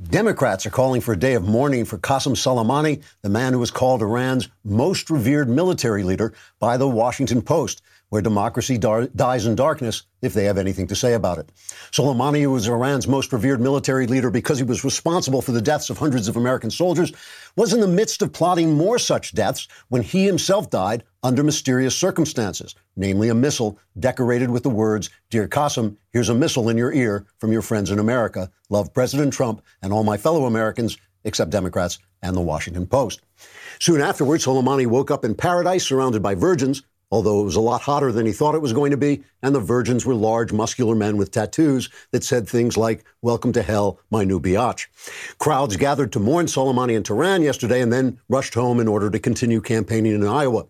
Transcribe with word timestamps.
Democrats 0.00 0.64
are 0.64 0.70
calling 0.70 1.00
for 1.00 1.12
a 1.12 1.18
day 1.18 1.34
of 1.34 1.42
mourning 1.42 1.84
for 1.84 1.98
Qasem 1.98 2.36
Soleimani, 2.36 3.02
the 3.22 3.28
man 3.28 3.52
who 3.52 3.58
was 3.58 3.72
called 3.72 4.00
Iran's 4.00 4.48
most 4.62 5.10
revered 5.10 5.48
military 5.48 6.04
leader 6.04 6.32
by 6.60 6.76
the 6.76 6.86
Washington 6.86 7.42
Post 7.42 7.82
where 8.10 8.22
democracy 8.22 8.78
dar- 8.78 9.06
dies 9.08 9.46
in 9.46 9.54
darkness 9.54 10.04
if 10.22 10.32
they 10.32 10.44
have 10.44 10.58
anything 10.58 10.86
to 10.86 10.96
say 10.96 11.12
about 11.12 11.38
it. 11.38 11.50
Soleimani, 11.92 12.50
was 12.50 12.66
Iran's 12.66 13.06
most 13.06 13.32
revered 13.32 13.60
military 13.60 14.06
leader 14.06 14.30
because 14.30 14.58
he 14.58 14.64
was 14.64 14.84
responsible 14.84 15.42
for 15.42 15.52
the 15.52 15.60
deaths 15.60 15.90
of 15.90 15.98
hundreds 15.98 16.28
of 16.28 16.36
American 16.36 16.70
soldiers, 16.70 17.12
was 17.56 17.72
in 17.72 17.80
the 17.80 17.88
midst 17.88 18.22
of 18.22 18.32
plotting 18.32 18.72
more 18.72 18.98
such 18.98 19.34
deaths 19.34 19.68
when 19.88 20.02
he 20.02 20.24
himself 20.24 20.70
died 20.70 21.04
under 21.22 21.42
mysterious 21.42 21.96
circumstances, 21.96 22.74
namely 22.96 23.28
a 23.28 23.34
missile 23.34 23.78
decorated 23.98 24.50
with 24.50 24.62
the 24.62 24.70
words, 24.70 25.10
Dear 25.30 25.48
Qasem, 25.48 25.96
here's 26.12 26.28
a 26.28 26.34
missile 26.34 26.68
in 26.68 26.78
your 26.78 26.92
ear 26.92 27.26
from 27.38 27.52
your 27.52 27.62
friends 27.62 27.90
in 27.90 27.98
America. 27.98 28.50
Love 28.70 28.94
President 28.94 29.32
Trump 29.32 29.62
and 29.82 29.92
all 29.92 30.04
my 30.04 30.16
fellow 30.16 30.46
Americans, 30.46 30.96
except 31.24 31.50
Democrats 31.50 31.98
and 32.22 32.36
the 32.36 32.40
Washington 32.40 32.86
Post. 32.86 33.20
Soon 33.80 34.00
afterwards, 34.00 34.44
Soleimani 34.44 34.86
woke 34.86 35.10
up 35.10 35.24
in 35.24 35.34
paradise 35.34 35.86
surrounded 35.86 36.22
by 36.22 36.34
virgins 36.34 36.82
although 37.10 37.40
it 37.40 37.44
was 37.44 37.56
a 37.56 37.60
lot 37.60 37.80
hotter 37.80 38.12
than 38.12 38.26
he 38.26 38.32
thought 38.32 38.54
it 38.54 38.62
was 38.62 38.72
going 38.72 38.90
to 38.90 38.96
be, 38.96 39.22
and 39.42 39.54
the 39.54 39.60
virgins 39.60 40.04
were 40.04 40.14
large, 40.14 40.52
muscular 40.52 40.94
men 40.94 41.16
with 41.16 41.30
tattoos 41.30 41.88
that 42.10 42.24
said 42.24 42.48
things 42.48 42.76
like, 42.76 43.04
Welcome 43.22 43.52
to 43.54 43.62
hell, 43.62 43.98
my 44.10 44.24
new 44.24 44.40
biatch. 44.40 44.86
Crowds 45.38 45.76
gathered 45.76 46.12
to 46.12 46.20
mourn 46.20 46.46
Soleimani 46.46 46.94
in 46.94 47.02
Tehran 47.02 47.42
yesterday 47.42 47.80
and 47.80 47.92
then 47.92 48.20
rushed 48.28 48.54
home 48.54 48.80
in 48.80 48.88
order 48.88 49.10
to 49.10 49.18
continue 49.18 49.60
campaigning 49.60 50.14
in 50.14 50.26
Iowa. 50.26 50.66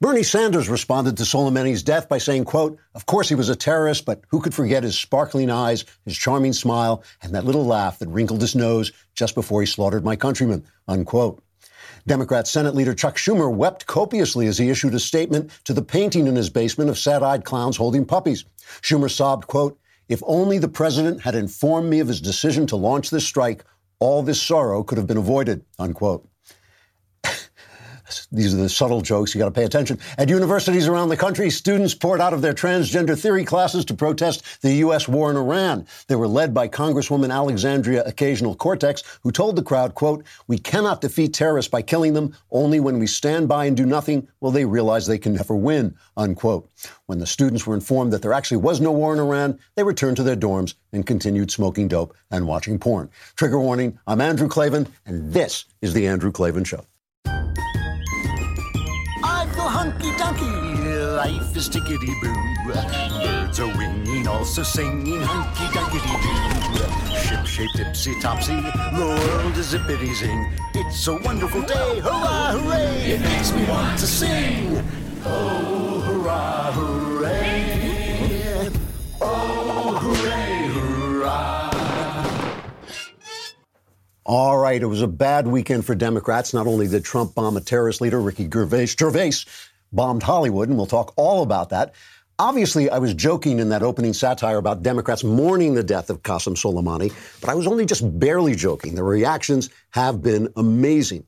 Bernie 0.00 0.22
Sanders 0.22 0.68
responded 0.68 1.16
to 1.16 1.24
Soleimani's 1.24 1.82
death 1.82 2.08
by 2.08 2.18
saying, 2.18 2.44
quote, 2.44 2.78
Of 2.94 3.06
course 3.06 3.28
he 3.28 3.34
was 3.34 3.48
a 3.48 3.56
terrorist, 3.56 4.04
but 4.04 4.22
who 4.28 4.40
could 4.40 4.54
forget 4.54 4.82
his 4.82 4.98
sparkling 4.98 5.50
eyes, 5.50 5.84
his 6.04 6.16
charming 6.16 6.52
smile, 6.52 7.02
and 7.22 7.34
that 7.34 7.44
little 7.44 7.66
laugh 7.66 7.98
that 7.98 8.08
wrinkled 8.08 8.40
his 8.40 8.54
nose 8.54 8.92
just 9.14 9.34
before 9.34 9.60
he 9.60 9.66
slaughtered 9.66 10.04
my 10.04 10.16
countrymen, 10.16 10.64
unquote. 10.88 11.42
Democrat 12.06 12.48
Senate 12.48 12.74
leader 12.74 12.94
Chuck 12.94 13.16
Schumer 13.16 13.54
wept 13.54 13.86
copiously 13.86 14.48
as 14.48 14.58
he 14.58 14.70
issued 14.70 14.94
a 14.94 14.98
statement 14.98 15.50
to 15.64 15.72
the 15.72 15.82
painting 15.82 16.26
in 16.26 16.34
his 16.34 16.50
basement 16.50 16.90
of 16.90 16.98
sad-eyed 16.98 17.44
clowns 17.44 17.76
holding 17.76 18.04
puppies. 18.04 18.44
Schumer 18.80 19.10
sobbed, 19.10 19.46
quote, 19.46 19.78
if 20.08 20.20
only 20.26 20.58
the 20.58 20.68
president 20.68 21.20
had 21.20 21.36
informed 21.36 21.88
me 21.88 22.00
of 22.00 22.08
his 22.08 22.20
decision 22.20 22.66
to 22.66 22.76
launch 22.76 23.10
this 23.10 23.24
strike, 23.24 23.64
all 24.00 24.22
this 24.22 24.42
sorrow 24.42 24.82
could 24.82 24.98
have 24.98 25.06
been 25.06 25.16
avoided, 25.16 25.64
unquote. 25.78 26.28
These 28.30 28.54
are 28.54 28.58
the 28.58 28.68
subtle 28.68 29.00
jokes. 29.00 29.34
You 29.34 29.38
got 29.38 29.46
to 29.46 29.50
pay 29.50 29.64
attention. 29.64 29.98
At 30.18 30.28
universities 30.28 30.88
around 30.88 31.08
the 31.08 31.16
country, 31.16 31.50
students 31.50 31.94
poured 31.94 32.20
out 32.20 32.32
of 32.32 32.42
their 32.42 32.54
transgender 32.54 33.18
theory 33.18 33.44
classes 33.44 33.84
to 33.86 33.94
protest 33.94 34.62
the 34.62 34.74
U.S. 34.86 35.08
war 35.08 35.30
in 35.30 35.36
Iran. 35.36 35.86
They 36.08 36.16
were 36.16 36.28
led 36.28 36.54
by 36.54 36.68
Congresswoman 36.68 37.32
Alexandria 37.32 38.02
Occasional 38.04 38.54
Cortex, 38.54 39.02
who 39.22 39.32
told 39.32 39.56
the 39.56 39.62
crowd, 39.62 39.94
quote, 39.94 40.24
we 40.46 40.58
cannot 40.58 41.00
defeat 41.00 41.34
terrorists 41.34 41.70
by 41.70 41.82
killing 41.82 42.12
them. 42.14 42.34
Only 42.50 42.80
when 42.80 42.98
we 42.98 43.06
stand 43.06 43.48
by 43.48 43.66
and 43.66 43.76
do 43.76 43.86
nothing 43.86 44.28
will 44.40 44.50
they 44.50 44.64
realize 44.64 45.06
they 45.06 45.18
can 45.18 45.34
never 45.34 45.54
win, 45.54 45.94
unquote. 46.16 46.70
When 47.06 47.18
the 47.18 47.26
students 47.26 47.66
were 47.66 47.74
informed 47.74 48.12
that 48.12 48.22
there 48.22 48.32
actually 48.32 48.58
was 48.58 48.80
no 48.80 48.92
war 48.92 49.12
in 49.12 49.20
Iran, 49.20 49.58
they 49.74 49.84
returned 49.84 50.16
to 50.16 50.22
their 50.22 50.36
dorms 50.36 50.74
and 50.92 51.06
continued 51.06 51.50
smoking 51.50 51.88
dope 51.88 52.14
and 52.30 52.46
watching 52.46 52.78
porn. 52.78 53.10
Trigger 53.36 53.60
warning, 53.60 53.98
I'm 54.06 54.20
Andrew 54.20 54.48
Klavan, 54.48 54.88
and 55.06 55.32
this 55.32 55.64
is 55.80 55.94
The 55.94 56.06
Andrew 56.06 56.32
Klavan 56.32 56.64
Show 56.64 56.84
Life 61.22 61.56
is 61.56 61.68
tickety 61.68 62.20
boo. 62.20 62.34
Birds 62.66 63.60
are 63.60 63.68
winging, 63.78 64.26
also 64.26 64.64
singing 64.64 65.20
hunky 65.20 65.66
dunky 65.72 66.00
doo. 66.02 67.16
Ship 67.16 67.46
shaped 67.46 67.76
tipsy 67.76 68.18
topsy. 68.20 68.56
The 68.56 69.06
world 69.06 69.56
is 69.56 69.72
zippity 69.72 70.12
zing. 70.16 70.52
It's 70.74 71.06
a 71.06 71.14
wonderful 71.14 71.62
day. 71.62 72.00
Hurrah, 72.00 72.58
hooray! 72.58 73.12
It 73.12 73.20
makes 73.20 73.52
me 73.52 73.64
want 73.66 74.00
to 74.00 74.06
sing. 74.08 74.84
Oh, 75.24 76.00
hurrah, 76.00 76.72
hooray! 76.72 78.70
Oh, 79.20 79.98
hooray, 80.02 80.66
hurrah! 80.74 81.70
All 84.24 84.58
right, 84.58 84.82
it 84.82 84.86
was 84.86 85.02
a 85.02 85.06
bad 85.06 85.46
weekend 85.46 85.86
for 85.86 85.94
Democrats. 85.94 86.52
Not 86.52 86.66
only 86.66 86.88
did 86.88 87.04
Trump 87.04 87.36
bomb 87.36 87.56
a 87.56 87.60
terrorist 87.60 88.00
leader, 88.00 88.20
Ricky 88.20 88.50
Gervais, 88.52 88.86
Gervais 88.86 89.44
bombed 89.92 90.22
Hollywood, 90.22 90.68
and 90.68 90.76
we'll 90.76 90.86
talk 90.86 91.12
all 91.16 91.42
about 91.42 91.70
that. 91.70 91.94
Obviously, 92.38 92.90
I 92.90 92.98
was 92.98 93.14
joking 93.14 93.58
in 93.58 93.68
that 93.68 93.82
opening 93.82 94.12
satire 94.12 94.56
about 94.56 94.82
Democrats 94.82 95.22
mourning 95.22 95.74
the 95.74 95.82
death 95.82 96.10
of 96.10 96.22
Qasem 96.22 96.56
Soleimani, 96.56 97.12
but 97.40 97.50
I 97.50 97.54
was 97.54 97.66
only 97.66 97.86
just 97.86 98.18
barely 98.18 98.54
joking. 98.56 98.94
The 98.94 99.04
reactions 99.04 99.70
have 99.90 100.22
been 100.22 100.48
amazing. 100.56 101.24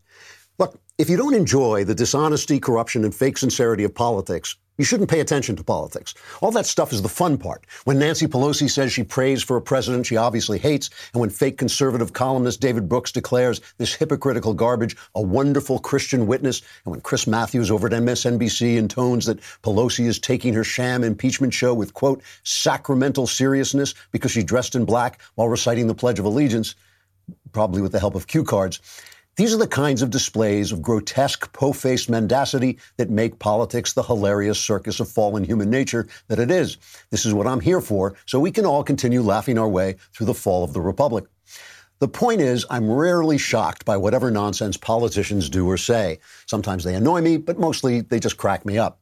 Look, 0.58 0.80
if 0.98 1.10
you 1.10 1.16
don't 1.16 1.34
enjoy 1.34 1.84
the 1.84 1.94
dishonesty, 1.94 2.58
corruption, 2.58 3.04
and 3.04 3.14
fake 3.14 3.38
sincerity 3.38 3.84
of 3.84 3.94
politics, 3.94 4.56
you 4.76 4.84
shouldn't 4.84 5.10
pay 5.10 5.20
attention 5.20 5.54
to 5.56 5.64
politics. 5.64 6.14
All 6.40 6.50
that 6.52 6.66
stuff 6.66 6.92
is 6.92 7.02
the 7.02 7.08
fun 7.08 7.38
part. 7.38 7.64
When 7.84 7.98
Nancy 7.98 8.26
Pelosi 8.26 8.68
says 8.68 8.92
she 8.92 9.04
prays 9.04 9.42
for 9.42 9.56
a 9.56 9.62
president 9.62 10.06
she 10.06 10.16
obviously 10.16 10.58
hates, 10.58 10.90
and 11.12 11.20
when 11.20 11.30
fake 11.30 11.58
conservative 11.58 12.12
columnist 12.12 12.60
David 12.60 12.88
Brooks 12.88 13.12
declares 13.12 13.60
this 13.78 13.94
hypocritical 13.94 14.54
garbage 14.54 14.96
a 15.14 15.22
wonderful 15.22 15.78
Christian 15.78 16.26
witness, 16.26 16.62
and 16.84 16.92
when 16.92 17.00
Chris 17.00 17.26
Matthews 17.26 17.70
over 17.70 17.86
at 17.86 17.92
MSNBC 17.92 18.76
intones 18.76 19.26
that 19.26 19.40
Pelosi 19.62 20.06
is 20.06 20.18
taking 20.18 20.54
her 20.54 20.64
sham 20.64 21.04
impeachment 21.04 21.54
show 21.54 21.72
with, 21.72 21.94
quote, 21.94 22.22
sacramental 22.42 23.26
seriousness 23.26 23.94
because 24.10 24.32
she 24.32 24.42
dressed 24.42 24.74
in 24.74 24.84
black 24.84 25.20
while 25.36 25.48
reciting 25.48 25.86
the 25.86 25.94
Pledge 25.94 26.18
of 26.18 26.24
Allegiance, 26.24 26.74
probably 27.52 27.80
with 27.80 27.92
the 27.92 28.00
help 28.00 28.14
of 28.14 28.26
cue 28.26 28.44
cards. 28.44 28.80
These 29.36 29.52
are 29.52 29.58
the 29.58 29.66
kinds 29.66 30.00
of 30.00 30.10
displays 30.10 30.70
of 30.70 30.80
grotesque, 30.80 31.52
po-faced 31.52 32.08
mendacity 32.08 32.78
that 32.98 33.10
make 33.10 33.40
politics 33.40 33.92
the 33.92 34.04
hilarious 34.04 34.60
circus 34.60 35.00
of 35.00 35.08
fallen 35.08 35.42
human 35.42 35.70
nature 35.70 36.06
that 36.28 36.38
it 36.38 36.52
is. 36.52 36.76
This 37.10 37.26
is 37.26 37.34
what 37.34 37.48
I'm 37.48 37.58
here 37.58 37.80
for, 37.80 38.14
so 38.26 38.38
we 38.38 38.52
can 38.52 38.64
all 38.64 38.84
continue 38.84 39.22
laughing 39.22 39.58
our 39.58 39.68
way 39.68 39.96
through 40.12 40.26
the 40.26 40.34
fall 40.34 40.62
of 40.62 40.72
the 40.72 40.80
Republic. 40.80 41.24
The 41.98 42.06
point 42.06 42.42
is, 42.42 42.64
I'm 42.70 42.88
rarely 42.88 43.36
shocked 43.36 43.84
by 43.84 43.96
whatever 43.96 44.30
nonsense 44.30 44.76
politicians 44.76 45.50
do 45.50 45.66
or 45.66 45.78
say. 45.78 46.20
Sometimes 46.46 46.84
they 46.84 46.94
annoy 46.94 47.20
me, 47.20 47.36
but 47.36 47.58
mostly 47.58 48.02
they 48.02 48.20
just 48.20 48.36
crack 48.36 48.64
me 48.64 48.78
up. 48.78 49.00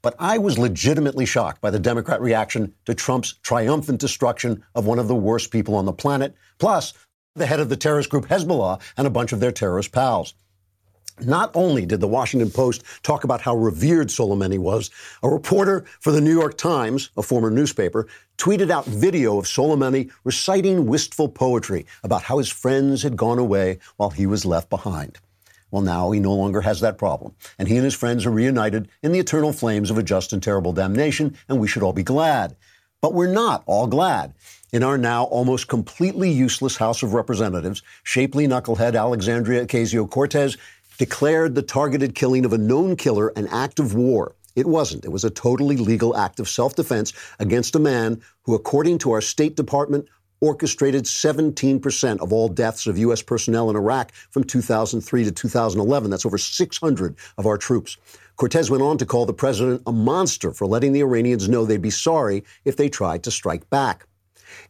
But 0.00 0.14
I 0.18 0.36
was 0.36 0.58
legitimately 0.58 1.24
shocked 1.24 1.62
by 1.62 1.70
the 1.70 1.78
Democrat 1.78 2.20
reaction 2.20 2.74
to 2.84 2.94
Trump's 2.94 3.34
triumphant 3.42 4.00
destruction 4.00 4.62
of 4.74 4.86
one 4.86 4.98
of 4.98 5.08
the 5.08 5.14
worst 5.14 5.50
people 5.50 5.74
on 5.74 5.86
the 5.86 5.94
planet, 5.94 6.34
plus 6.58 6.92
the 7.36 7.46
head 7.46 7.58
of 7.58 7.68
the 7.68 7.76
terrorist 7.76 8.10
group 8.10 8.26
Hezbollah 8.26 8.80
and 8.96 9.08
a 9.08 9.10
bunch 9.10 9.32
of 9.32 9.40
their 9.40 9.50
terrorist 9.50 9.90
pals. 9.90 10.34
Not 11.20 11.50
only 11.54 11.84
did 11.84 12.00
the 12.00 12.08
Washington 12.08 12.50
Post 12.50 12.84
talk 13.02 13.24
about 13.24 13.40
how 13.40 13.56
revered 13.56 14.08
Soleimani 14.08 14.58
was, 14.58 14.90
a 15.22 15.28
reporter 15.28 15.84
for 16.00 16.12
the 16.12 16.20
New 16.20 16.32
York 16.32 16.56
Times, 16.56 17.10
a 17.16 17.22
former 17.22 17.50
newspaper, 17.50 18.06
tweeted 18.38 18.70
out 18.70 18.84
video 18.84 19.38
of 19.38 19.46
Soleimani 19.46 20.10
reciting 20.22 20.86
wistful 20.86 21.28
poetry 21.28 21.86
about 22.04 22.22
how 22.22 22.38
his 22.38 22.48
friends 22.48 23.02
had 23.02 23.16
gone 23.16 23.38
away 23.38 23.78
while 23.96 24.10
he 24.10 24.26
was 24.26 24.44
left 24.44 24.70
behind. 24.70 25.18
Well, 25.72 25.82
now 25.82 26.12
he 26.12 26.20
no 26.20 26.34
longer 26.34 26.60
has 26.60 26.80
that 26.80 26.98
problem, 26.98 27.34
and 27.58 27.66
he 27.66 27.76
and 27.76 27.84
his 27.84 27.94
friends 27.94 28.26
are 28.26 28.30
reunited 28.30 28.88
in 29.02 29.10
the 29.10 29.18
eternal 29.18 29.52
flames 29.52 29.90
of 29.90 29.98
a 29.98 30.04
just 30.04 30.32
and 30.32 30.40
terrible 30.42 30.72
damnation, 30.72 31.36
and 31.48 31.58
we 31.58 31.66
should 31.66 31.82
all 31.82 31.92
be 31.92 32.04
glad. 32.04 32.54
But 33.00 33.12
we're 33.12 33.32
not 33.32 33.64
all 33.66 33.86
glad. 33.86 34.34
In 34.74 34.82
our 34.82 34.98
now 34.98 35.26
almost 35.26 35.68
completely 35.68 36.32
useless 36.32 36.76
House 36.76 37.04
of 37.04 37.14
Representatives, 37.14 37.80
shapely 38.02 38.48
knucklehead 38.48 38.98
Alexandria 38.98 39.64
Ocasio 39.64 40.10
Cortez 40.10 40.56
declared 40.98 41.54
the 41.54 41.62
targeted 41.62 42.16
killing 42.16 42.44
of 42.44 42.52
a 42.52 42.58
known 42.58 42.96
killer 42.96 43.28
an 43.36 43.46
act 43.52 43.78
of 43.78 43.94
war. 43.94 44.34
It 44.56 44.66
wasn't. 44.66 45.04
It 45.04 45.12
was 45.12 45.22
a 45.22 45.30
totally 45.30 45.76
legal 45.76 46.16
act 46.16 46.40
of 46.40 46.48
self 46.48 46.74
defense 46.74 47.12
against 47.38 47.76
a 47.76 47.78
man 47.78 48.20
who, 48.42 48.56
according 48.56 48.98
to 48.98 49.12
our 49.12 49.20
State 49.20 49.54
Department, 49.54 50.08
orchestrated 50.40 51.04
17% 51.04 52.18
of 52.18 52.32
all 52.32 52.48
deaths 52.48 52.88
of 52.88 52.98
U.S. 52.98 53.22
personnel 53.22 53.70
in 53.70 53.76
Iraq 53.76 54.10
from 54.30 54.42
2003 54.42 55.22
to 55.22 55.30
2011. 55.30 56.10
That's 56.10 56.26
over 56.26 56.36
600 56.36 57.16
of 57.38 57.46
our 57.46 57.58
troops. 57.58 57.96
Cortez 58.34 58.72
went 58.72 58.82
on 58.82 58.98
to 58.98 59.06
call 59.06 59.24
the 59.24 59.32
president 59.32 59.82
a 59.86 59.92
monster 59.92 60.50
for 60.50 60.66
letting 60.66 60.92
the 60.92 61.02
Iranians 61.02 61.48
know 61.48 61.64
they'd 61.64 61.80
be 61.80 61.90
sorry 61.90 62.42
if 62.64 62.76
they 62.76 62.88
tried 62.88 63.22
to 63.22 63.30
strike 63.30 63.70
back. 63.70 64.08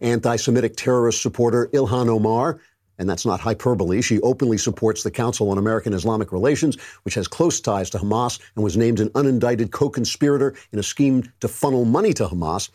Anti 0.00 0.36
Semitic 0.36 0.76
terrorist 0.76 1.22
supporter 1.22 1.68
Ilhan 1.72 2.08
Omar 2.08 2.60
and 2.98 3.08
that's 3.08 3.26
not 3.26 3.40
hyperbole. 3.40 4.00
She 4.02 4.20
openly 4.20 4.58
supports 4.58 5.02
the 5.02 5.10
Council 5.10 5.50
on 5.50 5.58
American 5.58 5.92
Islamic 5.92 6.32
Relations, 6.32 6.76
which 7.02 7.14
has 7.14 7.26
close 7.26 7.60
ties 7.60 7.90
to 7.90 7.98
Hamas 7.98 8.38
and 8.54 8.64
was 8.64 8.76
named 8.76 9.00
an 9.00 9.08
unindicted 9.10 9.72
co 9.72 9.88
conspirator 9.88 10.54
in 10.72 10.78
a 10.78 10.82
scheme 10.82 11.24
to 11.40 11.48
funnel 11.48 11.84
money 11.84 12.12
to 12.14 12.26
Hamas. 12.26 12.70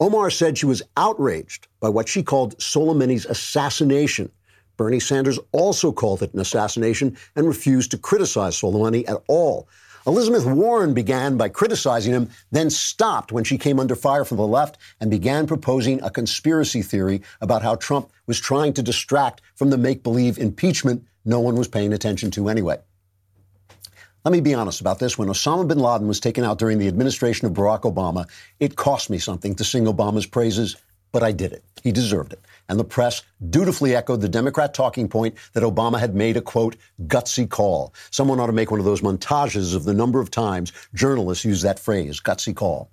Omar 0.00 0.30
said 0.30 0.56
she 0.56 0.66
was 0.66 0.82
outraged 0.96 1.68
by 1.78 1.88
what 1.88 2.08
she 2.08 2.22
called 2.22 2.56
Soleimani's 2.58 3.26
assassination. 3.26 4.30
Bernie 4.76 4.98
Sanders 4.98 5.38
also 5.52 5.92
called 5.92 6.22
it 6.22 6.32
an 6.32 6.40
assassination 6.40 7.16
and 7.36 7.46
refused 7.46 7.90
to 7.90 7.98
criticize 7.98 8.58
Soleimani 8.58 9.06
at 9.08 9.22
all. 9.28 9.68
Elizabeth 10.06 10.46
Warren 10.46 10.94
began 10.94 11.36
by 11.36 11.48
criticizing 11.48 12.12
him, 12.12 12.30
then 12.50 12.70
stopped 12.70 13.32
when 13.32 13.44
she 13.44 13.58
came 13.58 13.78
under 13.78 13.94
fire 13.94 14.24
from 14.24 14.38
the 14.38 14.46
left 14.46 14.78
and 15.00 15.10
began 15.10 15.46
proposing 15.46 16.02
a 16.02 16.10
conspiracy 16.10 16.80
theory 16.80 17.22
about 17.40 17.62
how 17.62 17.74
Trump 17.74 18.10
was 18.26 18.40
trying 18.40 18.72
to 18.72 18.82
distract 18.82 19.42
from 19.54 19.70
the 19.70 19.78
make 19.78 20.02
believe 20.02 20.38
impeachment 20.38 21.04
no 21.24 21.40
one 21.40 21.54
was 21.54 21.68
paying 21.68 21.92
attention 21.92 22.30
to 22.30 22.48
anyway. 22.48 22.78
Let 24.24 24.32
me 24.32 24.40
be 24.40 24.54
honest 24.54 24.80
about 24.80 24.98
this. 24.98 25.16
When 25.16 25.28
Osama 25.28 25.66
bin 25.66 25.78
Laden 25.78 26.06
was 26.06 26.20
taken 26.20 26.44
out 26.44 26.58
during 26.58 26.78
the 26.78 26.88
administration 26.88 27.46
of 27.46 27.52
Barack 27.54 27.82
Obama, 27.82 28.28
it 28.58 28.76
cost 28.76 29.08
me 29.10 29.18
something 29.18 29.54
to 29.54 29.64
sing 29.64 29.84
Obama's 29.84 30.26
praises, 30.26 30.76
but 31.12 31.22
I 31.22 31.32
did 31.32 31.52
it. 31.52 31.64
He 31.82 31.92
deserved 31.92 32.32
it. 32.32 32.40
And 32.70 32.78
the 32.78 32.84
press 32.84 33.22
dutifully 33.50 33.96
echoed 33.96 34.20
the 34.20 34.28
Democrat 34.28 34.72
talking 34.72 35.08
point 35.08 35.34
that 35.54 35.64
Obama 35.64 35.98
had 35.98 36.14
made 36.14 36.36
a 36.36 36.40
quote, 36.40 36.76
gutsy 37.08 37.50
call. 37.50 37.92
Someone 38.12 38.38
ought 38.38 38.46
to 38.46 38.52
make 38.52 38.70
one 38.70 38.78
of 38.78 38.86
those 38.86 39.00
montages 39.00 39.74
of 39.74 39.82
the 39.82 39.92
number 39.92 40.20
of 40.20 40.30
times 40.30 40.72
journalists 40.94 41.44
use 41.44 41.62
that 41.62 41.80
phrase, 41.80 42.20
gutsy 42.20 42.54
call. 42.54 42.92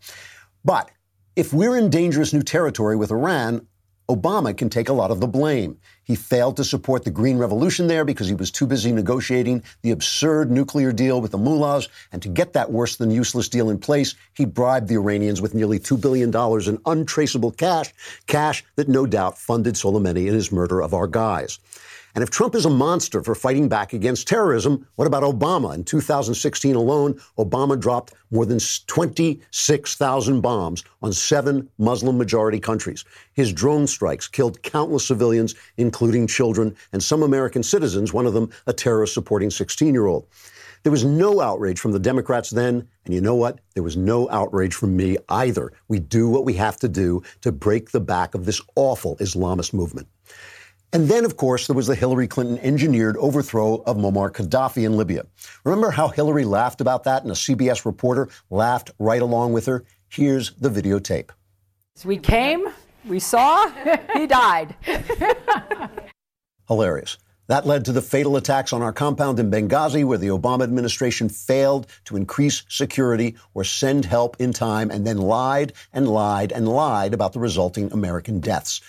But 0.65 0.89
if 1.35 1.53
we're 1.53 1.77
in 1.77 1.91
dangerous 1.91 2.33
new 2.33 2.41
territory 2.41 2.95
with 2.95 3.11
Iran, 3.11 3.67
Obama 4.09 4.57
can 4.57 4.71
take 4.71 4.89
a 4.89 4.93
lot 4.93 5.11
of 5.11 5.19
the 5.19 5.27
blame. 5.27 5.77
He 6.07 6.15
failed 6.15 6.55
to 6.55 6.63
support 6.63 7.03
the 7.03 7.11
Green 7.11 7.37
Revolution 7.37 7.87
there 7.87 8.05
because 8.05 8.29
he 8.29 8.33
was 8.33 8.49
too 8.49 8.65
busy 8.65 8.93
negotiating 8.93 9.61
the 9.81 9.91
absurd 9.91 10.49
nuclear 10.49 10.93
deal 10.93 11.19
with 11.19 11.31
the 11.31 11.37
mullahs. 11.37 11.89
And 12.13 12.21
to 12.21 12.29
get 12.29 12.53
that 12.53 12.71
worse 12.71 12.95
than 12.95 13.11
useless 13.11 13.49
deal 13.49 13.69
in 13.69 13.77
place, 13.77 14.15
he 14.33 14.45
bribed 14.45 14.87
the 14.87 14.95
Iranians 14.95 15.41
with 15.41 15.53
nearly 15.53 15.79
$2 15.79 15.99
billion 15.99 16.33
in 16.69 16.81
untraceable 16.85 17.51
cash, 17.51 17.93
cash 18.25 18.63
that 18.77 18.87
no 18.87 19.05
doubt 19.05 19.37
funded 19.37 19.75
Soleimani 19.75 20.27
in 20.27 20.33
his 20.33 20.49
murder 20.49 20.81
of 20.81 20.93
our 20.93 21.07
guys. 21.07 21.59
And 22.17 22.23
if 22.23 22.31
Trump 22.31 22.55
is 22.55 22.65
a 22.65 22.69
monster 22.71 23.21
for 23.21 23.35
fighting 23.35 23.69
back 23.69 23.93
against 23.93 24.27
terrorism, 24.27 24.87
what 24.95 25.05
about 25.05 25.21
Obama? 25.21 25.75
In 25.75 25.83
2016 25.83 26.73
alone, 26.73 27.13
Obama 27.37 27.79
dropped 27.79 28.15
more 28.31 28.43
than 28.43 28.57
26,000 28.87 30.41
bombs 30.41 30.83
on 31.03 31.13
seven 31.13 31.69
Muslim 31.77 32.17
majority 32.17 32.59
countries. 32.59 33.05
His 33.33 33.53
drone 33.53 33.85
strikes 33.85 34.27
killed 34.27 34.63
countless 34.63 35.05
civilians, 35.05 35.53
including 35.77 36.25
children 36.25 36.75
and 36.91 37.03
some 37.03 37.21
American 37.21 37.61
citizens, 37.61 38.13
one 38.13 38.25
of 38.25 38.33
them 38.33 38.49
a 38.65 38.73
terrorist 38.73 39.13
supporting 39.13 39.51
16 39.51 39.93
year 39.93 40.07
old. 40.07 40.25
There 40.81 40.91
was 40.91 41.05
no 41.05 41.39
outrage 41.39 41.79
from 41.79 41.91
the 41.91 41.99
Democrats 41.99 42.49
then, 42.49 42.87
and 43.05 43.13
you 43.13 43.21
know 43.21 43.35
what? 43.35 43.59
There 43.75 43.83
was 43.83 43.95
no 43.95 44.27
outrage 44.31 44.73
from 44.73 44.97
me 44.97 45.17
either. 45.29 45.71
We 45.87 45.99
do 45.99 46.29
what 46.29 46.45
we 46.45 46.53
have 46.53 46.77
to 46.77 46.87
do 46.87 47.21
to 47.41 47.51
break 47.51 47.91
the 47.91 47.99
back 48.01 48.33
of 48.33 48.45
this 48.45 48.59
awful 48.75 49.17
Islamist 49.17 49.71
movement. 49.71 50.07
And 50.93 51.09
then, 51.09 51.25
of 51.25 51.35
course, 51.35 51.67
there 51.67 51.75
was 51.75 51.87
the 51.87 51.95
Hillary 51.95 52.27
Clinton 52.27 52.57
engineered 52.59 53.17
overthrow 53.17 53.83
of 53.85 53.97
Muammar 53.97 54.31
Gaddafi 54.31 54.85
in 54.85 54.95
Libya. 54.95 55.25
Remember 55.65 55.91
how 55.91 56.07
Hillary 56.07 56.45
laughed 56.45 56.79
about 56.79 57.03
that 57.03 57.23
and 57.23 57.31
a 57.31 57.35
CBS 57.35 57.85
reporter 57.85 58.29
laughed 58.49 58.91
right 58.97 59.21
along 59.21 59.51
with 59.51 59.65
her? 59.65 59.83
Here's 60.07 60.51
the 60.53 60.69
videotape. 60.69 61.29
We 62.05 62.17
came, 62.17 62.67
we 63.05 63.19
saw, 63.19 63.69
he 64.13 64.27
died. 64.27 64.75
Hilarious. 66.67 67.17
That 67.47 67.65
led 67.65 67.85
to 67.85 67.93
the 67.93 68.01
fatal 68.01 68.35
attacks 68.35 68.73
on 68.73 68.81
our 68.81 68.91
compound 68.91 69.39
in 69.39 69.49
Benghazi, 69.49 70.03
where 70.03 70.17
the 70.17 70.27
Obama 70.27 70.63
administration 70.63 71.29
failed 71.29 71.87
to 72.05 72.17
increase 72.17 72.63
security 72.67 73.35
or 73.53 73.63
send 73.63 74.03
help 74.03 74.35
in 74.39 74.51
time 74.51 74.91
and 74.91 75.07
then 75.07 75.17
lied 75.17 75.71
and 75.93 76.09
lied 76.09 76.51
and 76.51 76.67
lied 76.67 77.13
about 77.13 77.31
the 77.31 77.39
resulting 77.39 77.91
American 77.93 78.41
deaths. 78.41 78.81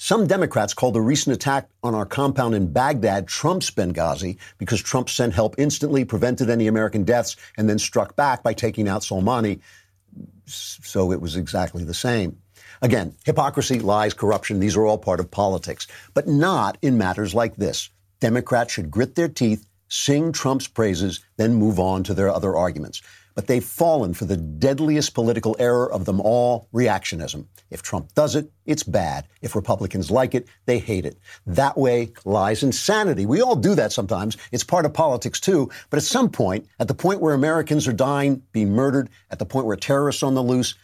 Some 0.00 0.28
Democrats 0.28 0.74
called 0.74 0.94
the 0.94 1.00
recent 1.00 1.34
attack 1.34 1.68
on 1.82 1.92
our 1.92 2.06
compound 2.06 2.54
in 2.54 2.72
Baghdad 2.72 3.26
Trump's 3.26 3.68
Benghazi 3.68 4.38
because 4.56 4.80
Trump 4.80 5.10
sent 5.10 5.34
help 5.34 5.56
instantly, 5.58 6.04
prevented 6.04 6.48
any 6.48 6.68
American 6.68 7.02
deaths, 7.02 7.34
and 7.56 7.68
then 7.68 7.80
struck 7.80 8.14
back 8.14 8.44
by 8.44 8.54
taking 8.54 8.88
out 8.88 9.02
Soleimani. 9.02 9.58
So 10.46 11.10
it 11.10 11.20
was 11.20 11.34
exactly 11.34 11.82
the 11.82 11.94
same. 11.94 12.38
Again, 12.80 13.16
hypocrisy, 13.24 13.80
lies, 13.80 14.14
corruption, 14.14 14.60
these 14.60 14.76
are 14.76 14.86
all 14.86 14.98
part 14.98 15.18
of 15.18 15.32
politics, 15.32 15.88
but 16.14 16.28
not 16.28 16.78
in 16.80 16.96
matters 16.96 17.34
like 17.34 17.56
this. 17.56 17.90
Democrats 18.20 18.72
should 18.72 18.92
grit 18.92 19.16
their 19.16 19.28
teeth, 19.28 19.66
sing 19.88 20.30
Trump's 20.30 20.68
praises, 20.68 21.20
then 21.38 21.54
move 21.54 21.80
on 21.80 22.04
to 22.04 22.14
their 22.14 22.30
other 22.30 22.56
arguments 22.56 23.02
but 23.38 23.46
they've 23.46 23.64
fallen 23.64 24.12
for 24.12 24.24
the 24.24 24.36
deadliest 24.36 25.14
political 25.14 25.54
error 25.60 25.88
of 25.92 26.06
them 26.06 26.20
all 26.20 26.66
reactionism. 26.74 27.46
If 27.70 27.82
Trump 27.82 28.12
does 28.14 28.34
it, 28.34 28.50
it's 28.66 28.82
bad. 28.82 29.28
If 29.42 29.54
Republicans 29.54 30.10
like 30.10 30.34
it, 30.34 30.48
they 30.66 30.80
hate 30.80 31.06
it. 31.06 31.20
That 31.46 31.78
way 31.78 32.12
lies 32.24 32.64
insanity. 32.64 33.26
We 33.26 33.40
all 33.40 33.54
do 33.54 33.76
that 33.76 33.92
sometimes. 33.92 34.36
It's 34.50 34.64
part 34.64 34.86
of 34.86 34.92
politics 34.92 35.38
too. 35.38 35.70
But 35.88 35.98
at 35.98 36.02
some 36.02 36.30
point, 36.30 36.66
at 36.80 36.88
the 36.88 36.96
point 36.96 37.20
where 37.20 37.32
Americans 37.32 37.86
are 37.86 37.92
dying, 37.92 38.42
being 38.50 38.72
murdered, 38.72 39.08
at 39.30 39.38
the 39.38 39.46
point 39.46 39.66
where 39.66 39.76
terrorists 39.76 40.24
are 40.24 40.26
on 40.26 40.34
the 40.34 40.42
loose, 40.42 40.74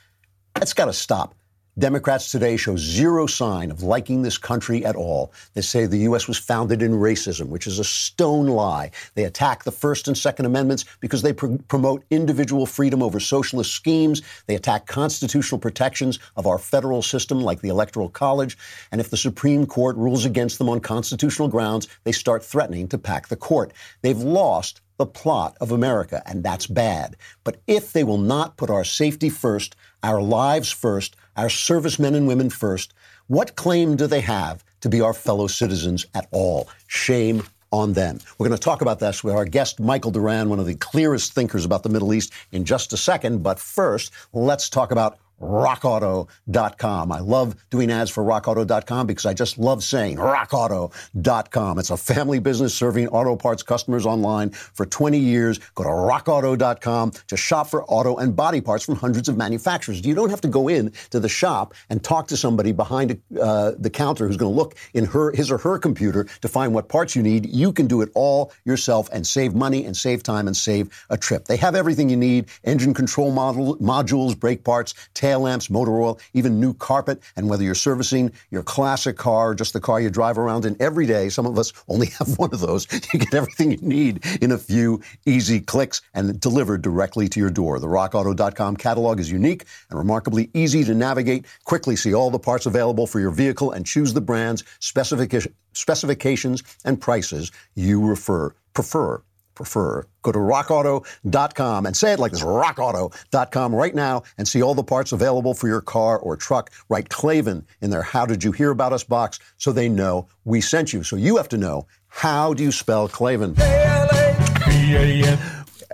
that's 0.55 0.75
got 0.75 0.85
to 0.85 0.93
stop. 0.93 1.35
Democrats 1.77 2.31
today 2.31 2.57
show 2.57 2.77
zero 2.77 3.27
sign 3.27 3.73
of 3.73 3.83
liking 3.83 4.23
this 4.23 4.39
country 4.39 4.85
at 4.85 4.95
all. 4.95 5.33
They 5.55 5.61
say 5.61 5.87
the 5.87 5.99
U.S. 5.99 6.29
was 6.29 6.39
founded 6.39 6.83
in 6.83 6.93
racism, 6.93 7.49
which 7.49 7.67
is 7.67 7.81
a 7.81 7.85
stone 7.85 8.47
lie. 8.47 8.93
They 9.15 9.25
attack 9.25 9.65
the 9.65 9.73
First 9.73 10.07
and 10.07 10.17
Second 10.17 10.47
Amendments 10.47 10.85
because 11.01 11.23
they 11.23 11.33
pr- 11.33 11.57
promote 11.67 12.05
individual 12.11 12.65
freedom 12.65 13.03
over 13.03 13.19
socialist 13.19 13.73
schemes. 13.73 14.23
They 14.47 14.55
attack 14.55 14.87
constitutional 14.87 15.59
protections 15.59 16.21
of 16.37 16.47
our 16.47 16.59
federal 16.59 17.03
system, 17.03 17.41
like 17.41 17.61
the 17.61 17.71
Electoral 17.71 18.09
College. 18.09 18.57
And 18.93 19.01
if 19.01 19.11
the 19.11 19.17
Supreme 19.17 19.67
Court 19.67 19.97
rules 19.97 20.25
against 20.25 20.59
them 20.59 20.69
on 20.69 20.79
constitutional 20.79 21.49
grounds, 21.49 21.89
they 22.05 22.13
start 22.13 22.45
threatening 22.45 22.87
to 22.89 22.99
pack 22.99 23.27
the 23.27 23.37
court. 23.37 23.73
They've 24.03 24.17
lost 24.17 24.81
the 24.97 25.07
plot 25.07 25.57
of 25.61 25.73
America, 25.73 26.23
and 26.27 26.43
that's 26.43 26.67
bad. 26.67 27.17
But 27.43 27.61
if 27.67 27.93
they 27.93 28.05
will 28.05 28.19
not 28.19 28.57
put 28.57 28.71
our 28.71 28.85
safety 28.85 29.29
first, 29.29 29.77
our 30.03 30.23
lives 30.23 30.71
first, 30.71 31.17
our 31.37 31.51
servicemen 31.51 32.15
and 32.15 32.27
women 32.27 32.51
first, 32.51 32.95
what 33.27 33.57
claim 33.57 33.97
do 33.97 34.07
they 34.07 34.21
have 34.21 34.65
to 34.81 34.89
be 34.89 35.01
our 35.01 35.15
fellow 35.15 35.47
citizens 35.47 36.07
at 36.15 36.29
all? 36.31 36.69
Shame 36.87 37.43
on 37.73 37.95
them. 37.95 38.21
We're 38.39 38.47
going 38.47 38.57
to 38.57 38.63
talk 38.63 38.83
about 38.83 39.01
this 39.01 39.25
with 39.25 39.35
our 39.35 39.45
guest, 39.45 39.81
Michael 39.81 40.13
Doran, 40.13 40.49
one 40.49 40.61
of 40.61 40.67
the 40.67 40.77
clearest 40.77 41.33
thinkers 41.33 41.65
about 41.65 41.83
the 41.83 41.89
Middle 41.89 42.15
East, 42.15 42.33
in 42.53 42.65
just 42.65 42.93
a 42.93 42.97
second. 42.97 43.43
But 43.43 43.59
first, 43.59 44.13
let's 44.33 44.69
talk 44.69 44.93
about 44.93 45.19
rockauto.com. 45.41 47.13
I 47.13 47.19
love 47.21 47.57
doing 47.71 47.91
ads 47.91 48.11
for 48.11 48.25
rockauto.com 48.25 49.07
because 49.07 49.27
I 49.27 49.35
just 49.35 49.59
love 49.59 49.83
saying 49.85 50.17
rockauto.com. 50.17 51.79
It's 51.79 51.91
a 51.91 51.97
family 51.97 52.39
business 52.39 52.75
serving 52.75 53.09
auto 53.09 53.37
parts 53.37 53.63
customers 53.63 54.07
online 54.07 54.51
for 54.51 54.87
20 54.87 55.19
years. 55.19 55.59
Go 55.75 55.85
to 55.85 55.91
rockauto.com 55.91 57.13
to 57.29 57.37
shop 57.37 57.69
for 57.69 57.85
auto 57.85 58.17
and 58.17 58.35
body 58.35 58.61
parts 58.61 58.85
from 58.85 58.97
hundreds 58.97 59.29
of 59.29 59.37
manufacturers. 59.37 60.05
You 60.05 60.15
don't 60.15 60.31
have 60.31 60.41
to 60.43 60.49
go 60.49 60.69
in 60.69 60.93
to 61.11 61.21
the 61.21 61.29
shop 61.29 61.75
and 61.91 62.03
talk 62.03 62.29
to 62.29 62.37
somebody 62.37 62.73
behind 62.73 63.21
uh, 63.41 63.73
the 63.79 63.91
counter 63.91 64.27
who's 64.27 64.37
going 64.37 64.53
to 64.53 64.57
look 64.57 64.77
in 64.95 65.05
her 65.07 65.33
his 65.33 65.51
or 65.51 65.59
her 65.59 65.79
computer 65.79 66.25
to 66.41 66.49
find 66.49 66.75
what 66.75 66.89
parts 66.89 67.17
you 67.17 67.23
need. 67.23 67.47
You 67.47 67.73
can 67.73 67.87
do 67.87 68.01
it 68.01 68.11
all 68.15 68.53
yourself 68.65 69.09
and 69.13 69.27
save 69.27 69.55
money 69.55 69.85
and 69.85 69.97
save 69.97 70.23
time 70.23 70.47
and 70.47 70.57
save 70.57 71.07
a 71.11 71.17
trip. 71.17 71.47
They 71.47 71.57
have 71.59 71.75
everything 71.75 72.09
you 72.09 72.17
need: 72.17 72.47
engine 72.65 72.95
control 72.95 73.31
model, 73.31 73.77
modules, 73.79 74.39
brake 74.39 74.65
parts, 74.65 74.95
tail 75.25 75.41
lamps, 75.41 75.71
motor 75.71 75.99
oil, 75.99 76.21
even 76.35 76.61
new 76.61 76.75
carpet. 76.75 77.23
And 77.35 77.49
whether 77.49 77.65
you're 77.65 77.75
servicing 77.75 78.31
your 78.51 78.63
classic 78.63 79.17
car 79.17 79.53
or 79.53 79.55
just 79.55 79.73
the 79.73 79.81
car 79.81 79.99
you 79.99 80.11
drive 80.11 80.37
around 80.37 80.67
in 80.67 80.77
every 80.81 81.07
day, 81.07 81.31
some 81.31 81.47
of 81.47 81.59
us 81.59 81.73
only 81.89 82.07
have 82.19 82.39
one 82.39 82.53
of 82.53 82.61
those. 82.61 82.87
You 83.15 83.21
get 83.21 83.33
everything 83.33 83.71
you 83.71 83.79
need 83.81 84.23
in 84.43 84.53
a 84.53 84.59
few 84.59 85.01
easy 85.25 85.61
clicks 85.61 86.03
and 86.13 86.39
delivered 86.39 86.83
directly 86.83 87.27
to 87.29 87.41
your 87.41 87.49
door. 87.49 87.79
The 87.79 87.87
rockauto.com 87.87 88.77
catalog 88.77 89.19
is 89.19 89.31
unique 89.31 89.65
and 89.89 89.99
remarkably 89.99 90.51
easy 90.53 90.85
to 90.85 90.95
navigate. 90.95 91.47
Quickly 91.65 91.97
see 91.97 92.13
all 92.13 92.31
the 92.31 92.39
parts 92.39 92.67
available 92.67 93.07
for 93.07 93.19
your 93.19 93.31
vehicle 93.31 93.71
and 93.71 93.87
choose 93.87 94.13
the 94.13 94.21
brands, 94.21 94.63
specifications, 94.81 96.63
and 96.85 97.01
prices 97.01 97.51
you 97.75 98.05
refer, 98.05 98.55
prefer 98.75 99.23
prefer. 99.55 100.07
Go 100.23 100.33
to 100.33 100.39
rockauto.com 100.39 101.87
and 101.87 101.97
say 101.97 102.13
it 102.13 102.19
like 102.19 102.33
this 102.33 102.43
rockauto.com 102.43 103.75
right 103.75 103.95
now 103.95 104.23
and 104.39 104.47
see 104.47 104.63
all 104.63 104.75
the 104.75 104.85
parts 104.85 105.13
available 105.13 105.55
for 105.55 105.69
your 105.69 105.81
car 105.81 106.19
or 106.19 106.37
truck. 106.37 106.71
Write 106.89 107.09
Klavan 107.09 107.67
in 107.81 107.91
their 107.91 108.03
How 108.03 108.27
Did 108.27 108.45
You 108.45 108.53
Hear 108.53 108.71
About 108.71 108.93
Us 108.93 109.05
box 109.05 109.39
so 109.57 109.73
they 109.73 109.89
know 109.89 110.29
we 110.45 110.61
sent 110.61 110.93
you. 110.93 111.03
So 111.03 111.17
you 111.17 111.37
have 111.37 111.49
to 111.51 111.59
know 111.59 111.87
how 112.09 112.55
do 112.55 112.63
you 112.63 112.73
spell 112.73 113.09
Klavan? 113.09 113.55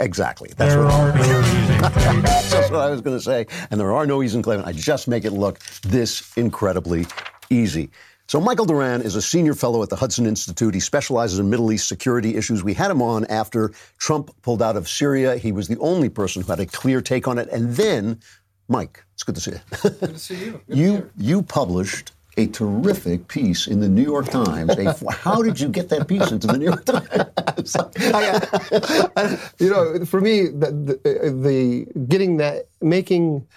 Exactly. 0.01 0.51
That's 0.57 0.75
there 0.75 0.85
what, 0.85 0.95
are 0.95 1.13
no 1.13 1.23
that's 1.81 2.71
what 2.71 2.81
I 2.81 2.91
was 2.91 3.01
going 3.01 3.17
to 3.17 3.23
say. 3.23 3.47
And 3.71 3.79
there 3.79 3.93
are 3.93 4.07
no 4.07 4.23
E's 4.23 4.35
in 4.35 4.43
Klavan. 4.43 4.65
I 4.65 4.73
just 4.73 5.09
make 5.09 5.25
it 5.25 5.33
look 5.33 5.59
this 5.83 6.37
incredibly 6.37 7.07
easy. 7.51 7.91
So 8.31 8.41
Michael 8.41 8.65
Doran 8.65 9.03
is 9.03 9.17
a 9.17 9.23
senior 9.23 9.55
fellow 9.55 9.83
at 9.83 9.89
the 9.89 9.97
Hudson 9.97 10.25
Institute. 10.25 10.73
He 10.73 10.79
specializes 10.79 11.41
in 11.41 11.51
Middle 11.51 11.73
East 11.73 11.89
security 11.89 12.37
issues. 12.37 12.63
We 12.63 12.75
had 12.75 12.89
him 12.89 13.03
on 13.03 13.25
after 13.25 13.73
Trump 13.99 14.31
pulled 14.43 14.63
out 14.63 14.77
of 14.77 14.89
Syria. 14.89 15.37
He 15.37 15.51
was 15.51 15.67
the 15.67 15.77
only 15.81 16.09
person 16.09 16.41
who 16.41 16.47
had 16.49 16.61
a 16.61 16.67
clear 16.67 17.01
take 17.01 17.27
on 17.27 17.39
it. 17.39 17.49
And 17.49 17.75
then, 17.75 18.21
Mike, 18.69 19.03
it's 19.15 19.25
good 19.25 19.35
to 19.35 19.41
see 19.41 19.51
you. 19.51 19.61
Good 19.83 19.99
to 19.99 20.19
see 20.21 20.45
you. 20.45 20.53
Good 20.69 20.79
you 20.79 21.11
you 21.17 21.43
published 21.43 22.13
a 22.37 22.47
terrific 22.47 23.27
piece 23.27 23.67
in 23.67 23.81
the 23.81 23.89
New 23.89 24.05
York 24.05 24.29
Times. 24.29 24.79
A, 24.79 24.95
how 25.11 25.43
did 25.43 25.59
you 25.59 25.69
get 25.69 25.89
that 25.89 26.07
piece 26.07 26.31
into 26.31 26.47
the 26.47 26.57
New 26.57 26.67
York 26.67 26.85
Times? 26.85 27.75
I, 28.15 28.29
uh, 28.29 29.09
I, 29.17 29.51
you 29.59 29.71
know, 29.71 30.05
for 30.05 30.21
me, 30.21 30.43
the, 30.43 30.71
the, 30.71 30.95
uh, 31.05 31.43
the 31.43 31.85
getting 32.07 32.37
that 32.37 32.69
making 32.81 33.49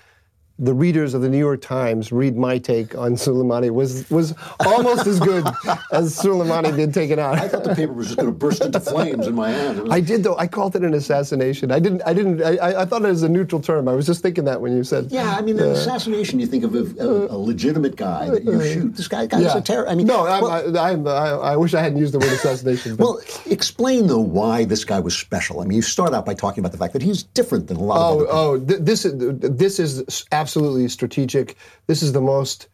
the 0.60 0.74
readers 0.74 1.16
of 1.16 1.24
the 1.24 1.30
New 1.30 1.40
York 1.40 1.62
Times 1.62 2.12
read 2.12 2.38
my 2.38 2.60
take 2.60 2.96
on 2.96 3.14
Soleimani 3.14 3.72
was 3.72 4.08
was 4.12 4.36
almost 4.60 5.08
as 5.08 5.20
good 5.20 5.44
as 5.92 6.16
Soleimani 6.16 6.76
did 6.76 6.94
taking 6.94 7.20
out. 7.20 7.40
I 7.40 7.48
thought 7.48 7.64
the 7.64 7.74
paper 7.74 7.94
was 7.94 8.08
just 8.08 8.18
going 8.18 8.32
to 8.32 8.38
burst 8.38 8.64
into 8.64 8.80
flames 8.80 9.26
in 9.26 9.34
my 9.34 9.50
hand. 9.50 9.82
Was... 9.82 9.92
I 9.92 10.00
did 10.00 10.24
though. 10.24 10.38
I 10.38 10.46
called 10.46 10.76
it 10.76 10.84
an 10.84 10.94
assassination. 10.94 11.72
I 11.72 11.80
didn't. 11.80 12.04
I 12.06 12.14
didn't. 12.14 12.44
I, 12.44 12.82
I 12.82 12.86
thought 12.86 13.04
it 13.04 13.08
was 13.08 13.24
a 13.24 13.30
neutral 13.30 13.62
term. 13.62 13.88
I 13.88 13.94
was 13.94 14.06
just 14.06 14.22
thinking 14.22 14.46
that 14.46 14.62
when 14.62 14.78
you 14.78 14.84
said. 14.84 15.12
Yeah, 15.12 15.36
I 15.36 15.42
mean, 15.42 15.60
uh, 15.60 15.66
assassination. 15.66 16.40
You 16.40 16.46
think 16.46 16.64
of 16.64 16.76
a, 16.76 17.04
a, 17.04 17.36
a, 17.36 17.38
legitimate 17.38 17.96
guy 17.96 18.30
that 18.30 18.44
you 18.44 18.54
uh, 18.54 18.64
shoot. 18.64 18.96
This 18.96 19.08
guy, 19.08 19.26
guy's 19.26 19.42
yeah. 19.42 19.58
a 19.58 19.62
terror. 19.62 19.90
I 19.90 19.96
mean, 19.96 20.06
no. 20.06 20.24
Well, 20.24 20.78
I, 20.78 20.92
I, 20.92 21.54
I, 21.54 21.56
wish 21.58 21.74
I 21.74 21.82
hadn't 21.82 21.98
used 21.98 22.14
the 22.14 22.20
word 22.20 22.32
assassination. 22.32 22.96
But. 22.96 23.04
Well, 23.06 23.22
explain 23.48 24.06
though 24.06 24.20
why 24.20 24.66
this 24.66 24.86
guy 24.86 25.00
was 25.00 25.18
special. 25.18 25.62
I 25.62 25.66
mean, 25.66 25.78
you 25.78 25.82
start 25.82 26.14
out 26.14 26.28
by 26.28 26.36
talking 26.36 26.62
about 26.62 26.74
the 26.74 26.78
fact 26.78 26.94
that 26.94 27.02
he's 27.02 27.24
different 27.24 27.68
than 27.68 27.78
a 27.78 27.84
lot 27.84 27.98
oh, 27.98 28.20
of. 28.22 28.28
Oh, 28.30 28.66
th- 28.66 28.82
this 28.82 29.04
is 29.04 29.14
this 29.40 29.80
is 29.80 30.26
absolutely 30.32 30.43
strategic 30.50 30.88
strategic. 30.88 31.58
This 31.88 32.02
is 32.02 32.14
the 32.14 32.22
most 32.22 32.68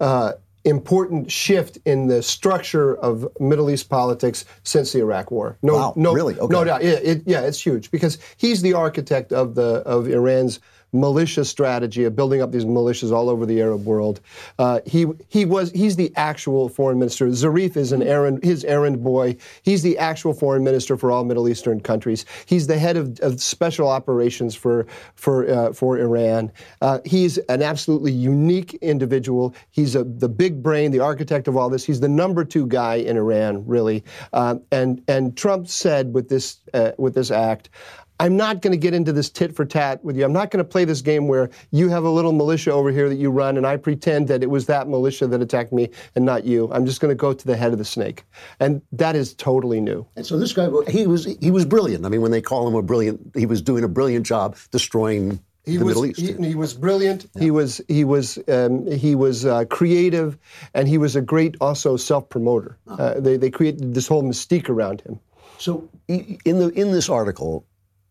uh, 0.00 0.32
important 0.64 1.30
shift 1.30 1.78
in 1.84 2.08
the 2.08 2.22
structure 2.22 2.96
of 2.96 3.28
Middle 3.40 3.70
East 3.70 3.88
politics 3.88 4.44
since 4.64 4.92
the 4.92 5.00
Iraq 5.00 5.30
War. 5.30 5.56
No, 5.62 5.74
wow, 5.74 5.92
no, 5.96 6.12
really? 6.12 6.38
Okay. 6.38 6.52
No 6.52 6.64
doubt. 6.64 6.82
Yeah, 6.82 6.90
it, 6.90 7.22
yeah, 7.26 7.40
it's 7.42 7.60
huge 7.60 7.90
because 7.90 8.18
he's 8.36 8.62
the 8.62 8.74
architect 8.74 9.32
of 9.32 9.54
the 9.54 9.82
of 9.86 10.08
Iran's 10.08 10.60
militia 11.00 11.44
strategy 11.44 12.04
of 12.04 12.16
building 12.16 12.42
up 12.42 12.52
these 12.52 12.64
militias 12.64 13.12
all 13.12 13.28
over 13.28 13.46
the 13.46 13.60
Arab 13.60 13.84
world. 13.84 14.20
Uh, 14.58 14.80
he 14.86 15.06
he 15.28 15.44
was 15.44 15.70
he's 15.72 15.96
the 15.96 16.12
actual 16.16 16.68
foreign 16.68 16.98
minister. 16.98 17.26
Zarif 17.26 17.76
is 17.76 17.92
an 17.92 18.02
errand 18.02 18.42
his 18.42 18.64
errand 18.64 19.02
boy. 19.02 19.36
He's 19.62 19.82
the 19.82 19.98
actual 19.98 20.34
foreign 20.34 20.64
minister 20.64 20.96
for 20.96 21.10
all 21.10 21.24
Middle 21.24 21.48
Eastern 21.48 21.80
countries. 21.80 22.24
He's 22.46 22.66
the 22.66 22.78
head 22.78 22.96
of, 22.96 23.18
of 23.20 23.40
special 23.40 23.88
operations 23.88 24.54
for 24.54 24.86
for 25.14 25.48
uh, 25.48 25.72
for 25.72 25.98
Iran. 25.98 26.50
Uh, 26.80 27.00
he's 27.04 27.38
an 27.38 27.62
absolutely 27.62 28.12
unique 28.12 28.74
individual. 28.74 29.54
He's 29.70 29.94
a, 29.94 30.04
the 30.04 30.28
big 30.28 30.62
brain, 30.62 30.90
the 30.90 31.00
architect 31.00 31.48
of 31.48 31.56
all 31.56 31.68
this. 31.68 31.84
He's 31.84 32.00
the 32.00 32.08
number 32.08 32.44
two 32.44 32.66
guy 32.66 32.96
in 32.96 33.16
Iran, 33.16 33.66
really. 33.66 34.04
Uh, 34.32 34.56
and 34.70 35.02
and 35.08 35.36
Trump 35.36 35.68
said 35.68 36.12
with 36.12 36.28
this 36.28 36.60
uh, 36.74 36.92
with 36.98 37.14
this 37.14 37.30
act. 37.30 37.70
I'm 38.18 38.36
not 38.36 38.62
going 38.62 38.72
to 38.72 38.78
get 38.78 38.94
into 38.94 39.12
this 39.12 39.28
tit 39.28 39.54
for 39.54 39.64
tat 39.64 40.02
with 40.04 40.16
you. 40.16 40.24
I'm 40.24 40.32
not 40.32 40.50
going 40.50 40.64
to 40.64 40.68
play 40.68 40.84
this 40.84 41.02
game 41.02 41.28
where 41.28 41.50
you 41.70 41.88
have 41.88 42.04
a 42.04 42.10
little 42.10 42.32
militia 42.32 42.72
over 42.72 42.90
here 42.90 43.08
that 43.08 43.16
you 43.16 43.30
run, 43.30 43.56
and 43.56 43.66
I 43.66 43.76
pretend 43.76 44.28
that 44.28 44.42
it 44.42 44.50
was 44.50 44.66
that 44.66 44.88
militia 44.88 45.26
that 45.26 45.42
attacked 45.42 45.72
me 45.72 45.90
and 46.14 46.24
not 46.24 46.44
you. 46.44 46.70
I'm 46.72 46.86
just 46.86 47.00
going 47.00 47.10
to 47.10 47.16
go 47.16 47.32
to 47.32 47.46
the 47.46 47.56
head 47.56 47.72
of 47.72 47.78
the 47.78 47.84
snake, 47.84 48.24
and 48.60 48.80
that 48.92 49.16
is 49.16 49.34
totally 49.34 49.80
new. 49.80 50.06
And 50.16 50.24
so 50.24 50.38
this 50.38 50.52
guy, 50.52 50.68
he 50.88 51.06
was 51.06 51.24
he 51.40 51.50
was 51.50 51.64
brilliant. 51.64 52.06
I 52.06 52.08
mean, 52.08 52.22
when 52.22 52.30
they 52.30 52.42
call 52.42 52.66
him 52.66 52.74
a 52.74 52.82
brilliant, 52.82 53.32
he 53.34 53.46
was 53.46 53.60
doing 53.60 53.84
a 53.84 53.88
brilliant 53.88 54.26
job 54.26 54.56
destroying 54.70 55.40
he 55.66 55.76
the 55.76 55.84
was, 55.84 55.96
Middle 55.96 56.06
East. 56.06 56.20
He, 56.20 56.48
he 56.48 56.54
was 56.54 56.74
brilliant. 56.74 57.26
Yeah. 57.34 57.42
He 57.42 57.50
was 57.50 57.80
he 57.88 58.04
was 58.04 58.38
um, 58.48 58.90
he 58.90 59.14
was 59.14 59.44
uh, 59.44 59.64
creative, 59.66 60.38
and 60.74 60.88
he 60.88 60.96
was 60.96 61.16
a 61.16 61.20
great 61.20 61.56
also 61.60 61.96
self 61.96 62.28
promoter. 62.28 62.78
Uh-huh. 62.86 63.02
Uh, 63.02 63.20
they 63.20 63.36
they 63.36 63.50
created 63.50 63.92
this 63.92 64.06
whole 64.06 64.22
mystique 64.22 64.68
around 64.68 65.00
him. 65.02 65.20
So 65.58 65.88
in 66.08 66.38
the 66.44 66.68
in 66.68 66.92
this 66.92 67.08
article, 67.08 67.66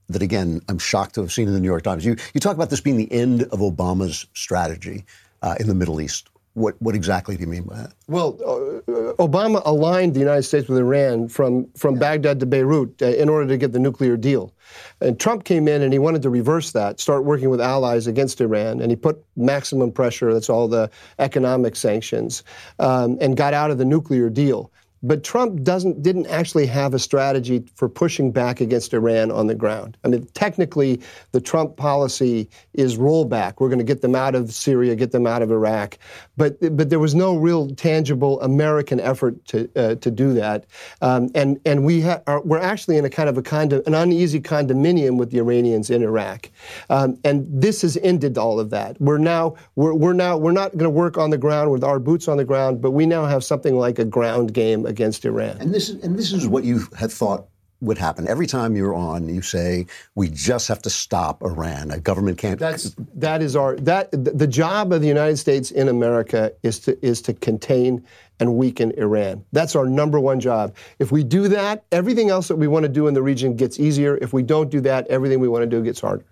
that 0.09 0.21
again 0.21 0.61
I'm 0.69 0.79
shocked 0.79 1.15
to 1.15 1.21
have 1.21 1.31
seen 1.31 1.47
in 1.47 1.53
the 1.53 1.59
New 1.59 1.67
York 1.67 1.83
Times. 1.83 2.05
You 2.05 2.15
you 2.33 2.39
talk 2.39 2.55
about 2.55 2.69
this 2.69 2.81
being 2.81 2.97
the 2.97 3.11
end 3.11 3.43
of 3.43 3.59
Obama's 3.59 4.25
strategy 4.33 5.05
uh, 5.41 5.55
in 5.59 5.67
the 5.67 5.75
Middle 5.75 6.01
East. 6.01 6.29
What 6.53 6.81
what 6.81 6.95
exactly 6.95 7.35
do 7.35 7.41
you 7.41 7.47
mean 7.47 7.63
by 7.63 7.75
that? 7.75 7.93
Well, 8.07 8.37
uh, 8.41 9.13
Obama 9.21 9.61
aligned 9.65 10.13
the 10.13 10.21
United 10.21 10.43
States 10.43 10.69
with 10.69 10.77
Iran 10.77 11.27
from 11.27 11.67
from 11.73 11.95
yeah. 11.95 11.99
Baghdad 11.99 12.39
to 12.39 12.45
Beirut 12.45 13.01
uh, 13.01 13.07
in 13.07 13.27
order 13.27 13.45
to 13.47 13.57
get 13.57 13.73
the 13.73 13.79
nuclear 13.79 14.15
deal. 14.15 14.53
And 15.01 15.19
Trump 15.19 15.43
came 15.43 15.67
in 15.67 15.81
and 15.81 15.91
he 15.91 15.99
wanted 15.99 16.21
to 16.21 16.29
reverse 16.29 16.71
that, 16.71 17.01
start 17.01 17.25
working 17.25 17.49
with 17.49 17.59
allies 17.59 18.07
against 18.07 18.39
Iran, 18.39 18.79
and 18.79 18.89
he 18.89 18.95
put 18.95 19.21
maximum 19.35 19.91
pressure. 19.91 20.33
That's 20.33 20.49
all 20.49 20.69
the 20.69 20.89
economic 21.19 21.75
sanctions, 21.75 22.43
um, 22.79 23.17
and 23.19 23.35
got 23.35 23.53
out 23.53 23.69
of 23.69 23.77
the 23.77 23.85
nuclear 23.85 24.29
deal. 24.29 24.71
But 25.07 25.23
Trump 25.23 25.61
doesn't 25.61 26.01
didn't 26.01 26.27
actually 26.27 26.65
have 26.65 26.95
a 26.95 26.99
strategy 26.99 27.63
for 27.75 27.87
pushing 27.87 28.31
back 28.31 28.59
against 28.59 28.93
Iran 28.93 29.31
on 29.31 29.45
the 29.45 29.53
ground. 29.53 29.97
I 30.03 30.07
mean, 30.07 30.25
technically, 30.33 30.99
the 31.31 31.39
Trump 31.39 31.77
policy 31.77 32.49
is 32.73 32.97
rollback. 32.97 33.53
We're 33.59 33.69
going 33.69 33.79
to 33.79 33.85
get 33.85 34.01
them 34.01 34.15
out 34.15 34.33
of 34.33 34.51
Syria, 34.51 34.95
get 34.95 35.11
them 35.11 35.27
out 35.27 35.43
of 35.43 35.51
Iraq, 35.51 35.99
but 36.37 36.57
but 36.75 36.89
there 36.89 36.99
was 36.99 37.13
no 37.13 37.37
real 37.37 37.69
tangible 37.75 38.41
American 38.41 38.99
effort 38.99 39.43
to 39.45 39.69
uh, 39.75 39.95
to 39.95 40.09
do 40.09 40.33
that. 40.33 40.65
Um, 41.01 41.29
and 41.35 41.59
and 41.65 41.85
we 41.85 42.01
ha- 42.01 42.21
are, 42.25 42.41
we're 42.41 42.59
actually 42.59 42.97
in 42.97 43.05
a 43.05 43.09
kind 43.09 43.29
of 43.29 43.37
a 43.37 43.43
kind 43.43 43.73
of 43.73 43.85
an 43.85 43.93
uneasy 43.93 44.41
condominium 44.41 45.17
with 45.17 45.29
the 45.29 45.37
Iranians 45.37 45.91
in 45.91 46.01
Iraq, 46.01 46.49
um, 46.89 47.17
and 47.23 47.45
this 47.49 47.83
has 47.83 47.95
ended 48.01 48.39
all 48.39 48.59
of 48.59 48.71
that. 48.71 48.99
We're 48.99 49.19
now 49.19 49.55
we're, 49.75 49.93
we're 49.93 50.13
now 50.13 50.35
we're 50.35 50.51
not 50.51 50.71
going 50.71 50.85
to 50.85 50.89
work 50.89 51.17
on 51.17 51.29
the 51.29 51.37
ground 51.37 51.71
with 51.71 51.83
our 51.83 51.99
boots 51.99 52.27
on 52.27 52.37
the 52.37 52.45
ground, 52.45 52.81
but 52.81 52.91
we 52.91 53.05
now 53.05 53.25
have 53.25 53.43
something 53.43 53.77
like 53.77 53.99
a 53.99 54.05
ground 54.05 54.53
game 54.53 54.94
against 54.95 55.25
Iran. 55.25 55.57
And 55.59 55.73
this 55.73 55.89
is, 55.89 56.01
and 56.03 56.17
this 56.17 56.31
is 56.31 56.47
what 56.47 56.63
you 56.63 56.87
had 56.97 57.11
thought 57.11 57.47
would 57.81 57.97
happen 57.97 58.27
every 58.27 58.47
time 58.47 58.75
you're 58.75 58.95
on. 58.95 59.27
You 59.27 59.41
say 59.41 59.85
we 60.15 60.29
just 60.29 60.69
have 60.69 60.81
to 60.83 60.89
stop 60.89 61.43
Iran. 61.43 61.91
A 61.91 61.99
government 61.99 62.37
can't. 62.37 62.57
That's 62.57 62.95
that 63.15 63.41
is 63.41 63.55
our 63.55 63.75
that 63.77 64.09
the 64.11 64.47
job 64.47 64.93
of 64.93 65.01
the 65.01 65.07
United 65.07 65.37
States 65.37 65.71
in 65.71 65.89
America 65.89 66.53
is 66.63 66.79
to 66.79 67.05
is 67.05 67.21
to 67.23 67.33
contain 67.33 68.05
and 68.39 68.55
weaken 68.55 68.91
Iran. 68.97 69.43
That's 69.51 69.75
our 69.75 69.85
number 69.85 70.19
one 70.19 70.39
job. 70.39 70.73
If 70.99 71.11
we 71.11 71.23
do 71.23 71.49
that, 71.49 71.83
everything 71.91 72.29
else 72.29 72.47
that 72.47 72.55
we 72.55 72.67
want 72.67 72.83
to 72.83 72.89
do 72.89 73.07
in 73.07 73.13
the 73.13 73.23
region 73.23 73.55
gets 73.55 73.79
easier. 73.79 74.17
If 74.21 74.31
we 74.33 74.43
don't 74.43 74.69
do 74.69 74.81
that, 74.81 75.07
everything 75.07 75.39
we 75.39 75.49
want 75.49 75.63
to 75.63 75.69
do 75.69 75.83
gets 75.83 75.99
harder. 75.99 76.25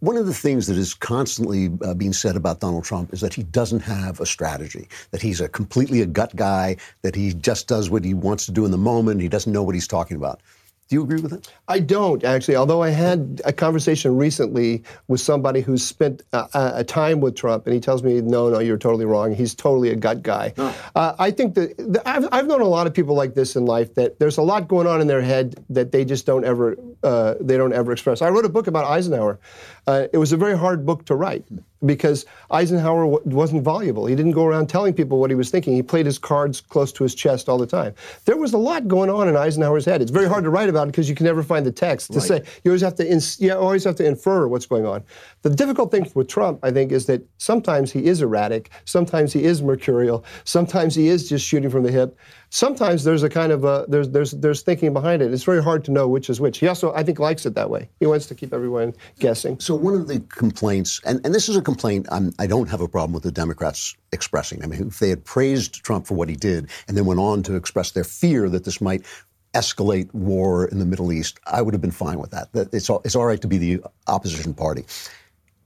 One 0.00 0.18
of 0.18 0.26
the 0.26 0.34
things 0.34 0.66
that 0.66 0.76
is 0.76 0.92
constantly 0.92 1.70
uh, 1.82 1.94
being 1.94 2.12
said 2.12 2.36
about 2.36 2.60
Donald 2.60 2.84
Trump 2.84 3.14
is 3.14 3.22
that 3.22 3.32
he 3.32 3.42
doesn't 3.44 3.80
have 3.80 4.20
a 4.20 4.26
strategy, 4.26 4.88
that 5.10 5.22
he's 5.22 5.40
a 5.40 5.48
completely 5.48 6.02
a 6.02 6.06
gut 6.06 6.36
guy, 6.36 6.76
that 7.00 7.14
he 7.14 7.32
just 7.32 7.66
does 7.66 7.88
what 7.88 8.04
he 8.04 8.12
wants 8.12 8.44
to 8.46 8.52
do 8.52 8.66
in 8.66 8.70
the 8.70 8.78
moment, 8.78 9.22
he 9.22 9.28
doesn't 9.28 9.52
know 9.52 9.62
what 9.62 9.74
he's 9.74 9.88
talking 9.88 10.16
about. 10.16 10.40
Do 10.88 10.94
you 10.94 11.02
agree 11.02 11.20
with 11.20 11.32
that? 11.32 11.48
I 11.66 11.80
don't 11.80 12.22
actually. 12.22 12.54
Although 12.54 12.80
I 12.80 12.90
had 12.90 13.42
a 13.44 13.52
conversation 13.52 14.16
recently 14.16 14.84
with 15.08 15.20
somebody 15.20 15.60
who's 15.60 15.84
spent 15.84 16.22
a, 16.32 16.46
a 16.54 16.84
time 16.84 17.18
with 17.18 17.34
Trump, 17.34 17.66
and 17.66 17.74
he 17.74 17.80
tells 17.80 18.04
me, 18.04 18.20
"No, 18.20 18.50
no, 18.50 18.60
you're 18.60 18.78
totally 18.78 19.04
wrong. 19.04 19.34
He's 19.34 19.52
totally 19.52 19.90
a 19.90 19.96
gut 19.96 20.22
guy." 20.22 20.54
Oh. 20.56 20.90
Uh, 20.94 21.16
I 21.18 21.32
think 21.32 21.54
that, 21.54 21.76
that 21.92 22.06
I've, 22.06 22.28
I've, 22.30 22.46
known 22.46 22.60
a 22.60 22.68
lot 22.68 22.86
of 22.86 22.94
people 22.94 23.16
like 23.16 23.34
this 23.34 23.56
in 23.56 23.66
life 23.66 23.94
that 23.96 24.20
there's 24.20 24.38
a 24.38 24.42
lot 24.42 24.68
going 24.68 24.86
on 24.86 25.00
in 25.00 25.08
their 25.08 25.22
head 25.22 25.56
that 25.70 25.90
they 25.90 26.04
just 26.04 26.24
don't 26.24 26.44
ever 26.44 26.76
uh, 27.06 27.34
they 27.40 27.56
don't 27.56 27.72
ever 27.72 27.92
express. 27.92 28.20
I 28.20 28.28
wrote 28.30 28.44
a 28.44 28.48
book 28.48 28.66
about 28.66 28.84
Eisenhower. 28.84 29.38
Uh, 29.86 30.08
it 30.12 30.18
was 30.18 30.32
a 30.32 30.36
very 30.36 30.58
hard 30.58 30.84
book 30.84 31.04
to 31.04 31.14
write 31.14 31.44
because 31.84 32.26
Eisenhower 32.50 33.04
w- 33.04 33.22
wasn't 33.24 33.62
voluble. 33.62 34.06
He 34.06 34.16
didn't 34.16 34.32
go 34.32 34.44
around 34.44 34.66
telling 34.66 34.92
people 34.92 35.20
what 35.20 35.30
he 35.30 35.36
was 35.36 35.48
thinking. 35.48 35.74
He 35.74 35.82
played 35.84 36.06
his 36.06 36.18
cards 36.18 36.60
close 36.60 36.90
to 36.94 37.04
his 37.04 37.14
chest 37.14 37.48
all 37.48 37.58
the 37.58 37.66
time. 37.66 37.94
There 38.24 38.36
was 38.36 38.52
a 38.54 38.58
lot 38.58 38.88
going 38.88 39.08
on 39.08 39.28
in 39.28 39.36
Eisenhower's 39.36 39.84
head. 39.84 40.02
It's 40.02 40.10
very 40.10 40.28
hard 40.28 40.42
to 40.42 40.50
write 40.50 40.68
about 40.68 40.88
it 40.88 40.92
because 40.92 41.08
you 41.08 41.14
can 41.14 41.26
never 41.26 41.44
find 41.44 41.64
the 41.64 41.70
text 41.70 42.12
to 42.14 42.18
right. 42.18 42.26
say. 42.26 42.42
You 42.64 42.72
always 42.72 42.82
have 42.82 42.96
to 42.96 43.08
ins- 43.08 43.40
you 43.40 43.54
always 43.54 43.84
have 43.84 43.94
to 43.96 44.04
infer 44.04 44.48
what's 44.48 44.66
going 44.66 44.84
on. 44.84 45.04
The 45.42 45.50
difficult 45.50 45.92
thing 45.92 46.10
with 46.16 46.26
Trump, 46.26 46.58
I 46.64 46.72
think, 46.72 46.90
is 46.90 47.06
that 47.06 47.22
sometimes 47.38 47.92
he 47.92 48.06
is 48.06 48.20
erratic, 48.20 48.70
sometimes 48.84 49.32
he 49.32 49.44
is 49.44 49.62
mercurial, 49.62 50.24
sometimes 50.42 50.96
he 50.96 51.06
is 51.06 51.28
just 51.28 51.46
shooting 51.46 51.70
from 51.70 51.84
the 51.84 51.92
hip. 51.92 52.18
Sometimes 52.56 53.04
there's 53.04 53.22
a 53.22 53.28
kind 53.28 53.52
of 53.52 53.64
a 53.64 53.84
there's 53.86 54.08
there's 54.08 54.30
there's 54.30 54.62
thinking 54.62 54.94
behind 54.94 55.20
it. 55.20 55.30
It's 55.30 55.42
very 55.42 55.62
hard 55.62 55.84
to 55.84 55.90
know 55.90 56.08
which 56.08 56.30
is 56.30 56.40
which. 56.40 56.56
He 56.56 56.66
also, 56.66 56.90
I 56.94 57.02
think, 57.02 57.18
likes 57.18 57.44
it 57.44 57.54
that 57.54 57.68
way. 57.68 57.90
He 58.00 58.06
wants 58.06 58.24
to 58.28 58.34
keep 58.34 58.54
everyone 58.54 58.94
guessing. 59.18 59.60
So 59.60 59.74
one 59.74 59.92
of 59.92 60.08
the 60.08 60.20
complaints, 60.20 60.98
and, 61.04 61.20
and 61.22 61.34
this 61.34 61.50
is 61.50 61.56
a 61.56 61.60
complaint 61.60 62.06
I'm, 62.10 62.32
I 62.38 62.46
do 62.46 62.58
not 62.58 62.70
have 62.70 62.80
a 62.80 62.88
problem 62.88 63.12
with 63.12 63.24
the 63.24 63.30
Democrats 63.30 63.94
expressing. 64.10 64.64
I 64.64 64.68
mean, 64.68 64.86
if 64.86 65.00
they 65.00 65.10
had 65.10 65.22
praised 65.22 65.84
Trump 65.84 66.06
for 66.06 66.14
what 66.14 66.30
he 66.30 66.34
did 66.34 66.70
and 66.88 66.96
then 66.96 67.04
went 67.04 67.20
on 67.20 67.42
to 67.42 67.56
express 67.56 67.90
their 67.90 68.04
fear 68.04 68.48
that 68.48 68.64
this 68.64 68.80
might 68.80 69.04
escalate 69.52 70.08
war 70.14 70.64
in 70.64 70.78
the 70.78 70.86
Middle 70.86 71.12
East, 71.12 71.38
I 71.44 71.60
would 71.60 71.74
have 71.74 71.82
been 71.82 71.90
fine 71.90 72.18
with 72.18 72.30
that. 72.30 72.54
that 72.54 72.72
It's 72.72 72.88
all, 72.88 73.02
it's 73.04 73.14
all 73.14 73.26
right 73.26 73.42
to 73.42 73.48
be 73.48 73.58
the 73.58 73.82
opposition 74.06 74.54
party. 74.54 74.86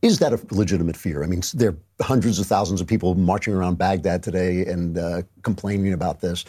Is 0.02 0.18
that 0.18 0.32
a 0.32 0.40
legitimate 0.50 0.96
fear? 0.96 1.22
I 1.22 1.26
mean, 1.26 1.42
there 1.54 1.70
are 1.70 1.76
hundreds 2.00 2.40
of 2.40 2.46
thousands 2.46 2.80
of 2.80 2.86
people 2.88 3.14
marching 3.14 3.54
around 3.54 3.78
Baghdad 3.78 4.24
today 4.24 4.64
and 4.64 4.98
uh, 4.98 5.22
complaining 5.42 5.92
about 5.92 6.20
this. 6.20 6.44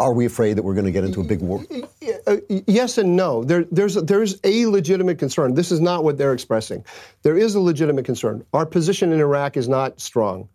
Are 0.00 0.14
we 0.14 0.24
afraid 0.24 0.54
that 0.56 0.62
we're 0.62 0.74
going 0.74 0.86
to 0.86 0.92
get 0.92 1.04
into 1.04 1.20
a 1.20 1.24
big 1.24 1.40
war? 1.40 1.62
Uh, 2.26 2.38
yes 2.66 2.96
and 2.96 3.14
no. 3.16 3.44
There, 3.44 3.64
there's, 3.70 3.94
there's 3.96 4.40
a 4.44 4.64
legitimate 4.66 5.18
concern. 5.18 5.54
This 5.54 5.70
is 5.70 5.80
not 5.80 6.04
what 6.04 6.16
they're 6.16 6.32
expressing. 6.32 6.84
There 7.22 7.36
is 7.36 7.54
a 7.54 7.60
legitimate 7.60 8.06
concern. 8.06 8.44
Our 8.54 8.64
position 8.64 9.12
in 9.12 9.20
Iraq 9.20 9.58
is 9.58 9.68
not 9.68 10.00
strong. 10.00 10.48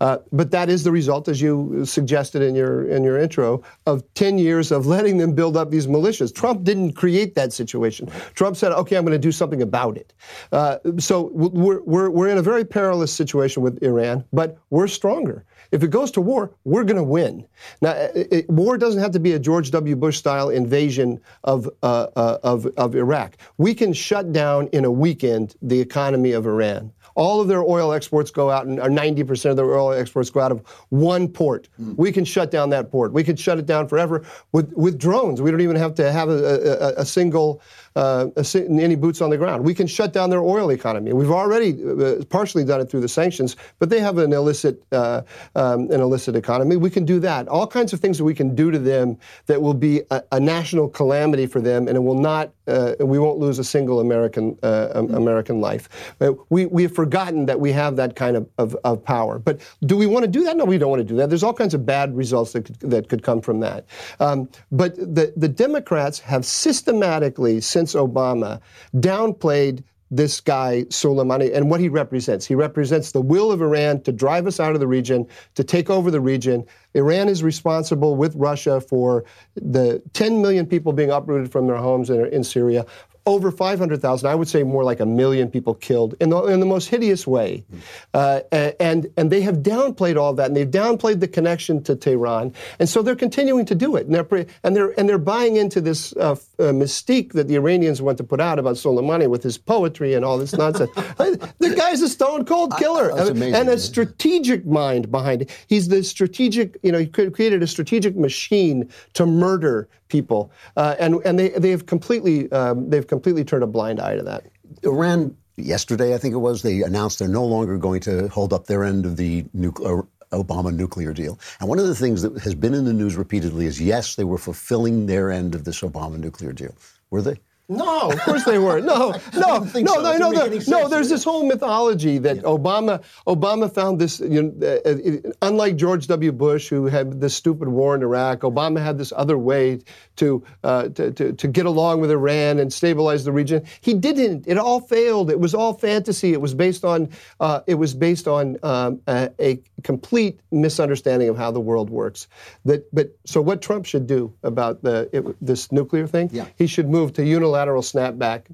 Uh, 0.00 0.18
but 0.32 0.50
that 0.50 0.68
is 0.68 0.84
the 0.84 0.92
result, 0.92 1.28
as 1.28 1.40
you 1.40 1.84
suggested 1.84 2.42
in 2.42 2.54
your 2.54 2.88
in 2.88 3.04
your 3.04 3.18
intro, 3.18 3.62
of 3.86 4.02
10 4.14 4.38
years 4.38 4.72
of 4.72 4.86
letting 4.86 5.18
them 5.18 5.34
build 5.34 5.56
up 5.56 5.70
these 5.70 5.86
militias. 5.86 6.34
Trump 6.34 6.64
didn't 6.64 6.92
create 6.92 7.34
that 7.34 7.52
situation. 7.52 8.08
Trump 8.34 8.56
said, 8.56 8.72
"Okay, 8.72 8.96
I'm 8.96 9.04
going 9.04 9.12
to 9.12 9.18
do 9.18 9.32
something 9.32 9.62
about 9.62 9.96
it." 9.96 10.12
Uh, 10.50 10.78
so 10.98 11.30
we're, 11.32 11.80
we're 11.82 12.10
we're 12.10 12.28
in 12.28 12.38
a 12.38 12.42
very 12.42 12.64
perilous 12.64 13.12
situation 13.12 13.62
with 13.62 13.82
Iran, 13.82 14.24
but 14.32 14.58
we're 14.70 14.88
stronger. 14.88 15.44
If 15.72 15.82
it 15.82 15.88
goes 15.88 16.10
to 16.12 16.20
war, 16.20 16.54
we're 16.64 16.84
going 16.84 16.96
to 16.96 17.02
win. 17.02 17.46
Now, 17.80 17.92
it, 17.92 18.28
it, 18.30 18.50
war 18.50 18.76
doesn't 18.76 19.00
have 19.00 19.12
to 19.12 19.20
be 19.20 19.32
a 19.32 19.38
George 19.38 19.70
W. 19.70 19.96
Bush 19.96 20.18
style 20.18 20.50
invasion 20.50 21.18
of, 21.44 21.68
uh, 21.82 22.08
uh, 22.14 22.38
of, 22.42 22.66
of 22.76 22.94
Iraq. 22.94 23.38
We 23.56 23.74
can 23.74 23.94
shut 23.94 24.32
down 24.32 24.68
in 24.68 24.84
a 24.84 24.90
weekend 24.90 25.56
the 25.62 25.80
economy 25.80 26.32
of 26.32 26.46
Iran. 26.46 26.92
All 27.14 27.40
of 27.40 27.48
their 27.48 27.62
oil 27.62 27.92
exports 27.92 28.30
go 28.30 28.50
out, 28.50 28.66
and 28.66 28.78
90% 28.78 29.50
of 29.50 29.56
their 29.56 29.78
oil 29.78 29.92
exports 29.92 30.30
go 30.30 30.40
out 30.40 30.52
of 30.52 30.62
one 30.88 31.28
port. 31.28 31.68
Mm. 31.80 31.96
We 31.96 32.12
can 32.12 32.24
shut 32.24 32.50
down 32.50 32.70
that 32.70 32.90
port. 32.90 33.12
We 33.12 33.24
can 33.24 33.36
shut 33.36 33.58
it 33.58 33.66
down 33.66 33.88
forever 33.88 34.24
with, 34.52 34.72
with 34.74 34.98
drones. 34.98 35.40
We 35.40 35.50
don't 35.50 35.60
even 35.60 35.76
have 35.76 35.94
to 35.96 36.12
have 36.12 36.28
a, 36.28 36.94
a, 36.98 37.00
a 37.00 37.04
single, 37.04 37.60
uh, 37.96 38.28
a, 38.36 38.58
any 38.68 38.94
boots 38.94 39.20
on 39.20 39.30
the 39.30 39.36
ground. 39.36 39.64
We 39.64 39.74
can 39.74 39.86
shut 39.86 40.12
down 40.12 40.30
their 40.30 40.40
oil 40.42 40.70
economy. 40.70 41.12
We've 41.12 41.30
already 41.30 41.82
uh, 41.84 42.24
partially 42.30 42.64
done 42.64 42.80
it 42.80 42.90
through 42.90 43.00
the 43.00 43.08
sanctions, 43.08 43.56
but 43.78 43.90
they 43.90 44.00
have 44.00 44.18
an 44.18 44.32
illicit, 44.32 44.82
uh, 44.92 45.22
um, 45.54 45.90
an 45.90 46.00
illicit 46.00 46.36
economy. 46.36 46.76
We 46.76 46.90
can 46.90 47.04
do 47.04 47.20
that. 47.20 47.48
All 47.48 47.66
kinds 47.66 47.92
of 47.92 48.00
things 48.00 48.18
that 48.18 48.24
we 48.24 48.34
can 48.34 48.54
do 48.54 48.70
to 48.70 48.78
them 48.78 49.18
that 49.46 49.60
will 49.60 49.74
be 49.74 50.02
a, 50.10 50.22
a 50.32 50.40
national 50.40 50.88
calamity 50.88 51.46
for 51.46 51.60
them, 51.60 51.88
and 51.88 51.96
it 51.96 52.00
will 52.00 52.18
not. 52.18 52.52
Uh, 52.66 52.94
we 53.00 53.18
won't 53.18 53.38
lose 53.38 53.58
a 53.58 53.64
single 53.64 54.00
American 54.00 54.54
mm. 54.56 55.14
American 55.14 55.60
life. 55.60 55.88
Uh, 56.20 56.32
we 56.48 56.66
we 56.66 56.82
have 56.82 56.94
forgotten 56.94 57.46
that 57.46 57.58
we 57.58 57.72
have 57.72 57.96
that 57.96 58.16
kind 58.16 58.36
of, 58.36 58.48
of, 58.58 58.76
of, 58.84 59.02
power. 59.04 59.38
But 59.38 59.60
do 59.84 59.96
we 59.96 60.06
want 60.06 60.24
to 60.24 60.30
do 60.30 60.44
that? 60.44 60.56
No, 60.56 60.64
we 60.64 60.78
don't 60.78 60.90
want 60.90 61.00
to 61.00 61.04
do 61.04 61.16
that. 61.16 61.28
There's 61.28 61.42
all 61.42 61.54
kinds 61.54 61.74
of 61.74 61.84
bad 61.84 62.16
results 62.16 62.52
that 62.52 62.64
could, 62.64 62.80
that 62.80 63.08
could 63.08 63.22
come 63.22 63.40
from 63.40 63.60
that. 63.60 63.86
Um, 64.20 64.48
but 64.70 64.94
the, 64.96 65.32
the 65.36 65.48
Democrats 65.48 66.18
have 66.20 66.44
systematically, 66.44 67.60
since 67.60 67.94
Obama, 67.94 68.60
downplayed 68.96 69.82
this 70.12 70.42
guy 70.42 70.84
Soleimani 70.90 71.52
and 71.54 71.70
what 71.70 71.80
he 71.80 71.88
represents. 71.88 72.46
He 72.46 72.54
represents 72.54 73.12
the 73.12 73.20
will 73.22 73.50
of 73.50 73.62
Iran 73.62 74.02
to 74.02 74.12
drive 74.12 74.46
us 74.46 74.60
out 74.60 74.74
of 74.74 74.80
the 74.80 74.86
region, 74.86 75.26
to 75.54 75.64
take 75.64 75.88
over 75.88 76.10
the 76.10 76.20
region. 76.20 76.66
Iran 76.92 77.30
is 77.30 77.42
responsible 77.42 78.14
with 78.14 78.36
Russia 78.36 78.80
for 78.82 79.24
the 79.56 80.02
10 80.12 80.42
million 80.42 80.66
people 80.66 80.92
being 80.92 81.10
uprooted 81.10 81.50
from 81.50 81.66
their 81.66 81.76
homes 81.76 82.10
in, 82.10 82.26
in 82.26 82.44
Syria, 82.44 82.84
over 83.26 83.50
500,000, 83.50 84.28
I 84.28 84.34
would 84.34 84.48
say 84.48 84.62
more 84.62 84.82
like 84.84 85.00
a 85.00 85.06
million 85.06 85.50
people 85.50 85.74
killed 85.74 86.14
in 86.20 86.30
the, 86.30 86.42
in 86.44 86.60
the 86.60 86.66
most 86.66 86.88
hideous 86.88 87.26
way. 87.26 87.64
Mm. 87.72 87.80
Uh, 88.14 88.72
and, 88.80 89.06
and 89.16 89.30
they 89.30 89.40
have 89.42 89.58
downplayed 89.58 90.16
all 90.20 90.34
that, 90.34 90.46
and 90.46 90.56
they've 90.56 90.70
downplayed 90.70 91.20
the 91.20 91.28
connection 91.28 91.82
to 91.84 91.94
Tehran. 91.94 92.52
And 92.78 92.88
so 92.88 93.02
they're 93.02 93.14
continuing 93.14 93.64
to 93.66 93.74
do 93.74 93.96
it. 93.96 94.06
And 94.06 94.14
they're, 94.14 94.46
and 94.64 94.74
they're, 94.74 94.98
and 94.98 95.08
they're 95.08 95.18
buying 95.18 95.56
into 95.56 95.80
this 95.80 96.12
uh, 96.16 96.32
uh, 96.32 96.36
mystique 96.72 97.32
that 97.32 97.48
the 97.48 97.54
Iranians 97.54 98.02
want 98.02 98.18
to 98.18 98.24
put 98.24 98.40
out 98.40 98.58
about 98.58 98.76
Soleimani 98.76 99.28
with 99.28 99.42
his 99.42 99.56
poetry 99.56 100.14
and 100.14 100.24
all 100.24 100.36
this 100.38 100.52
nonsense. 100.52 100.90
the 100.94 101.74
guy's 101.76 102.02
a 102.02 102.08
stone 102.08 102.44
cold 102.44 102.76
killer 102.76 103.12
I, 103.12 103.28
amazing, 103.28 103.54
and 103.54 103.68
a 103.68 103.78
strategic 103.78 104.66
mind 104.66 105.10
behind 105.10 105.42
it. 105.42 105.64
He's 105.68 105.88
the 105.88 106.02
strategic, 106.02 106.76
you 106.82 106.90
know, 106.90 106.98
he 106.98 107.06
created 107.06 107.62
a 107.62 107.66
strategic 107.66 108.16
machine 108.16 108.90
to 109.14 109.26
murder 109.26 109.88
people. 110.12 110.52
Uh, 110.76 110.94
and 111.00 111.20
and 111.24 111.38
they, 111.38 111.48
they 111.48 111.70
have 111.70 111.86
completely, 111.86 112.50
um, 112.52 112.90
they've 112.90 113.06
completely 113.06 113.44
turned 113.44 113.64
a 113.64 113.66
blind 113.66 113.98
eye 113.98 114.16
to 114.16 114.22
that. 114.22 114.42
Iran, 114.84 115.36
yesterday, 115.56 116.14
I 116.14 116.18
think 116.18 116.34
it 116.34 116.38
was, 116.38 116.62
they 116.62 116.82
announced 116.82 117.18
they're 117.18 117.28
no 117.42 117.46
longer 117.46 117.78
going 117.78 118.02
to 118.02 118.28
hold 118.28 118.52
up 118.52 118.66
their 118.66 118.84
end 118.84 119.06
of 119.06 119.16
the 119.16 119.44
nuclear. 119.52 120.00
Uh, 120.00 120.02
Obama 120.32 120.74
nuclear 120.74 121.12
deal. 121.12 121.38
And 121.60 121.68
one 121.68 121.78
of 121.78 121.86
the 121.86 121.94
things 121.94 122.22
that 122.22 122.38
has 122.38 122.54
been 122.54 122.72
in 122.72 122.86
the 122.86 122.94
news 122.94 123.16
repeatedly 123.16 123.66
is 123.66 123.78
yes, 123.78 124.14
they 124.14 124.24
were 124.24 124.38
fulfilling 124.38 125.04
their 125.04 125.30
end 125.30 125.54
of 125.54 125.64
this 125.64 125.82
Obama 125.82 126.16
nuclear 126.18 126.54
deal. 126.54 126.74
Were 127.10 127.20
they? 127.20 127.36
No, 127.76 128.10
of 128.10 128.20
course 128.20 128.44
they 128.44 128.58
weren't. 128.58 128.86
No, 128.86 129.10
no, 129.34 129.58
no, 129.58 129.66
so. 129.66 129.80
no, 129.80 130.16
no, 130.18 130.30
no, 130.30 130.58
no. 130.68 130.88
There's 130.88 131.08
this 131.08 131.24
whole 131.24 131.44
mythology 131.46 132.18
that 132.18 132.36
yeah. 132.36 132.42
Obama 132.42 133.02
Obama 133.26 133.72
found 133.72 134.00
this. 134.00 134.20
You 134.20 134.42
know, 134.44 134.80
uh, 134.84 134.90
uh, 134.90 135.32
unlike 135.42 135.76
George 135.76 136.06
W. 136.06 136.32
Bush, 136.32 136.68
who 136.68 136.86
had 136.86 137.20
this 137.20 137.34
stupid 137.34 137.68
war 137.68 137.94
in 137.94 138.02
Iraq, 138.02 138.40
Obama 138.40 138.82
had 138.82 138.98
this 138.98 139.12
other 139.14 139.38
way 139.38 139.80
to, 140.16 140.44
uh, 140.64 140.88
to, 140.88 141.10
to 141.12 141.32
to 141.32 141.48
get 141.48 141.66
along 141.66 142.00
with 142.00 142.10
Iran 142.10 142.58
and 142.58 142.72
stabilize 142.72 143.24
the 143.24 143.32
region. 143.32 143.64
He 143.80 143.94
didn't. 143.94 144.46
It 144.46 144.58
all 144.58 144.80
failed. 144.80 145.30
It 145.30 145.40
was 145.40 145.54
all 145.54 145.74
fantasy. 145.74 146.32
It 146.32 146.40
was 146.40 146.54
based 146.54 146.84
on 146.84 147.08
uh, 147.40 147.60
it 147.66 147.74
was 147.74 147.94
based 147.94 148.28
on 148.28 148.58
um, 148.62 149.00
a, 149.06 149.30
a, 149.40 149.58
complete 149.82 150.38
misunderstanding 150.52 151.28
of 151.28 151.36
how 151.36 151.50
the 151.50 151.60
world 151.60 151.90
works. 151.90 152.28
That, 152.64 152.86
but 152.94 153.16
so 153.24 153.40
what 153.40 153.60
Trump 153.60 153.84
should 153.84 154.06
do 154.06 154.32
about 154.44 154.82
the 154.82 155.10
it, 155.12 155.24
this 155.44 155.72
nuclear 155.72 156.06
thing? 156.06 156.30
Yeah. 156.32 156.46
He 156.56 156.66
should 156.66 156.88
move 156.88 157.12
to 157.14 157.24
unilateral 157.24 157.61
unilateral 157.62 157.82
snapback 157.82 158.46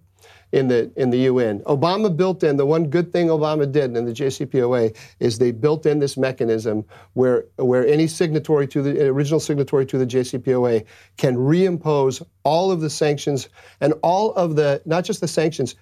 in 0.50 0.68
the 0.68 0.90
in 0.96 1.10
the 1.10 1.18
UN. 1.18 1.60
Obama 1.60 2.14
built 2.14 2.42
in 2.42 2.56
the 2.56 2.64
one 2.64 2.88
good 2.88 3.12
thing 3.12 3.28
Obama 3.28 3.70
did 3.70 3.96
in 3.96 4.04
the 4.06 4.12
JCPOA 4.12 4.96
is 5.20 5.38
they 5.38 5.52
built 5.52 5.84
in 5.84 5.98
this 5.98 6.16
mechanism 6.16 6.84
where 7.12 7.44
where 7.56 7.86
any 7.86 8.06
signatory 8.06 8.66
to 8.68 8.82
the 8.82 9.06
original 9.08 9.40
signatory 9.40 9.84
to 9.86 9.98
the 9.98 10.06
JCPOA 10.06 10.86
can 11.18 11.36
reimpose 11.36 12.24
all 12.44 12.70
of 12.70 12.80
the 12.80 12.90
sanctions 12.90 13.48
and 13.80 13.92
all 14.02 14.32
of 14.34 14.56
the 14.56 14.80
not 14.86 15.04
just 15.04 15.20
the 15.20 15.28
sanctions, 15.28 15.74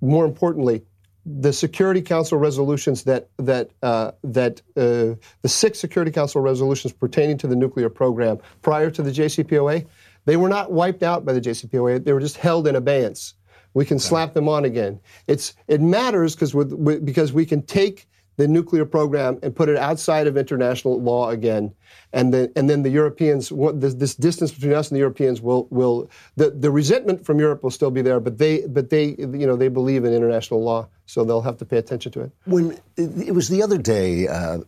more 0.00 0.24
importantly, 0.24 0.82
the 1.24 1.52
Security 1.52 2.02
Council 2.02 2.36
resolutions 2.36 3.04
that 3.04 3.28
that 3.36 3.70
uh, 3.82 4.10
that 4.24 4.60
uh, 4.76 5.14
the 5.42 5.48
six 5.48 5.78
Security 5.78 6.10
Council 6.10 6.40
resolutions 6.40 6.92
pertaining 6.92 7.38
to 7.38 7.46
the 7.46 7.56
nuclear 7.56 7.88
program 7.88 8.38
prior 8.62 8.90
to 8.90 9.02
the 9.02 9.10
JCPOA 9.10 9.86
they 10.30 10.36
were 10.36 10.48
not 10.48 10.70
wiped 10.70 11.02
out 11.02 11.24
by 11.24 11.32
the 11.32 11.40
JCPOA. 11.40 12.04
They 12.04 12.12
were 12.12 12.20
just 12.20 12.36
held 12.36 12.68
in 12.68 12.76
abeyance. 12.76 13.34
We 13.74 13.84
can 13.84 13.98
slap 13.98 14.32
them 14.32 14.48
on 14.48 14.64
again. 14.64 15.00
It's 15.26 15.54
it 15.66 15.80
matters 15.80 16.36
because 16.36 16.54
because 17.00 17.32
we 17.32 17.44
can 17.44 17.62
take 17.62 18.06
the 18.36 18.46
nuclear 18.46 18.84
program 18.84 19.40
and 19.42 19.56
put 19.56 19.68
it 19.68 19.76
outside 19.76 20.28
of 20.28 20.36
international 20.36 21.02
law 21.02 21.30
again, 21.30 21.74
and 22.12 22.32
then 22.32 22.52
and 22.54 22.70
then 22.70 22.84
the 22.84 22.90
Europeans 22.90 23.52
this, 23.74 23.94
this 23.94 24.14
distance 24.14 24.52
between 24.52 24.72
us 24.72 24.88
and 24.88 24.94
the 24.94 25.00
Europeans 25.00 25.40
will 25.40 25.66
will 25.70 26.08
the, 26.36 26.50
the 26.50 26.70
resentment 26.70 27.26
from 27.26 27.40
Europe 27.40 27.64
will 27.64 27.72
still 27.72 27.90
be 27.90 28.00
there, 28.00 28.20
but 28.20 28.38
they 28.38 28.64
but 28.68 28.88
they 28.88 29.16
you 29.18 29.46
know 29.48 29.56
they 29.56 29.66
believe 29.66 30.04
in 30.04 30.14
international 30.14 30.62
law, 30.62 30.86
so 31.06 31.24
they'll 31.24 31.42
have 31.42 31.56
to 31.56 31.64
pay 31.64 31.78
attention 31.78 32.12
to 32.12 32.20
it. 32.20 32.30
When 32.44 32.78
it 32.96 33.34
was 33.34 33.48
the 33.48 33.64
other 33.64 33.78
day. 33.78 34.28
Uh, 34.28 34.58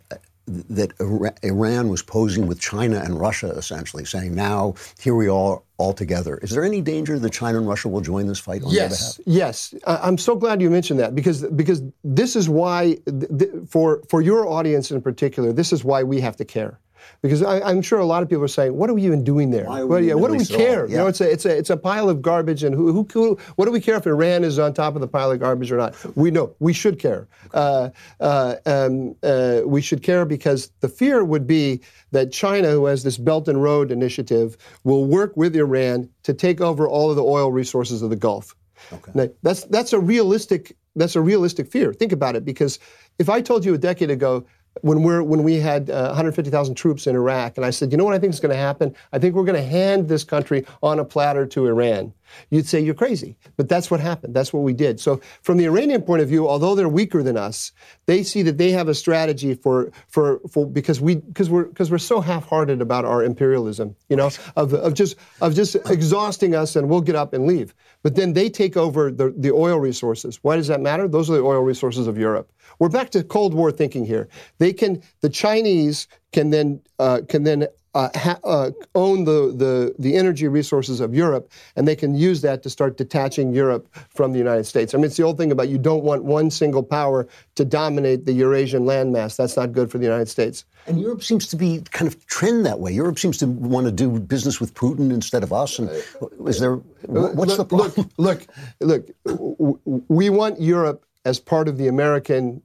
that 0.46 0.92
Iran 1.42 1.88
was 1.88 2.02
posing 2.02 2.46
with 2.46 2.58
China 2.60 2.98
and 2.98 3.18
Russia, 3.20 3.50
essentially 3.50 4.04
saying, 4.04 4.34
"Now 4.34 4.74
here 4.98 5.14
we 5.14 5.28
are 5.28 5.62
all 5.78 5.92
together." 5.92 6.38
Is 6.38 6.50
there 6.50 6.64
any 6.64 6.80
danger 6.80 7.18
that 7.18 7.30
China 7.30 7.58
and 7.58 7.68
Russia 7.68 7.88
will 7.88 8.00
join 8.00 8.26
this 8.26 8.40
fight 8.40 8.62
on 8.64 8.72
yes, 8.72 9.20
Yes, 9.24 9.74
I'm 9.86 10.18
so 10.18 10.34
glad 10.34 10.60
you 10.60 10.68
mentioned 10.68 10.98
that 10.98 11.14
because 11.14 11.44
because 11.44 11.82
this 12.02 12.34
is 12.34 12.48
why, 12.48 12.98
for 13.68 14.02
for 14.08 14.20
your 14.20 14.48
audience 14.48 14.90
in 14.90 15.00
particular, 15.00 15.52
this 15.52 15.72
is 15.72 15.84
why 15.84 16.02
we 16.02 16.20
have 16.20 16.36
to 16.36 16.44
care. 16.44 16.78
Because 17.20 17.42
I, 17.42 17.70
am 17.70 17.82
sure 17.82 17.98
a 17.98 18.04
lot 18.04 18.22
of 18.22 18.28
people 18.28 18.44
are 18.44 18.48
saying, 18.48 18.76
"What 18.76 18.90
are 18.90 18.94
we 18.94 19.04
even 19.04 19.24
doing 19.24 19.50
there? 19.50 19.66
What, 19.66 20.02
yeah, 20.02 20.14
what 20.14 20.30
do 20.30 20.36
we 20.36 20.44
care? 20.44 20.86
Yeah. 20.86 20.90
You 20.90 20.96
know, 20.98 21.06
it's 21.06 21.20
a 21.20 21.30
it's 21.30 21.44
a 21.44 21.56
it's 21.56 21.70
a 21.70 21.76
pile 21.76 22.08
of 22.08 22.22
garbage, 22.22 22.64
and 22.64 22.74
who, 22.74 22.92
who, 22.92 23.06
who 23.12 23.38
what 23.56 23.66
do 23.66 23.70
we 23.70 23.80
care 23.80 23.96
if 23.96 24.06
Iran 24.06 24.44
is 24.44 24.58
on 24.58 24.74
top 24.74 24.94
of 24.94 25.00
the 25.00 25.08
pile 25.08 25.30
of 25.30 25.40
garbage 25.40 25.70
or 25.70 25.76
not? 25.76 25.94
We 26.16 26.30
know 26.30 26.54
we 26.58 26.72
should 26.72 26.98
care. 26.98 27.28
Uh, 27.54 27.90
uh, 28.20 28.56
um, 28.66 29.14
uh, 29.22 29.60
we 29.64 29.80
should 29.80 30.02
care 30.02 30.24
because 30.24 30.70
the 30.80 30.88
fear 30.88 31.24
would 31.24 31.46
be 31.46 31.80
that 32.10 32.32
China, 32.32 32.70
who 32.70 32.86
has 32.86 33.02
this 33.02 33.18
Belt 33.18 33.48
and 33.48 33.62
Road 33.62 33.90
initiative, 33.90 34.56
will 34.84 35.04
work 35.04 35.36
with 35.36 35.54
Iran 35.56 36.08
to 36.24 36.34
take 36.34 36.60
over 36.60 36.88
all 36.88 37.10
of 37.10 37.16
the 37.16 37.24
oil 37.24 37.52
resources 37.52 38.02
of 38.02 38.10
the 38.10 38.16
Gulf. 38.16 38.54
Okay. 38.92 39.12
Now, 39.14 39.28
that's 39.42 39.64
that's 39.64 39.92
a 39.92 40.00
realistic 40.00 40.76
that's 40.96 41.16
a 41.16 41.20
realistic 41.20 41.70
fear. 41.70 41.92
Think 41.92 42.12
about 42.12 42.36
it, 42.36 42.44
because 42.44 42.78
if 43.18 43.28
I 43.28 43.40
told 43.40 43.64
you 43.64 43.74
a 43.74 43.78
decade 43.78 44.10
ago 44.10 44.44
when 44.80 45.02
we're 45.02 45.22
when 45.22 45.42
we 45.42 45.56
had 45.56 45.90
uh, 45.90 46.06
150,000 46.06 46.74
troops 46.74 47.06
in 47.06 47.14
Iraq, 47.14 47.56
and 47.56 47.66
I 47.66 47.70
said, 47.70 47.92
you 47.92 47.98
know 47.98 48.04
what 48.04 48.14
I 48.14 48.18
think 48.18 48.32
is 48.32 48.40
going 48.40 48.50
to 48.50 48.56
happen? 48.56 48.94
I 49.12 49.18
think 49.18 49.34
we're 49.34 49.44
going 49.44 49.60
to 49.60 49.68
hand 49.68 50.08
this 50.08 50.24
country 50.24 50.66
on 50.82 50.98
a 50.98 51.04
platter 51.04 51.46
to 51.46 51.66
Iran. 51.66 52.12
You'd 52.50 52.66
say 52.66 52.80
you're 52.80 52.94
crazy, 52.94 53.36
but 53.56 53.68
that's 53.68 53.90
what 53.90 54.00
happened. 54.00 54.34
That's 54.34 54.52
what 54.52 54.62
we 54.62 54.72
did. 54.72 55.00
So 55.00 55.20
from 55.42 55.56
the 55.56 55.64
Iranian 55.66 56.02
point 56.02 56.22
of 56.22 56.28
view, 56.28 56.48
although 56.48 56.74
they're 56.74 56.88
weaker 56.88 57.22
than 57.22 57.36
us, 57.36 57.72
they 58.06 58.22
see 58.22 58.42
that 58.42 58.58
they 58.58 58.70
have 58.70 58.88
a 58.88 58.94
strategy 58.94 59.54
for 59.54 59.90
for, 60.08 60.40
for 60.50 60.66
because 60.66 61.00
we 61.00 61.16
because 61.16 61.50
we're 61.50 61.64
because 61.64 61.90
we're 61.90 61.98
so 61.98 62.20
half-hearted 62.20 62.80
about 62.80 63.04
our 63.04 63.22
imperialism, 63.24 63.96
you 64.08 64.16
know, 64.16 64.30
of, 64.56 64.74
of 64.74 64.94
just 64.94 65.16
of 65.40 65.54
just 65.54 65.76
exhausting 65.90 66.54
us, 66.54 66.76
and 66.76 66.88
we'll 66.88 67.00
get 67.00 67.16
up 67.16 67.32
and 67.32 67.46
leave. 67.46 67.74
But 68.02 68.16
then 68.16 68.32
they 68.32 68.50
take 68.50 68.76
over 68.76 69.10
the, 69.10 69.32
the 69.36 69.52
oil 69.52 69.78
resources. 69.78 70.38
Why 70.42 70.56
does 70.56 70.66
that 70.66 70.80
matter? 70.80 71.06
Those 71.06 71.30
are 71.30 71.34
the 71.34 71.42
oil 71.42 71.62
resources 71.62 72.06
of 72.06 72.18
Europe. 72.18 72.50
We're 72.78 72.88
back 72.88 73.10
to 73.10 73.22
Cold 73.22 73.54
War 73.54 73.70
thinking 73.70 74.04
here. 74.04 74.28
They 74.58 74.72
can, 74.72 75.02
the 75.20 75.28
Chinese 75.28 76.08
can 76.32 76.50
then 76.50 76.80
uh, 76.98 77.20
can 77.28 77.44
then 77.44 77.66
uh, 77.94 78.08
ha- 78.14 78.40
uh, 78.44 78.70
own 78.94 79.24
the, 79.24 79.52
the, 79.54 79.94
the 79.98 80.16
energy 80.16 80.48
resources 80.48 81.00
of 81.00 81.14
Europe, 81.14 81.50
and 81.76 81.86
they 81.86 81.96
can 81.96 82.14
use 82.14 82.40
that 82.40 82.62
to 82.62 82.70
start 82.70 82.96
detaching 82.96 83.52
Europe 83.52 83.88
from 84.10 84.32
the 84.32 84.38
United 84.38 84.64
States. 84.64 84.94
I 84.94 84.96
mean, 84.96 85.04
it's 85.04 85.16
the 85.16 85.22
old 85.22 85.36
thing 85.36 85.52
about 85.52 85.68
you 85.68 85.78
don't 85.78 86.02
want 86.02 86.24
one 86.24 86.50
single 86.50 86.82
power 86.82 87.28
to 87.54 87.64
dominate 87.64 88.24
the 88.24 88.32
Eurasian 88.32 88.84
landmass. 88.84 89.36
That's 89.36 89.56
not 89.56 89.72
good 89.72 89.90
for 89.90 89.98
the 89.98 90.04
United 90.04 90.28
States. 90.28 90.64
And 90.86 91.00
Europe 91.00 91.22
seems 91.22 91.46
to 91.48 91.56
be 91.56 91.82
kind 91.90 92.08
of 92.08 92.26
trend 92.26 92.66
that 92.66 92.80
way. 92.80 92.92
Europe 92.92 93.18
seems 93.18 93.36
to 93.38 93.46
want 93.46 93.86
to 93.86 93.92
do 93.92 94.18
business 94.18 94.60
with 94.60 94.74
Putin 94.74 95.12
instead 95.12 95.42
of 95.42 95.52
us. 95.52 95.78
And 95.78 95.88
is 96.46 96.58
there 96.60 96.76
what's 97.06 97.56
look, 97.56 97.58
the 97.58 97.64
problem? 97.64 98.10
Look, 98.16 98.46
look, 98.80 99.10
look, 99.28 100.08
we 100.08 100.30
want 100.30 100.60
Europe 100.60 101.04
as 101.24 101.38
part 101.38 101.68
of 101.68 101.78
the 101.78 101.88
American 101.88 102.62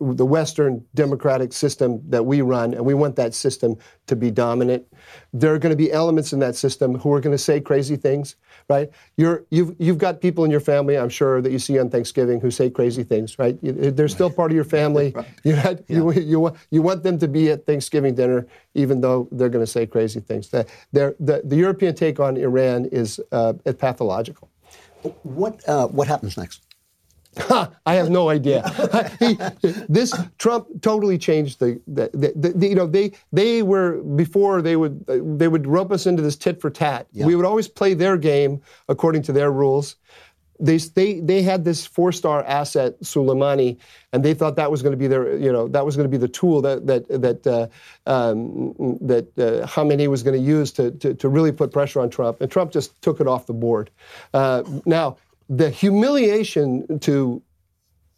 the 0.00 0.26
Western 0.26 0.84
democratic 0.94 1.52
system 1.52 2.00
that 2.08 2.24
we 2.24 2.40
run, 2.40 2.74
and 2.74 2.84
we 2.84 2.94
want 2.94 3.16
that 3.16 3.34
system 3.34 3.76
to 4.06 4.16
be 4.16 4.30
dominant. 4.30 4.86
There 5.32 5.54
are 5.54 5.58
going 5.58 5.70
to 5.70 5.76
be 5.76 5.92
elements 5.92 6.32
in 6.32 6.38
that 6.40 6.56
system 6.56 6.98
who 6.98 7.12
are 7.12 7.20
going 7.20 7.34
to 7.34 7.42
say 7.42 7.60
crazy 7.60 7.96
things, 7.96 8.36
right? 8.68 8.90
You're, 9.16 9.44
you've, 9.50 9.74
you've 9.78 9.98
got 9.98 10.20
people 10.20 10.44
in 10.44 10.50
your 10.50 10.60
family, 10.60 10.96
I'm 10.98 11.08
sure, 11.08 11.40
that 11.40 11.52
you 11.52 11.58
see 11.58 11.78
on 11.78 11.90
Thanksgiving 11.90 12.40
who 12.40 12.50
say 12.50 12.70
crazy 12.70 13.04
things, 13.04 13.38
right? 13.38 13.58
They're 13.62 14.08
still 14.08 14.30
part 14.30 14.50
of 14.50 14.54
your 14.54 14.64
family. 14.64 15.12
right. 15.16 15.26
you, 15.44 15.54
yeah. 15.54 15.74
you, 15.88 16.12
you, 16.12 16.52
you 16.70 16.82
want 16.82 17.02
them 17.02 17.18
to 17.18 17.28
be 17.28 17.50
at 17.50 17.66
Thanksgiving 17.66 18.14
dinner, 18.14 18.46
even 18.74 19.00
though 19.00 19.28
they're 19.32 19.48
going 19.48 19.64
to 19.64 19.70
say 19.70 19.86
crazy 19.86 20.20
things. 20.20 20.48
The, 20.48 20.66
the, 20.92 21.42
the 21.44 21.56
European 21.56 21.94
take 21.94 22.20
on 22.20 22.36
Iran 22.36 22.86
is 22.86 23.20
uh, 23.32 23.54
pathological. 23.78 24.50
What, 25.22 25.66
uh, 25.68 25.86
what 25.88 26.08
happens 26.08 26.36
next? 26.36 26.63
I 27.86 27.94
have 27.94 28.10
no 28.10 28.28
idea. 28.28 28.68
he, 29.20 29.34
this 29.88 30.14
Trump 30.38 30.68
totally 30.82 31.18
changed 31.18 31.60
the, 31.60 31.80
the, 31.86 32.10
the, 32.14 32.52
the, 32.54 32.66
you 32.66 32.74
know 32.74 32.86
they 32.86 33.12
they 33.32 33.62
were 33.62 34.02
before 34.02 34.62
they 34.62 34.76
would 34.76 35.06
they 35.06 35.48
would 35.48 35.66
rope 35.66 35.92
us 35.92 36.06
into 36.06 36.22
this 36.22 36.36
tit 36.36 36.60
for 36.60 36.70
tat. 36.70 37.06
Yeah. 37.12 37.26
We 37.26 37.36
would 37.36 37.44
always 37.44 37.68
play 37.68 37.94
their 37.94 38.16
game 38.16 38.62
according 38.88 39.22
to 39.22 39.32
their 39.32 39.50
rules. 39.50 39.96
They 40.60 40.78
they 40.78 41.20
they 41.20 41.42
had 41.42 41.64
this 41.64 41.84
four 41.84 42.12
star 42.12 42.44
asset 42.44 43.00
Soleimani, 43.00 43.78
and 44.12 44.24
they 44.24 44.34
thought 44.34 44.54
that 44.56 44.70
was 44.70 44.82
going 44.82 44.92
to 44.92 44.96
be 44.96 45.08
their 45.08 45.36
you 45.36 45.52
know 45.52 45.66
that 45.68 45.84
was 45.84 45.96
going 45.96 46.08
to 46.08 46.10
be 46.10 46.16
the 46.16 46.28
tool 46.28 46.62
that 46.62 46.86
that 46.86 47.08
that 47.08 47.46
uh, 47.46 47.66
um, 48.08 48.72
that 49.00 49.26
uh, 49.36 49.66
Khamenei 49.66 50.06
was 50.06 50.22
going 50.22 50.40
to 50.40 50.46
use 50.46 50.70
to, 50.72 50.92
to 50.92 51.14
to 51.14 51.28
really 51.28 51.50
put 51.50 51.72
pressure 51.72 52.00
on 52.00 52.08
Trump, 52.08 52.40
and 52.40 52.50
Trump 52.50 52.70
just 52.70 53.00
took 53.02 53.20
it 53.20 53.26
off 53.26 53.46
the 53.46 53.52
board. 53.52 53.90
Uh, 54.32 54.62
now 54.86 55.16
the 55.48 55.70
humiliation 55.70 56.98
to 57.00 57.42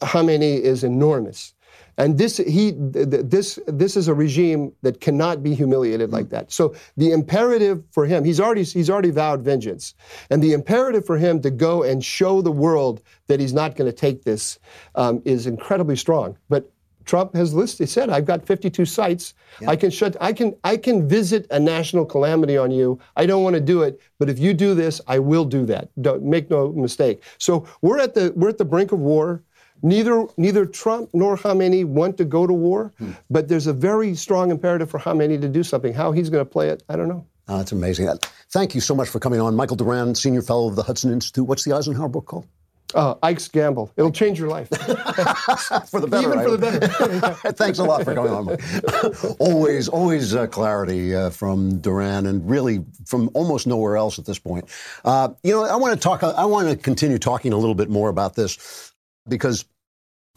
Khamenei 0.01 0.61
is 0.61 0.85
enormous. 0.85 1.55
And 1.99 2.19
this, 2.19 2.37
he, 2.37 2.75
this, 2.77 3.59
this 3.67 3.97
is 3.97 4.09
a 4.09 4.15
regime 4.15 4.73
that 4.83 5.01
cannot 5.01 5.43
be 5.43 5.55
humiliated 5.55 6.13
like 6.13 6.29
that. 6.29 6.53
So 6.53 6.75
the 6.99 7.11
imperative 7.11 7.83
for 7.91 8.05
him, 8.05 8.23
he's 8.23 8.39
already, 8.39 8.65
he's 8.65 8.91
already 8.91 9.11
vowed 9.11 9.43
vengeance. 9.43 9.95
And 10.29 10.43
the 10.43 10.53
imperative 10.53 11.07
for 11.07 11.17
him 11.17 11.41
to 11.41 11.51
go 11.51 11.83
and 11.83 12.05
show 12.05 12.43
the 12.43 12.53
world 12.53 13.03
that 13.29 13.41
he's 13.41 13.55
not 13.55 13.77
going 13.77 13.91
to 13.91 13.97
take 13.97 14.25
this 14.25 14.59
um, 14.95 15.23
is 15.25 15.47
incredibly 15.47 15.97
strong. 15.97 16.37
But 16.51 16.71
Trump 17.07 17.35
has 17.35 17.55
listed, 17.55 17.89
said, 17.89 18.11
I've 18.11 18.27
got 18.27 18.45
52 18.45 18.85
sites. 18.85 19.35
Yeah. 19.61 19.71
I 19.71 19.77
can 19.77 19.91
shut, 19.91 20.17
I 20.21 20.33
can, 20.33 20.55
I 20.65 20.77
can 20.77 21.09
visit 21.09 21.47
a 21.51 21.59
national 21.59 22.05
calamity 22.05 22.59
on 22.59 22.71
you. 22.71 22.99
I 23.17 23.25
don't 23.27 23.43
want 23.43 23.55
to 23.55 23.61
do 23.61 23.83
it, 23.83 24.01
but 24.19 24.29
if 24.29 24.39
you 24.39 24.53
do 24.53 24.75
this, 24.75 25.01
I 25.07 25.21
will 25.21 25.45
do 25.45 25.65
that. 25.67 25.89
Don't 26.03 26.25
make 26.25 26.51
no 26.51 26.73
mistake. 26.73 27.23
So 27.39 27.67
we're 27.81 28.01
at 28.01 28.15
the, 28.15 28.33
we're 28.37 28.51
at 28.51 28.59
the 28.59 28.65
brink 28.65 28.93
of 28.93 28.99
war. 28.99 29.43
Neither, 29.83 30.27
neither 30.37 30.67
Trump 30.67 31.11
nor 31.13 31.37
Khamenei 31.37 31.85
want 31.85 32.17
to 32.17 32.25
go 32.25 32.47
to 32.47 32.53
war, 32.53 32.93
hmm. 32.99 33.13
but 33.31 33.47
there's 33.47 33.67
a 33.67 33.73
very 33.73 34.15
strong 34.15 34.51
imperative 34.51 34.91
for 34.91 34.99
Khamenei 34.99 35.41
to 35.41 35.49
do 35.49 35.63
something. 35.63 35.93
How 35.93 36.13
he's 36.13 36.31
going 36.31 36.45
to 36.45 36.51
play 36.51 36.71
it, 36.71 36.83
I 36.89 36.97
don't 36.97 37.09
know. 37.09 37.27
Oh, 37.49 37.59
that's 37.59 37.73
amazing. 37.73 38.09
Thank 38.51 38.75
you 38.75 38.81
so 38.81 38.95
much 38.95 39.09
for 39.09 39.21
coming 39.21 39.41
on. 39.41 39.55
Michael 39.55 39.77
Doran, 39.77 40.15
Senior 40.15 40.43
Fellow 40.43 40.69
of 40.69 40.77
the 40.77 40.83
Hudson 40.83 41.13
Institute. 41.13 41.47
What's 41.47 41.65
the 41.65 41.75
Eisenhower 41.75 42.09
book 42.09 42.27
called? 42.27 42.47
Uh, 42.97 43.15
Ike's 43.23 43.49
Gamble. 43.49 43.93
It'll 43.97 44.11
change 44.11 44.39
your 44.39 44.49
life. 44.49 44.69
for 45.91 46.01
the 46.01 46.09
better. 46.09 46.29
Even 46.29 46.43
for 46.43 46.57
the 46.57 46.59
better. 46.59 47.35
Thanks 47.53 47.79
a 47.79 47.85
lot 47.85 48.05
for 48.05 48.15
coming 48.15 48.33
on. 48.33 49.37
always, 49.39 49.87
always 49.87 50.35
uh, 50.35 50.47
clarity 50.47 51.15
uh, 51.15 51.29
from 51.29 51.79
Doran, 51.79 52.25
and 52.27 52.49
really 52.49 52.85
from 53.05 53.31
almost 53.35 53.67
nowhere 53.67 53.99
else 53.99 54.19
at 54.19 54.25
this 54.25 54.39
point. 54.39 54.65
Uh, 55.05 55.29
you 55.43 55.53
know, 55.53 55.65
I 55.65 55.77
want 55.77 55.95
to 55.95 56.01
talk. 56.01 56.23
I 56.23 56.47
want 56.47 56.71
to 56.71 56.77
continue 56.77 57.19
talking 57.19 57.53
a 57.53 57.59
little 57.59 57.75
bit 57.75 57.91
more 57.91 58.09
about 58.09 58.35
this 58.35 58.93
because 59.29 59.67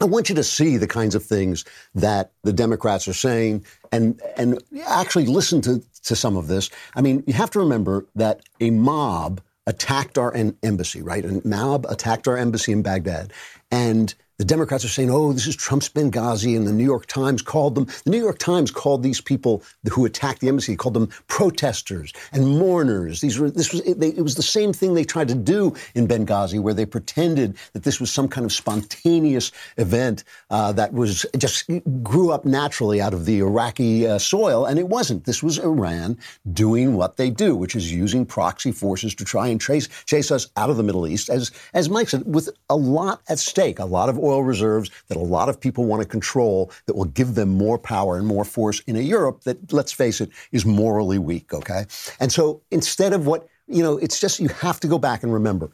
I 0.00 0.04
want 0.04 0.28
you 0.28 0.34
to 0.34 0.44
see 0.44 0.76
the 0.76 0.86
kinds 0.86 1.14
of 1.14 1.24
things 1.24 1.64
that 1.94 2.32
the 2.42 2.52
Democrats 2.52 3.08
are 3.08 3.14
saying 3.14 3.64
and 3.90 4.20
and 4.36 4.62
actually 4.86 5.26
listen 5.26 5.60
to 5.62 5.82
to 6.04 6.16
some 6.16 6.36
of 6.36 6.46
this. 6.46 6.70
I 6.94 7.00
mean, 7.00 7.24
you 7.26 7.32
have 7.32 7.50
to 7.50 7.58
remember 7.58 8.06
that 8.16 8.42
a 8.60 8.70
mob 8.70 9.40
attacked 9.70 10.18
our 10.18 10.34
embassy, 10.62 11.00
right? 11.00 11.24
And 11.24 11.44
mob 11.44 11.86
attacked 11.88 12.26
our 12.26 12.36
embassy 12.36 12.72
in 12.72 12.82
Baghdad. 12.82 13.32
And 13.70 14.12
the 14.40 14.46
Democrats 14.46 14.86
are 14.86 14.88
saying, 14.88 15.10
oh, 15.10 15.34
this 15.34 15.46
is 15.46 15.54
Trump's 15.54 15.90
Benghazi, 15.90 16.56
and 16.56 16.66
the 16.66 16.72
New 16.72 16.84
York 16.84 17.04
Times 17.04 17.42
called 17.42 17.74
them. 17.74 17.86
The 18.04 18.10
New 18.10 18.18
York 18.18 18.38
Times 18.38 18.70
called 18.70 19.02
these 19.02 19.20
people 19.20 19.62
who 19.92 20.06
attacked 20.06 20.40
the 20.40 20.48
embassy, 20.48 20.76
called 20.76 20.94
them 20.94 21.10
protesters 21.26 22.14
and 22.32 22.58
mourners. 22.58 23.20
These 23.20 23.38
were, 23.38 23.50
this 23.50 23.70
was, 23.70 23.82
it, 23.82 24.00
they, 24.00 24.08
it 24.08 24.22
was 24.22 24.36
the 24.36 24.42
same 24.42 24.72
thing 24.72 24.94
they 24.94 25.04
tried 25.04 25.28
to 25.28 25.34
do 25.34 25.74
in 25.94 26.08
Benghazi, 26.08 26.58
where 26.58 26.72
they 26.72 26.86
pretended 26.86 27.58
that 27.74 27.82
this 27.82 28.00
was 28.00 28.10
some 28.10 28.28
kind 28.28 28.46
of 28.46 28.50
spontaneous 28.50 29.52
event 29.76 30.24
uh, 30.48 30.72
that 30.72 30.94
was 30.94 31.26
just 31.36 31.70
grew 32.02 32.32
up 32.32 32.46
naturally 32.46 32.98
out 32.98 33.12
of 33.12 33.26
the 33.26 33.40
Iraqi 33.40 34.06
uh, 34.06 34.18
soil, 34.18 34.64
and 34.64 34.78
it 34.78 34.88
wasn't. 34.88 35.26
This 35.26 35.42
was 35.42 35.58
Iran 35.58 36.16
doing 36.50 36.94
what 36.94 37.18
they 37.18 37.28
do, 37.28 37.54
which 37.54 37.76
is 37.76 37.92
using 37.92 38.24
proxy 38.24 38.72
forces 38.72 39.14
to 39.16 39.24
try 39.26 39.48
and 39.48 39.60
trace, 39.60 39.86
chase 40.06 40.30
us 40.30 40.48
out 40.56 40.70
of 40.70 40.78
the 40.78 40.82
Middle 40.82 41.06
East, 41.06 41.28
as, 41.28 41.50
as 41.74 41.90
Mike 41.90 42.08
said, 42.08 42.22
with 42.24 42.48
a 42.70 42.76
lot 42.76 43.20
at 43.28 43.38
stake, 43.38 43.78
a 43.78 43.84
lot 43.84 44.08
of 44.08 44.18
oil 44.18 44.29
oil 44.30 44.42
reserves 44.42 44.90
that 45.08 45.16
a 45.16 45.20
lot 45.20 45.48
of 45.48 45.60
people 45.60 45.84
want 45.84 46.02
to 46.02 46.08
control 46.08 46.70
that 46.86 46.96
will 46.96 47.04
give 47.04 47.34
them 47.34 47.48
more 47.50 47.78
power 47.78 48.16
and 48.16 48.26
more 48.26 48.44
force 48.44 48.80
in 48.86 48.96
a 48.96 49.00
Europe 49.00 49.42
that, 49.44 49.72
let's 49.72 49.92
face 49.92 50.20
it, 50.20 50.30
is 50.52 50.64
morally 50.64 51.18
weak, 51.18 51.52
okay? 51.52 51.84
And 52.20 52.32
so 52.32 52.62
instead 52.70 53.12
of 53.12 53.26
what, 53.26 53.48
you 53.66 53.82
know, 53.82 53.98
it's 53.98 54.20
just 54.20 54.40
you 54.40 54.48
have 54.48 54.80
to 54.80 54.88
go 54.88 54.98
back 54.98 55.22
and 55.22 55.32
remember 55.32 55.70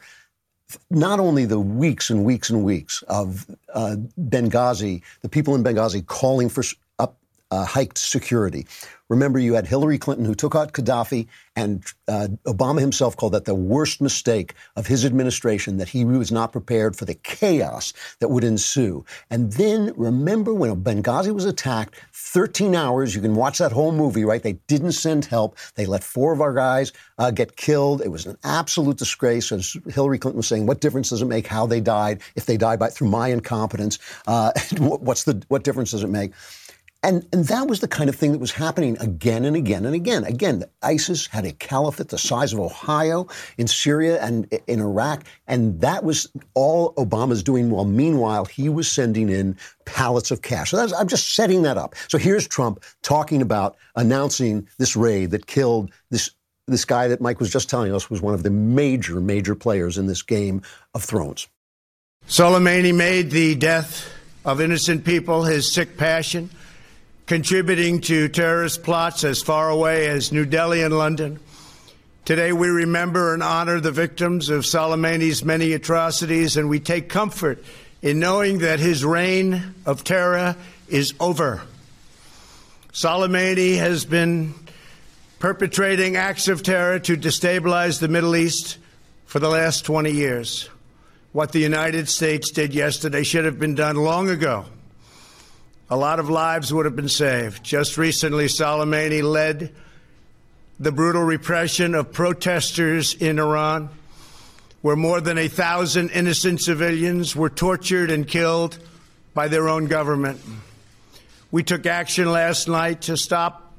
not 0.91 1.21
only 1.21 1.45
the 1.45 1.61
weeks 1.61 2.11
and 2.11 2.25
weeks 2.25 2.51
and 2.51 2.65
weeks 2.65 3.03
of 3.03 3.47
uh, 3.75 3.97
Benghazi, 4.19 5.03
the 5.23 5.29
people 5.29 5.55
in 5.55 5.63
Benghazi 5.63 6.05
calling 6.05 6.49
for 6.49 6.65
uh, 7.51 7.65
hiked 7.65 7.99
security, 7.99 8.67
Remember, 9.09 9.39
you 9.39 9.55
had 9.55 9.67
Hillary 9.67 9.99
Clinton 9.99 10.25
who 10.25 10.35
took 10.35 10.57
out 10.57 10.73
Gaddafi, 10.73 11.29
and 11.55 11.85
uh, 12.09 12.29
Obama 12.45 12.81
himself 12.81 13.17
called 13.17 13.33
that 13.33 13.45
the 13.45 13.55
worst 13.55 14.01
mistake 14.01 14.55
of 14.75 14.87
his 14.87 15.05
administration, 15.05 15.77
that 15.77 15.89
he 15.89 16.05
was 16.05 16.33
not 16.33 16.53
prepared 16.53 16.97
for 16.97 17.05
the 17.05 17.15
chaos 17.15 17.93
that 18.19 18.29
would 18.29 18.43
ensue. 18.43 19.05
And 19.31 19.53
then 19.53 19.93
remember 19.97 20.53
when 20.53 20.83
Benghazi 20.83 21.33
was 21.33 21.45
attacked, 21.45 21.95
13 22.13 22.75
hours, 22.75 23.15
you 23.15 23.21
can 23.21 23.37
watch 23.37 23.59
that 23.59 23.73
whole 23.73 23.93
movie, 23.93 24.25
right? 24.25 24.43
They 24.43 24.55
didn't 24.67 24.93
send 24.93 25.25
help. 25.25 25.57
They 25.77 25.87
let 25.87 26.03
four 26.03 26.33
of 26.33 26.41
our 26.41 26.53
guys 26.53 26.93
uh, 27.19 27.31
get 27.31 27.57
killed. 27.57 28.03
It 28.03 28.09
was 28.09 28.27
an 28.27 28.37
absolute 28.43 28.97
disgrace. 28.97 29.53
As 29.53 29.77
Hillary 29.89 30.19
Clinton 30.19 30.39
was 30.39 30.49
saying, 30.49 30.67
what 30.67 30.81
difference 30.81 31.11
does 31.11 31.23
it 31.23 31.27
make 31.27 31.47
how 31.47 31.67
they 31.67 31.81
died? 31.81 32.23
If 32.35 32.47
they 32.47 32.57
died 32.57 32.81
by, 32.81 32.89
through 32.89 33.09
my 33.09 33.29
incompetence, 33.29 34.01
uh, 34.27 34.51
what's 34.79 35.25
the, 35.25 35.43
what 35.47 35.63
difference 35.63 35.93
does 35.93 36.03
it 36.03 36.11
make? 36.11 36.33
And, 37.07 37.25
and 37.33 37.45
that 37.45 37.69
was 37.69 37.79
the 37.79 37.87
kind 37.87 38.09
of 38.09 38.17
thing 38.17 38.33
that 38.33 38.41
was 38.41 38.51
happening 38.51 38.99
again 38.99 39.45
and 39.45 39.55
again 39.55 39.87
and 39.87 39.95
again. 39.95 40.25
Again, 40.25 40.65
ISIS 40.83 41.29
had 41.29 41.45
a 41.45 41.53
caliphate 41.53 42.09
the 42.09 42.19
size 42.19 42.53
of 42.53 42.59
Ohio 42.59 43.29
in 43.59 43.69
Syria 43.69 44.21
and 44.21 44.53
in 44.67 44.81
Iraq, 44.81 45.23
and 45.47 45.81
that 45.83 46.03
was 46.03 46.27
all 46.55 46.95
Obama's 46.95 47.45
doing. 47.45 47.71
While 47.71 47.85
meanwhile, 47.85 48.45
he 48.45 48.69
was 48.69 48.91
sending 48.91 49.29
in 49.29 49.57
pallets 49.85 50.33
of 50.33 50.43
cash. 50.43 50.73
So 50.73 50.85
I'm 50.99 51.07
just 51.07 51.37
setting 51.37 51.63
that 51.63 51.79
up. 51.79 51.95
So 52.09 52.19
here's 52.19 52.49
Trump 52.49 52.83
talking 53.03 53.41
about 53.41 53.77
announcing 53.95 54.67
this 54.79 54.97
raid 54.97 55.31
that 55.31 55.47
killed 55.47 55.93
this 56.11 56.33
this 56.67 56.85
guy 56.85 57.07
that 57.07 57.21
Mike 57.21 57.39
was 57.39 57.53
just 57.53 57.71
telling 57.71 57.95
us 57.95 58.11
was 58.11 58.21
one 58.21 58.35
of 58.35 58.43
the 58.43 58.51
major, 58.51 59.21
major 59.21 59.55
players 59.55 59.97
in 59.97 60.09
this 60.09 60.23
game 60.23 60.61
of 60.93 61.05
thrones. 61.05 61.47
Soleimani 62.27 62.93
made 62.93 63.31
the 63.31 63.55
death 63.55 64.13
of 64.45 64.61
innocent 64.61 65.05
people 65.05 65.45
his 65.45 65.73
sick 65.73 65.97
passion 65.97 66.51
contributing 67.27 68.01
to 68.01 68.29
terrorist 68.29 68.85
plots 68.85 69.25
as 69.25 69.43
far 69.43 69.69
away 69.69 70.07
as 70.07 70.31
New 70.31 70.45
Delhi 70.45 70.83
and 70.83 70.97
London. 70.97 71.41
Today, 72.25 72.53
we 72.53 72.69
remember 72.69 73.35
and 73.35 73.43
honor 73.43 73.81
the 73.81 73.91
victims 73.91 74.49
of 74.49 74.63
Soleimani's 74.63 75.45
many 75.45 75.73
atrocities, 75.73 76.57
and 76.57 76.69
we 76.69 76.79
take 76.79 77.09
comfort 77.09 77.63
in 78.01 78.21
knowing 78.21 78.59
that 78.59 78.79
his 78.79 79.05
reign 79.05 79.75
of 79.85 80.05
terror 80.05 80.55
is 80.89 81.15
over. 81.19 81.63
Soleimani 82.93 83.77
has 83.77 84.05
been 84.05 84.55
perpetrating 85.41 86.17
acts 86.17 86.47
of 86.47 86.63
terror 86.63 87.01
to 87.01 87.17
destabilize 87.17 87.99
the 87.99 88.09
Middle 88.09 88.37
East 88.37 88.79
for 89.27 89.41
the 89.41 89.49
last 89.49 89.85
20 89.85 90.13
years. 90.13 90.71
What 91.33 91.51
the 91.51 91.59
United 91.59 92.09
States 92.09 92.53
did 92.53 92.73
yesterday 92.73 93.25
should 93.25 93.45
have 93.45 93.59
been 93.59 93.75
done 93.75 93.97
long 93.97 94.31
ago 94.31 94.67
a 95.89 95.97
lot 95.97 96.19
of 96.19 96.29
lives 96.29 96.73
would 96.73 96.85
have 96.85 96.97
been 96.97 97.09
saved. 97.09 97.63
Just 97.63 97.97
recently, 97.97 98.47
Soleimani 98.47 99.23
led 99.23 99.73
the 100.79 100.93
brutal 100.93 101.23
repression 101.23 101.95
of 101.95 102.13
protesters 102.13 103.15
in 103.15 103.39
Iran, 103.39 103.89
where 104.83 104.97
more 104.97 105.21
than 105.21 105.39
a 105.39 105.49
thousand 105.49 106.11
innocent 106.11 106.61
civilians 106.61 107.35
were 107.35 107.49
tortured 107.49 108.11
and 108.11 108.27
killed 108.27 108.79
by 109.33 109.49
their 109.49 109.69
own 109.69 109.87
government. 109.87 110.41
We 111.51 111.63
took 111.63 111.87
action 111.87 112.31
last 112.31 112.69
night 112.69 113.03
to 113.03 113.17
stop 113.17 113.73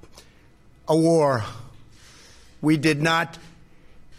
a 0.88 0.96
war. 0.96 1.44
We 2.62 2.78
did 2.78 3.02
not 3.02 3.38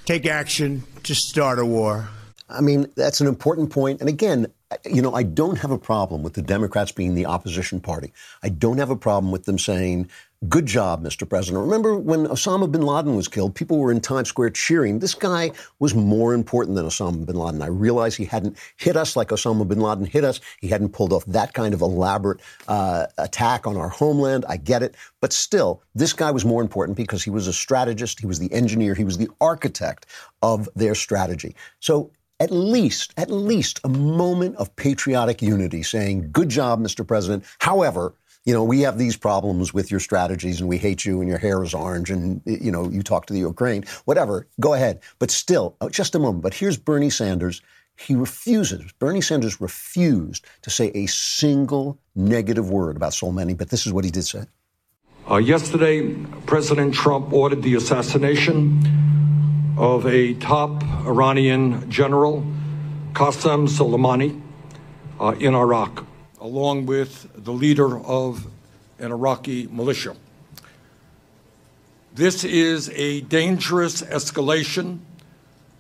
take 0.04 0.26
action 0.26 0.84
to 1.04 1.14
start 1.14 1.58
a 1.58 1.64
war. 1.64 2.08
I 2.48 2.60
mean, 2.60 2.92
that's 2.96 3.20
an 3.20 3.26
important 3.26 3.70
point. 3.70 4.00
And 4.00 4.08
again, 4.08 4.46
you 4.84 5.00
know, 5.00 5.14
I 5.14 5.22
don't 5.22 5.58
have 5.58 5.70
a 5.70 5.78
problem 5.78 6.22
with 6.22 6.34
the 6.34 6.42
Democrats 6.42 6.92
being 6.92 7.14
the 7.14 7.26
opposition 7.26 7.80
party. 7.80 8.12
I 8.42 8.50
don't 8.50 8.78
have 8.78 8.90
a 8.90 8.96
problem 8.96 9.32
with 9.32 9.44
them 9.44 9.58
saying, 9.58 10.10
Good 10.48 10.66
job, 10.66 11.02
Mr. 11.02 11.28
President. 11.28 11.64
Remember 11.64 11.96
when 11.96 12.26
Osama 12.26 12.70
bin 12.70 12.82
Laden 12.82 13.16
was 13.16 13.26
killed, 13.26 13.56
people 13.56 13.78
were 13.78 13.90
in 13.90 14.00
Times 14.00 14.28
Square 14.28 14.50
cheering. 14.50 15.00
This 15.00 15.12
guy 15.12 15.50
was 15.80 15.96
more 15.96 16.32
important 16.32 16.76
than 16.76 16.86
Osama 16.86 17.26
bin 17.26 17.34
Laden. 17.34 17.60
I 17.60 17.66
realize 17.66 18.14
he 18.14 18.24
hadn't 18.24 18.56
hit 18.76 18.96
us 18.96 19.16
like 19.16 19.30
Osama 19.30 19.66
bin 19.66 19.80
Laden 19.80 20.06
hit 20.06 20.22
us. 20.22 20.38
He 20.60 20.68
hadn't 20.68 20.90
pulled 20.90 21.12
off 21.12 21.24
that 21.26 21.54
kind 21.54 21.74
of 21.74 21.80
elaborate 21.80 22.40
uh, 22.68 23.06
attack 23.18 23.66
on 23.66 23.76
our 23.76 23.88
homeland. 23.88 24.44
I 24.48 24.58
get 24.58 24.84
it. 24.84 24.94
But 25.20 25.32
still, 25.32 25.82
this 25.96 26.12
guy 26.12 26.30
was 26.30 26.44
more 26.44 26.62
important 26.62 26.96
because 26.96 27.24
he 27.24 27.30
was 27.30 27.48
a 27.48 27.52
strategist, 27.52 28.20
he 28.20 28.26
was 28.26 28.38
the 28.38 28.52
engineer, 28.52 28.94
he 28.94 29.02
was 29.02 29.18
the 29.18 29.30
architect 29.40 30.06
of 30.40 30.68
their 30.76 30.94
strategy. 30.94 31.56
So 31.80 32.12
at 32.40 32.50
least, 32.50 33.12
at 33.16 33.30
least 33.30 33.80
a 33.84 33.88
moment 33.88 34.56
of 34.56 34.74
patriotic 34.76 35.42
unity 35.42 35.82
saying, 35.82 36.30
good 36.32 36.48
job, 36.48 36.80
Mr. 36.80 37.06
President. 37.06 37.44
However, 37.58 38.14
you 38.44 38.54
know, 38.54 38.64
we 38.64 38.80
have 38.80 38.96
these 38.96 39.16
problems 39.16 39.74
with 39.74 39.90
your 39.90 40.00
strategies 40.00 40.60
and 40.60 40.68
we 40.68 40.78
hate 40.78 41.04
you 41.04 41.20
and 41.20 41.28
your 41.28 41.38
hair 41.38 41.62
is 41.62 41.74
orange 41.74 42.10
and, 42.10 42.40
you 42.46 42.70
know, 42.70 42.88
you 42.88 43.02
talk 43.02 43.26
to 43.26 43.32
the 43.32 43.40
Ukraine, 43.40 43.84
whatever, 44.04 44.46
go 44.60 44.74
ahead. 44.74 45.00
But 45.18 45.30
still, 45.30 45.76
uh, 45.80 45.88
just 45.90 46.14
a 46.14 46.18
moment. 46.18 46.42
But 46.42 46.54
here's 46.54 46.78
Bernie 46.78 47.10
Sanders. 47.10 47.60
He 47.96 48.14
refuses, 48.14 48.92
Bernie 49.00 49.20
Sanders 49.20 49.60
refused 49.60 50.46
to 50.62 50.70
say 50.70 50.92
a 50.94 51.06
single 51.06 51.98
negative 52.14 52.70
word 52.70 52.96
about 52.96 53.12
Soleimani, 53.12 53.58
but 53.58 53.70
this 53.70 53.86
is 53.86 53.92
what 53.92 54.04
he 54.04 54.10
did 54.10 54.24
say. 54.24 54.44
Uh, 55.28 55.36
yesterday, 55.36 56.14
President 56.46 56.94
Trump 56.94 57.32
ordered 57.32 57.62
the 57.62 57.74
assassination 57.74 58.80
of 59.78 60.06
a 60.06 60.34
top 60.34 60.82
Iranian 61.06 61.88
general, 61.88 62.44
Qasem 63.12 63.68
Soleimani, 63.68 64.42
uh, 65.20 65.36
in 65.38 65.54
Iraq 65.54 66.04
along 66.40 66.86
with 66.86 67.28
the 67.34 67.52
leader 67.52 67.98
of 68.00 68.46
an 68.98 69.12
Iraqi 69.12 69.66
militia. 69.68 70.16
This 72.14 72.44
is 72.44 72.90
a 72.90 73.20
dangerous 73.22 74.02
escalation 74.02 74.98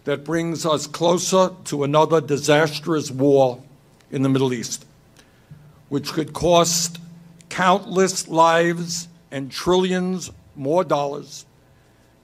that 0.04 0.24
brings 0.24 0.64
us 0.64 0.86
closer 0.86 1.50
to 1.64 1.84
another 1.84 2.20
disastrous 2.20 3.10
war 3.10 3.62
in 4.10 4.22
the 4.22 4.28
Middle 4.28 4.52
East, 4.52 4.86
which 5.88 6.12
could 6.12 6.32
cost 6.32 6.98
countless 7.48 8.28
lives 8.28 9.08
and 9.30 9.50
trillions 9.50 10.30
more 10.54 10.84
dollars 10.84 11.44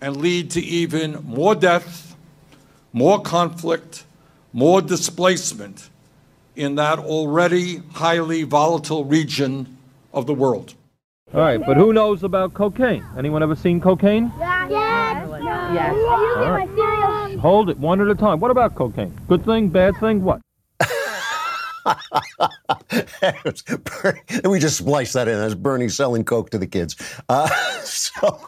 and 0.05 0.19
lead 0.19 0.51
to 0.51 0.61
even 0.61 1.15
more 1.25 1.55
death, 1.55 2.15
more 2.93 3.23
conflict, 3.23 4.05
more 4.53 4.83
displacement 4.83 5.89
in 6.57 6.75
that 6.75 6.99
already 6.99 7.79
highly 7.95 8.43
volatile 8.43 9.07
region 9.07 9.79
of 10.13 10.27
the 10.27 10.35
world. 10.35 10.75
All 11.33 11.41
right, 11.41 11.59
but 11.59 11.79
who 11.79 11.95
knows 11.95 12.23
about 12.23 12.53
cocaine? 12.53 13.03
Anyone 13.17 13.43
ever 13.43 13.57
seen 13.57 13.81
cocaine? 13.81 14.31
Yes. 14.39 14.71
Yes. 15.73 15.95
Right. 16.37 17.39
Hold 17.39 17.71
it 17.71 17.79
one 17.79 18.03
at 18.03 18.09
a 18.09 18.15
time. 18.15 18.41
What 18.41 18.51
about 18.51 18.75
cocaine? 18.75 19.19
Good 19.27 19.43
thing, 19.47 19.71
bad 19.71 19.97
thing, 19.97 20.23
what? 20.23 20.43
and 23.21 24.47
we 24.47 24.59
just 24.59 24.79
splice 24.79 25.13
that 25.13 25.29
in 25.29 25.35
as 25.35 25.55
Bernie 25.55 25.89
selling 25.89 26.25
coke 26.25 26.51
to 26.51 26.59
the 26.59 26.67
kids. 26.67 26.97
Uh, 27.29 27.49
so, 27.83 28.41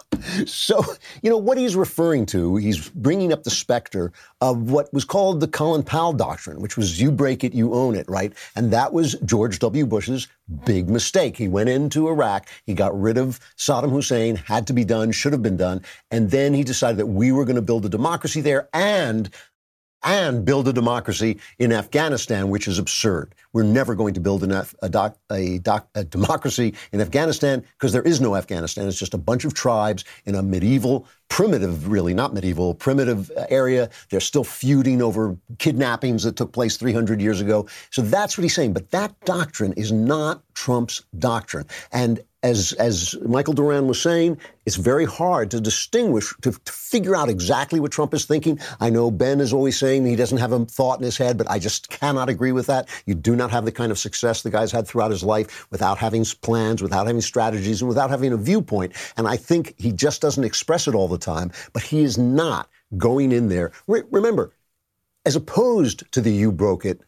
so 0.46 0.82
you 1.22 1.28
know 1.28 1.36
what 1.36 1.58
he's 1.58 1.76
referring 1.76 2.24
to. 2.26 2.56
He's 2.56 2.88
bringing 2.88 3.32
up 3.32 3.42
the 3.42 3.50
specter 3.50 4.12
of 4.40 4.70
what 4.70 4.92
was 4.92 5.04
called 5.04 5.40
the 5.40 5.48
Colin 5.48 5.82
Powell 5.82 6.14
doctrine, 6.14 6.60
which 6.60 6.76
was 6.76 7.00
"you 7.00 7.12
break 7.12 7.44
it, 7.44 7.52
you 7.52 7.74
own 7.74 7.94
it," 7.94 8.08
right? 8.08 8.32
And 8.54 8.72
that 8.72 8.92
was 8.92 9.16
George 9.24 9.58
W. 9.58 9.84
Bush's 9.84 10.28
big 10.64 10.88
mistake. 10.88 11.36
He 11.36 11.48
went 11.48 11.68
into 11.68 12.08
Iraq, 12.08 12.48
he 12.64 12.72
got 12.72 12.98
rid 12.98 13.18
of 13.18 13.38
Saddam 13.56 13.90
Hussein, 13.90 14.36
had 14.36 14.66
to 14.68 14.72
be 14.72 14.84
done, 14.84 15.12
should 15.12 15.32
have 15.32 15.42
been 15.42 15.56
done, 15.56 15.82
and 16.10 16.30
then 16.30 16.54
he 16.54 16.64
decided 16.64 16.96
that 16.98 17.06
we 17.06 17.32
were 17.32 17.44
going 17.44 17.56
to 17.56 17.62
build 17.62 17.84
a 17.84 17.90
democracy 17.90 18.40
there 18.40 18.68
and 18.72 19.30
and 20.06 20.44
build 20.44 20.68
a 20.68 20.72
democracy 20.72 21.38
in 21.58 21.72
Afghanistan, 21.72 22.48
which 22.48 22.68
is 22.68 22.78
absurd. 22.78 23.34
We're 23.52 23.64
never 23.64 23.96
going 23.96 24.14
to 24.14 24.20
build 24.20 24.44
a, 24.44 24.88
doc, 24.88 25.18
a, 25.32 25.58
doc, 25.58 25.88
a 25.96 26.04
democracy 26.04 26.74
in 26.92 27.00
Afghanistan 27.00 27.64
because 27.72 27.92
there 27.92 28.02
is 28.02 28.20
no 28.20 28.36
Afghanistan. 28.36 28.86
It's 28.86 28.98
just 28.98 29.14
a 29.14 29.18
bunch 29.18 29.44
of 29.44 29.52
tribes 29.52 30.04
in 30.24 30.36
a 30.36 30.42
medieval, 30.42 31.08
primitive, 31.28 31.88
really 31.88 32.14
not 32.14 32.32
medieval, 32.32 32.72
primitive 32.72 33.32
uh, 33.32 33.46
area. 33.50 33.90
They're 34.10 34.20
still 34.20 34.44
feuding 34.44 35.02
over 35.02 35.36
kidnappings 35.58 36.22
that 36.22 36.36
took 36.36 36.52
place 36.52 36.76
300 36.76 37.20
years 37.20 37.40
ago. 37.40 37.66
So 37.90 38.02
that's 38.02 38.38
what 38.38 38.42
he's 38.42 38.54
saying. 38.54 38.74
But 38.74 38.92
that 38.92 39.18
doctrine 39.24 39.72
is 39.72 39.90
not 39.90 40.42
Trump's 40.54 41.02
doctrine. 41.18 41.66
And 41.90 42.20
as, 42.46 42.72
as 42.74 43.16
Michael 43.22 43.54
Doran 43.54 43.88
was 43.88 44.00
saying, 44.00 44.38
it's 44.66 44.76
very 44.76 45.04
hard 45.04 45.50
to 45.50 45.60
distinguish, 45.60 46.32
to, 46.42 46.52
to, 46.52 46.72
figure 46.72 47.16
out 47.16 47.28
exactly 47.28 47.80
what 47.80 47.90
Trump 47.90 48.14
is 48.14 48.24
thinking. 48.24 48.60
I 48.78 48.88
know 48.88 49.10
Ben 49.10 49.40
is 49.40 49.52
always 49.52 49.76
saying 49.76 50.06
he 50.06 50.14
doesn't 50.14 50.38
have 50.38 50.52
a 50.52 50.64
thought 50.64 51.00
in 51.00 51.04
his 51.04 51.18
head, 51.18 51.36
but 51.36 51.50
I 51.50 51.58
just 51.58 51.90
cannot 51.90 52.28
agree 52.28 52.52
with 52.52 52.66
that. 52.68 52.88
You 53.04 53.16
do 53.16 53.34
not 53.34 53.50
have 53.50 53.64
the 53.64 53.72
kind 53.72 53.90
of 53.90 53.98
success 53.98 54.42
the 54.42 54.50
guy's 54.50 54.70
had 54.70 54.86
throughout 54.86 55.10
his 55.10 55.24
life 55.24 55.66
without 55.72 55.98
having 55.98 56.24
plans, 56.42 56.82
without 56.82 57.08
having 57.08 57.20
strategies, 57.20 57.82
and 57.82 57.88
without 57.88 58.10
having 58.10 58.32
a 58.32 58.36
viewpoint. 58.36 58.92
And 59.16 59.26
I 59.26 59.36
think 59.36 59.74
he 59.78 59.90
just 59.90 60.22
doesn't 60.22 60.44
express 60.44 60.86
it 60.86 60.94
all 60.94 61.08
the 61.08 61.18
time, 61.18 61.50
but 61.72 61.82
he 61.82 62.02
is 62.04 62.16
not 62.16 62.70
going 62.96 63.32
in 63.32 63.48
there. 63.48 63.72
Re- 63.88 64.04
remember, 64.12 64.52
as 65.24 65.34
opposed 65.34 66.10
to 66.12 66.20
the 66.20 66.32
you 66.32 66.52
broke 66.52 66.84
it, 66.84 67.00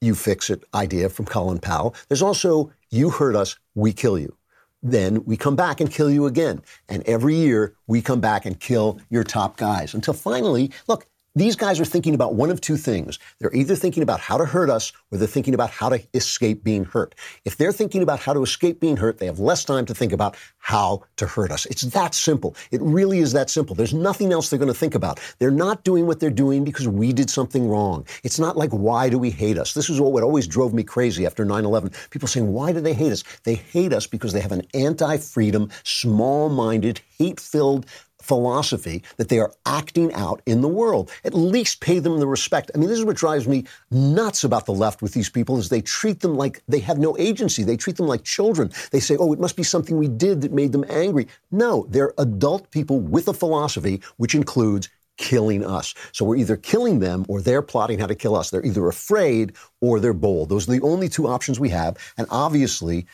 you 0.00 0.14
fix 0.14 0.50
it 0.50 0.62
idea 0.72 1.08
from 1.08 1.26
Colin 1.26 1.58
Powell, 1.58 1.96
there's 2.08 2.22
also 2.22 2.72
you 2.90 3.10
hurt 3.10 3.34
us, 3.34 3.58
we 3.74 3.92
kill 3.92 4.18
you 4.18 4.36
then 4.82 5.24
we 5.24 5.36
come 5.36 5.56
back 5.56 5.80
and 5.80 5.90
kill 5.90 6.10
you 6.10 6.26
again. 6.26 6.62
And 6.88 7.02
every 7.04 7.34
year 7.34 7.74
we 7.86 8.02
come 8.02 8.20
back 8.20 8.44
and 8.44 8.58
kill 8.58 8.98
your 9.10 9.24
top 9.24 9.56
guys 9.56 9.94
until 9.94 10.14
finally, 10.14 10.70
look, 10.88 11.06
these 11.34 11.56
guys 11.56 11.80
are 11.80 11.84
thinking 11.84 12.14
about 12.14 12.34
one 12.34 12.50
of 12.50 12.60
two 12.60 12.76
things. 12.76 13.18
They're 13.38 13.54
either 13.54 13.74
thinking 13.74 14.02
about 14.02 14.20
how 14.20 14.36
to 14.36 14.44
hurt 14.44 14.68
us 14.68 14.92
or 15.10 15.18
they're 15.18 15.28
thinking 15.28 15.54
about 15.54 15.70
how 15.70 15.88
to 15.88 16.02
escape 16.12 16.62
being 16.62 16.84
hurt. 16.84 17.14
If 17.44 17.56
they're 17.56 17.72
thinking 17.72 18.02
about 18.02 18.20
how 18.20 18.34
to 18.34 18.42
escape 18.42 18.80
being 18.80 18.98
hurt, 18.98 19.18
they 19.18 19.26
have 19.26 19.38
less 19.38 19.64
time 19.64 19.86
to 19.86 19.94
think 19.94 20.12
about 20.12 20.36
how 20.58 21.02
to 21.16 21.26
hurt 21.26 21.50
us. 21.50 21.64
It's 21.66 21.82
that 21.82 22.14
simple. 22.14 22.54
It 22.70 22.82
really 22.82 23.20
is 23.20 23.32
that 23.32 23.48
simple. 23.48 23.74
There's 23.74 23.94
nothing 23.94 24.32
else 24.32 24.50
they're 24.50 24.58
going 24.58 24.72
to 24.72 24.78
think 24.78 24.94
about. 24.94 25.20
They're 25.38 25.50
not 25.50 25.84
doing 25.84 26.06
what 26.06 26.20
they're 26.20 26.30
doing 26.30 26.64
because 26.64 26.86
we 26.86 27.12
did 27.12 27.30
something 27.30 27.66
wrong. 27.66 28.06
It's 28.24 28.38
not 28.38 28.56
like, 28.56 28.70
why 28.70 29.08
do 29.08 29.18
we 29.18 29.30
hate 29.30 29.58
us? 29.58 29.72
This 29.72 29.88
is 29.88 30.00
what 30.00 30.22
always 30.22 30.46
drove 30.46 30.74
me 30.74 30.82
crazy 30.82 31.24
after 31.24 31.44
9 31.44 31.64
11. 31.64 31.92
People 32.10 32.28
saying, 32.28 32.52
why 32.52 32.72
do 32.72 32.80
they 32.80 32.94
hate 32.94 33.12
us? 33.12 33.24
They 33.44 33.54
hate 33.54 33.92
us 33.92 34.06
because 34.06 34.32
they 34.32 34.40
have 34.40 34.52
an 34.52 34.62
anti 34.74 35.16
freedom, 35.16 35.70
small 35.84 36.48
minded, 36.48 37.00
hate 37.18 37.40
filled, 37.40 37.86
philosophy 38.22 39.02
that 39.16 39.28
they 39.28 39.38
are 39.38 39.52
acting 39.66 40.12
out 40.14 40.40
in 40.46 40.60
the 40.60 40.68
world. 40.68 41.10
At 41.24 41.34
least 41.34 41.80
pay 41.80 41.98
them 41.98 42.18
the 42.20 42.26
respect. 42.26 42.70
I 42.74 42.78
mean, 42.78 42.88
this 42.88 42.98
is 42.98 43.04
what 43.04 43.16
drives 43.16 43.48
me 43.48 43.64
nuts 43.90 44.44
about 44.44 44.66
the 44.66 44.72
left 44.72 45.02
with 45.02 45.12
these 45.12 45.28
people 45.28 45.58
is 45.58 45.68
they 45.68 45.82
treat 45.82 46.20
them 46.20 46.36
like 46.36 46.62
they 46.68 46.80
have 46.80 46.98
no 46.98 47.16
agency. 47.18 47.62
They 47.62 47.76
treat 47.76 47.96
them 47.96 48.06
like 48.06 48.24
children. 48.24 48.70
They 48.90 49.00
say, 49.00 49.16
"Oh, 49.16 49.32
it 49.32 49.40
must 49.40 49.56
be 49.56 49.62
something 49.62 49.96
we 49.96 50.08
did 50.08 50.40
that 50.42 50.52
made 50.52 50.72
them 50.72 50.84
angry." 50.88 51.26
No, 51.50 51.86
they're 51.88 52.14
adult 52.18 52.70
people 52.70 53.00
with 53.00 53.28
a 53.28 53.34
philosophy 53.34 54.00
which 54.16 54.34
includes 54.34 54.88
killing 55.18 55.64
us. 55.64 55.94
So 56.12 56.24
we're 56.24 56.36
either 56.36 56.56
killing 56.56 56.98
them 56.98 57.24
or 57.28 57.40
they're 57.40 57.62
plotting 57.62 57.98
how 57.98 58.06
to 58.06 58.14
kill 58.14 58.34
us. 58.34 58.50
They're 58.50 58.64
either 58.64 58.88
afraid 58.88 59.52
or 59.80 60.00
they're 60.00 60.14
bold. 60.14 60.48
Those 60.48 60.68
are 60.68 60.72
the 60.72 60.80
only 60.82 61.08
two 61.08 61.28
options 61.28 61.60
we 61.60 61.68
have. 61.68 61.96
And 62.16 62.26
obviously, 62.30 63.06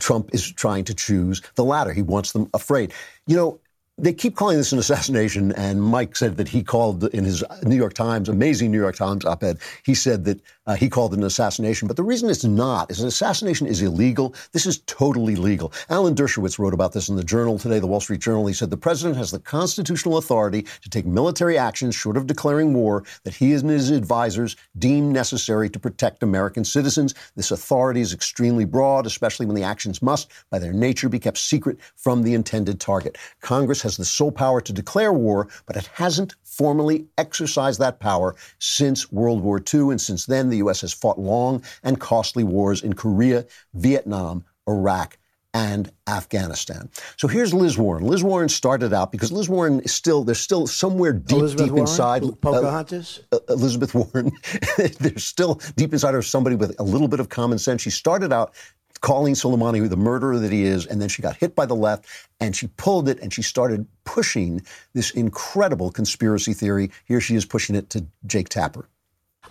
Trump 0.00 0.30
is 0.32 0.50
trying 0.50 0.84
to 0.84 0.94
choose 0.94 1.42
the 1.54 1.64
latter. 1.64 1.92
He 1.92 2.02
wants 2.02 2.32
them 2.32 2.48
afraid. 2.54 2.92
You 3.26 3.36
know, 3.36 3.60
they 3.98 4.12
keep 4.12 4.34
calling 4.34 4.56
this 4.56 4.72
an 4.72 4.78
assassination, 4.78 5.52
and 5.52 5.82
Mike 5.82 6.16
said 6.16 6.36
that 6.38 6.48
he 6.48 6.62
called 6.62 7.04
in 7.12 7.24
his 7.24 7.44
New 7.64 7.76
York 7.76 7.92
Times, 7.94 8.28
amazing 8.28 8.70
New 8.70 8.80
York 8.80 8.96
Times 8.96 9.24
op-ed, 9.24 9.58
he 9.84 9.94
said 9.94 10.24
that 10.24 10.40
uh, 10.66 10.74
he 10.74 10.88
called 10.88 11.12
it 11.12 11.18
an 11.18 11.24
assassination. 11.24 11.86
But 11.86 11.96
the 11.96 12.02
reason 12.02 12.30
it's 12.30 12.44
not 12.44 12.90
is 12.90 13.00
an 13.00 13.08
assassination 13.08 13.66
is 13.66 13.82
illegal. 13.82 14.34
This 14.52 14.66
is 14.66 14.78
totally 14.86 15.36
legal. 15.36 15.72
Alan 15.90 16.14
Dershowitz 16.14 16.58
wrote 16.58 16.72
about 16.72 16.92
this 16.92 17.08
in 17.08 17.16
the 17.16 17.24
Journal 17.24 17.58
today, 17.58 17.78
the 17.78 17.86
Wall 17.86 18.00
Street 18.00 18.20
Journal. 18.20 18.46
He 18.46 18.54
said 18.54 18.70
the 18.70 18.76
president 18.76 19.18
has 19.18 19.32
the 19.32 19.40
constitutional 19.40 20.16
authority 20.16 20.62
to 20.82 20.88
take 20.88 21.06
military 21.06 21.58
actions 21.58 21.94
short 21.94 22.16
of 22.16 22.26
declaring 22.26 22.72
war 22.72 23.04
that 23.24 23.34
he 23.34 23.52
and 23.52 23.68
his 23.68 23.90
advisors 23.90 24.56
deem 24.78 25.12
necessary 25.12 25.68
to 25.68 25.78
protect 25.78 26.22
American 26.22 26.64
citizens. 26.64 27.14
This 27.36 27.50
authority 27.50 28.00
is 28.00 28.14
extremely 28.14 28.64
broad, 28.64 29.06
especially 29.06 29.46
when 29.46 29.56
the 29.56 29.64
actions 29.64 30.00
must, 30.00 30.30
by 30.50 30.58
their 30.58 30.72
nature, 30.72 31.08
be 31.08 31.18
kept 31.18 31.38
secret 31.38 31.78
from 31.96 32.22
the 32.22 32.34
intended 32.34 32.80
target. 32.80 33.18
Congress 33.40 33.82
has 33.82 33.89
has 33.90 33.96
the 33.96 34.04
sole 34.04 34.32
power 34.32 34.60
to 34.60 34.72
declare 34.72 35.12
war, 35.12 35.48
but 35.66 35.76
it 35.76 35.88
hasn't 35.94 36.34
formally 36.44 37.06
exercised 37.18 37.80
that 37.80 38.00
power 38.00 38.36
since 38.58 39.10
World 39.10 39.42
War 39.42 39.62
II. 39.72 39.90
And 39.90 40.00
since 40.00 40.26
then, 40.26 40.48
the 40.50 40.58
U.S. 40.58 40.80
has 40.82 40.92
fought 40.92 41.18
long 41.18 41.62
and 41.82 42.00
costly 42.00 42.44
wars 42.44 42.82
in 42.82 42.92
Korea, 42.94 43.46
Vietnam, 43.74 44.44
Iraq, 44.68 45.18
and 45.52 45.90
Afghanistan. 46.06 46.88
So 47.16 47.26
here's 47.26 47.52
Liz 47.52 47.76
Warren. 47.76 48.06
Liz 48.06 48.22
Warren 48.22 48.48
started 48.48 48.92
out 48.92 49.10
because 49.10 49.32
Liz 49.32 49.48
Warren 49.48 49.80
is 49.80 49.92
still 49.92 50.22
there's 50.22 50.38
still 50.38 50.66
somewhere 50.68 51.12
deep 51.12 51.38
Elizabeth 51.38 51.64
deep 51.64 51.72
Warren? 51.72 51.88
inside 51.88 52.22
Pocahontas? 52.40 53.20
uh, 53.32 53.38
Elizabeth 53.48 53.94
Warren. 53.94 54.30
there's 55.00 55.24
still 55.24 55.60
deep 55.76 55.92
inside 55.92 56.14
her 56.14 56.22
somebody 56.22 56.54
with 56.54 56.78
a 56.78 56.84
little 56.84 57.08
bit 57.08 57.18
of 57.18 57.30
common 57.30 57.58
sense. 57.58 57.82
She 57.82 57.90
started 57.90 58.32
out 58.32 58.54
calling 59.00 59.34
Soleimani 59.34 59.88
the 59.88 59.96
murderer 59.96 60.38
that 60.38 60.52
he 60.52 60.64
is, 60.64 60.86
and 60.86 61.00
then 61.00 61.08
she 61.08 61.22
got 61.22 61.36
hit 61.36 61.54
by 61.54 61.66
the 61.66 61.74
left, 61.74 62.06
and 62.38 62.54
she 62.54 62.66
pulled 62.66 63.08
it, 63.08 63.18
and 63.20 63.32
she 63.32 63.42
started 63.42 63.86
pushing 64.04 64.62
this 64.92 65.10
incredible 65.10 65.90
conspiracy 65.90 66.52
theory. 66.52 66.90
Here 67.04 67.20
she 67.20 67.34
is 67.34 67.44
pushing 67.44 67.76
it 67.76 67.90
to 67.90 68.06
Jake 68.26 68.48
Tapper. 68.48 68.88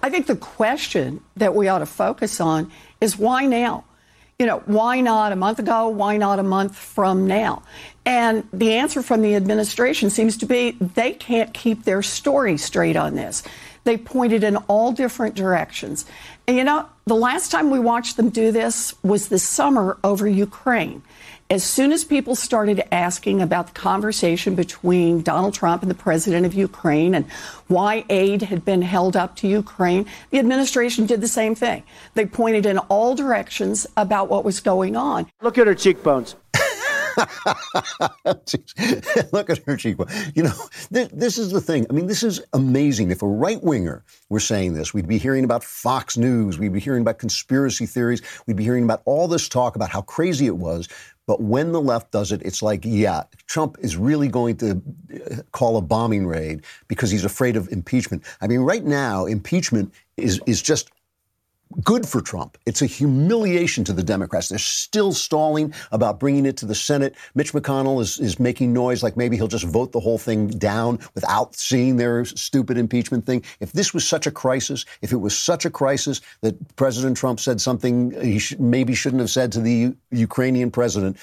I 0.02 0.10
think 0.10 0.28
the 0.28 0.36
question 0.36 1.22
that 1.36 1.56
we 1.56 1.68
ought 1.68 1.80
to 1.80 1.86
focus 1.86 2.40
on 2.40 2.72
is 3.02 3.18
why 3.18 3.46
now? 3.46 3.86
You 4.38 4.46
know, 4.46 4.60
why 4.68 5.02
not 5.02 5.34
a 5.34 5.36
month 5.36 5.60
ago? 5.60 5.90
Why 5.90 6.16
not 6.16 6.40
a 6.40 6.44
month 6.44 6.78
from 6.78 7.28
now? 7.28 7.64
And 8.06 8.48
the 8.54 8.76
answer 8.76 9.02
from 9.02 9.22
the 9.22 9.36
administration 9.36 10.10
seems 10.10 10.38
to 10.38 10.46
be 10.46 10.72
they 10.80 11.12
can't 11.12 11.54
keep 11.54 11.84
their 11.84 12.02
story 12.02 12.56
straight 12.58 12.96
on 12.96 13.16
this. 13.16 13.44
They 13.84 13.98
pointed 13.98 14.46
in 14.46 14.56
all 14.56 14.94
different 14.94 15.36
directions. 15.36 16.06
And 16.48 16.56
you 16.56 16.64
know, 16.64 16.88
the 17.10 17.16
last 17.16 17.50
time 17.50 17.72
we 17.72 17.80
watched 17.80 18.18
them 18.18 18.30
do 18.30 18.52
this 18.52 18.94
was 19.02 19.30
this 19.30 19.42
summer 19.42 19.98
over 20.04 20.28
Ukraine. 20.28 21.02
As 21.50 21.64
soon 21.64 21.92
as 21.92 22.04
people 22.04 22.36
started 22.36 22.84
asking 22.94 23.42
about 23.42 23.66
the 23.66 23.74
conversation 23.74 24.54
between 24.54 25.24
Donald 25.24 25.56
Trump 25.56 25.82
and 25.82 25.90
the 25.90 25.96
president 25.96 26.46
of 26.46 26.54
Ukraine 26.54 27.16
and 27.16 27.26
why 27.68 28.06
aid 28.12 28.44
had 28.44 28.64
been 28.64 28.84
held 28.84 29.18
up 29.18 29.36
to 29.38 29.48
Ukraine, 29.48 30.06
the 30.30 30.38
administration 30.38 31.08
did 31.08 31.20
the 31.20 31.28
same 31.28 31.56
thing. 31.56 31.82
They 32.14 32.28
pointed 32.28 32.68
in 32.68 32.78
all 32.78 33.16
directions 33.16 33.88
about 33.98 34.30
what 34.30 34.46
was 34.46 34.60
going 34.60 34.96
on. 34.96 35.26
Look 35.42 35.58
at 35.58 35.66
her 35.66 35.74
cheekbones. 35.74 36.36
Look 39.32 39.50
at 39.50 39.60
her 39.66 39.78
cheekbone. 39.78 40.08
You 40.36 40.44
know, 40.44 40.54
th- 40.94 41.10
this 41.12 41.38
is 41.38 41.52
the 41.52 41.62
thing. 41.62 41.86
I 41.90 41.94
mean, 41.94 42.08
this 42.08 42.24
is 42.24 42.42
amazing. 42.54 43.12
If 43.12 43.22
a 43.22 43.28
right 43.28 43.62
winger 43.64 44.04
were 44.30 44.40
saying 44.40 44.74
this, 44.74 44.94
we'd 44.94 45.08
be 45.08 45.18
hearing 45.18 45.44
about 45.44 45.64
Fox 45.64 46.18
News, 46.18 46.60
we'd 46.60 46.74
be 46.74 46.80
hearing 46.80 47.02
about 47.02 47.20
conspiracy 47.20 47.86
theories, 47.86 48.22
we'd 48.48 48.58
be 48.58 48.64
hearing 48.64 48.84
about 48.84 49.02
all 49.06 49.28
this 49.28 49.50
talk 49.50 49.76
about 49.76 49.90
how 49.90 50.02
crazy 50.02 50.48
it 50.48 50.58
was. 50.58 50.88
But 51.28 51.42
when 51.42 51.74
the 51.74 51.82
left 51.82 52.12
does 52.12 52.32
it, 52.32 52.42
it's 52.44 52.64
like, 52.64 52.82
yeah, 52.84 53.24
Trump 53.46 53.78
is 53.82 53.96
really 53.96 54.28
going 54.28 54.58
to 54.58 54.82
uh, 55.14 55.36
call 55.52 55.78
a 55.78 55.82
bombing 55.82 56.26
raid 56.26 56.64
because 56.88 57.12
he's 57.12 57.24
afraid 57.24 57.56
of 57.56 57.72
impeachment. 57.72 58.24
I 58.42 58.48
mean, 58.48 58.62
right 58.62 58.84
now, 58.84 59.28
impeachment 59.28 59.94
is 60.18 60.42
is 60.48 60.60
just 60.60 60.90
good 61.84 62.08
for 62.08 62.22
Trump. 62.22 62.58
It's 62.66 62.82
a 62.82 62.86
humiliation 62.86 63.84
to 63.86 63.94
the 63.94 64.04
Democrats. 64.04 64.50
They're 64.50 64.58
still 64.58 65.14
stalling 65.14 65.74
about 65.92 66.20
bringing 66.20 66.46
it 66.46 66.58
to 66.58 66.66
the 66.66 66.76
Senate. 66.76 67.16
Mitch 67.36 67.54
McConnell 67.54 68.02
is, 68.02 68.20
is 68.20 68.40
making 68.40 68.74
noise 68.74 69.04
like 69.04 69.16
maybe 69.16 69.36
he'll 69.38 69.48
just 69.48 69.66
vote 69.66 69.92
the 69.92 70.00
whole 70.00 70.18
thing 70.18 70.48
down 70.48 71.00
without 71.14 71.56
seeing 71.56 71.98
their 71.98 72.26
stupid 72.26 72.78
impeachment 72.78 73.26
thing. 73.26 73.44
If 73.60 73.72
this 73.74 73.94
was 73.94 74.08
such 74.08 74.26
a 74.28 74.32
crisis, 74.32 74.86
if 75.02 75.12
it 75.12 75.18
was 75.18 75.38
such 75.38 75.66
a 75.66 75.70
crisis 75.70 76.22
that 76.42 76.76
President 76.76 77.18
Trump 77.18 77.40
said 77.40 77.62
something 77.62 78.12
he 78.22 78.40
sh- 78.40 78.58
maybe 78.58 78.96
shouldn't 78.96 79.22
have 79.22 79.30
said 79.30 79.52
to 79.54 79.62
the 79.62 79.74
U- 79.74 79.98
Ukrainian 80.12 80.72
president, 80.72 81.18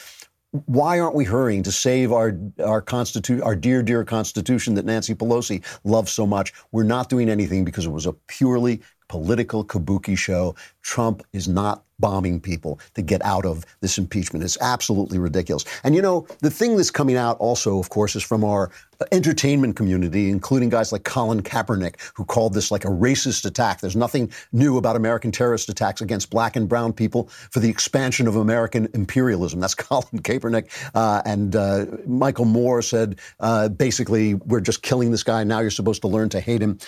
why 0.64 1.00
aren't 1.00 1.14
we 1.14 1.24
hurrying 1.24 1.62
to 1.64 1.72
save 1.72 2.12
our 2.12 2.38
our 2.64 2.80
constitu- 2.80 3.44
our 3.44 3.54
dear 3.56 3.82
dear 3.82 4.04
constitution 4.04 4.74
that 4.74 4.85
Nancy 4.85 5.14
Pelosi 5.14 5.62
loves 5.85 6.12
so 6.12 6.26
much? 6.26 6.52
We're 6.72 6.85
not 6.85 7.11
doing 7.11 7.28
anything 7.28 7.64
because 7.64 7.85
it 7.85 7.90
was 7.90 8.06
a 8.06 8.12
purely 8.12 8.80
political 9.09 9.64
kabuki 9.64 10.16
show. 10.16 10.55
Trump 10.83 11.23
is 11.33 11.49
not 11.49 11.85
bombing 11.99 12.40
people 12.40 12.79
to 12.95 13.03
get 13.03 13.25
out 13.25 13.47
of 13.47 13.64
this 13.81 13.99
impeachment. 13.99 14.45
It's 14.45 14.59
absolutely 14.61 15.19
ridiculous. 15.19 15.64
And 15.83 15.95
you 15.95 16.03
know, 16.03 16.27
the 16.40 16.51
thing 16.51 16.77
that's 16.77 16.90
coming 16.90 17.16
out 17.16 17.38
also, 17.38 17.79
of 17.79 17.88
course, 17.88 18.16
is 18.16 18.23
from 18.23 18.45
our 18.45 18.71
entertainment 19.12 19.77
community, 19.77 20.31
including 20.31 20.69
guys 20.69 20.92
like 20.92 21.05
Colin 21.05 21.42
Kaepernick, 21.42 21.97
who 22.14 22.25
called 22.25 22.55
this 22.55 22.71
like 22.71 22.85
a 22.85 22.88
racist 22.88 23.45
attack. 23.45 23.81
There's 23.81 23.97
nothing 23.97 24.31
new 24.53 24.79
about 24.79 24.97
American 24.97 25.33
terrorist 25.33 25.69
attacks 25.69 26.01
against 26.01 26.31
black 26.31 26.57
and 26.57 26.69
brown 26.69 26.92
people 26.92 27.29
for 27.51 27.61
the 27.61 27.69
expansion 27.69 28.27
of 28.27 28.37
American 28.37 28.88
imperialism. 28.95 29.61
That's 29.61 29.75
Colin 29.87 30.23
Kaepernick. 30.23 30.71
Uh, 30.95 31.23
and 31.25 31.57
uh, 31.57 31.87
Michael 32.07 32.47
Moore 32.47 32.83
said, 32.83 33.19
uh, 33.40 33.69
basically, 33.69 34.35
we're 34.35 34.61
just 34.61 34.83
killing 34.83 35.11
this 35.11 35.23
guy. 35.23 35.45
Now 35.45 35.61
you're 35.61 35.71
supposed 35.71 36.03
to 36.03 36.09
learn 36.09 36.29
to 36.31 36.40
hate 36.40 36.62
him. 36.62 36.79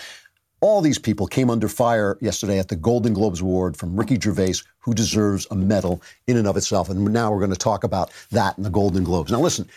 All 0.61 0.81
these 0.81 0.99
people 0.99 1.25
came 1.25 1.49
under 1.49 1.69
fire 1.69 2.17
yesterday 2.21 2.59
at 2.59 2.67
the 2.67 2.75
Golden 2.75 3.13
Globes 3.13 3.41
Award 3.41 3.77
from 3.77 3.95
Ricky 3.95 4.19
Gervais, 4.19 4.55
who 4.79 4.93
deserves 4.93 5.47
a 5.51 5.55
medal 5.55 6.01
in 6.27 6.35
and 6.35 6.47
of 6.47 6.57
itself. 6.57 6.89
And 6.89 7.13
now 7.13 7.31
we're 7.31 7.39
going 7.39 7.51
to 7.51 7.57
talk 7.57 7.83
about 7.83 8.11
that 8.31 8.57
in 8.57 8.63
the 8.63 8.69
Golden 8.69 9.03
Globes. 9.03 9.31
Now, 9.31 9.39
listen, 9.39 9.69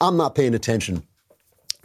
I'm 0.00 0.16
not 0.16 0.34
paying 0.34 0.54
attention 0.54 1.02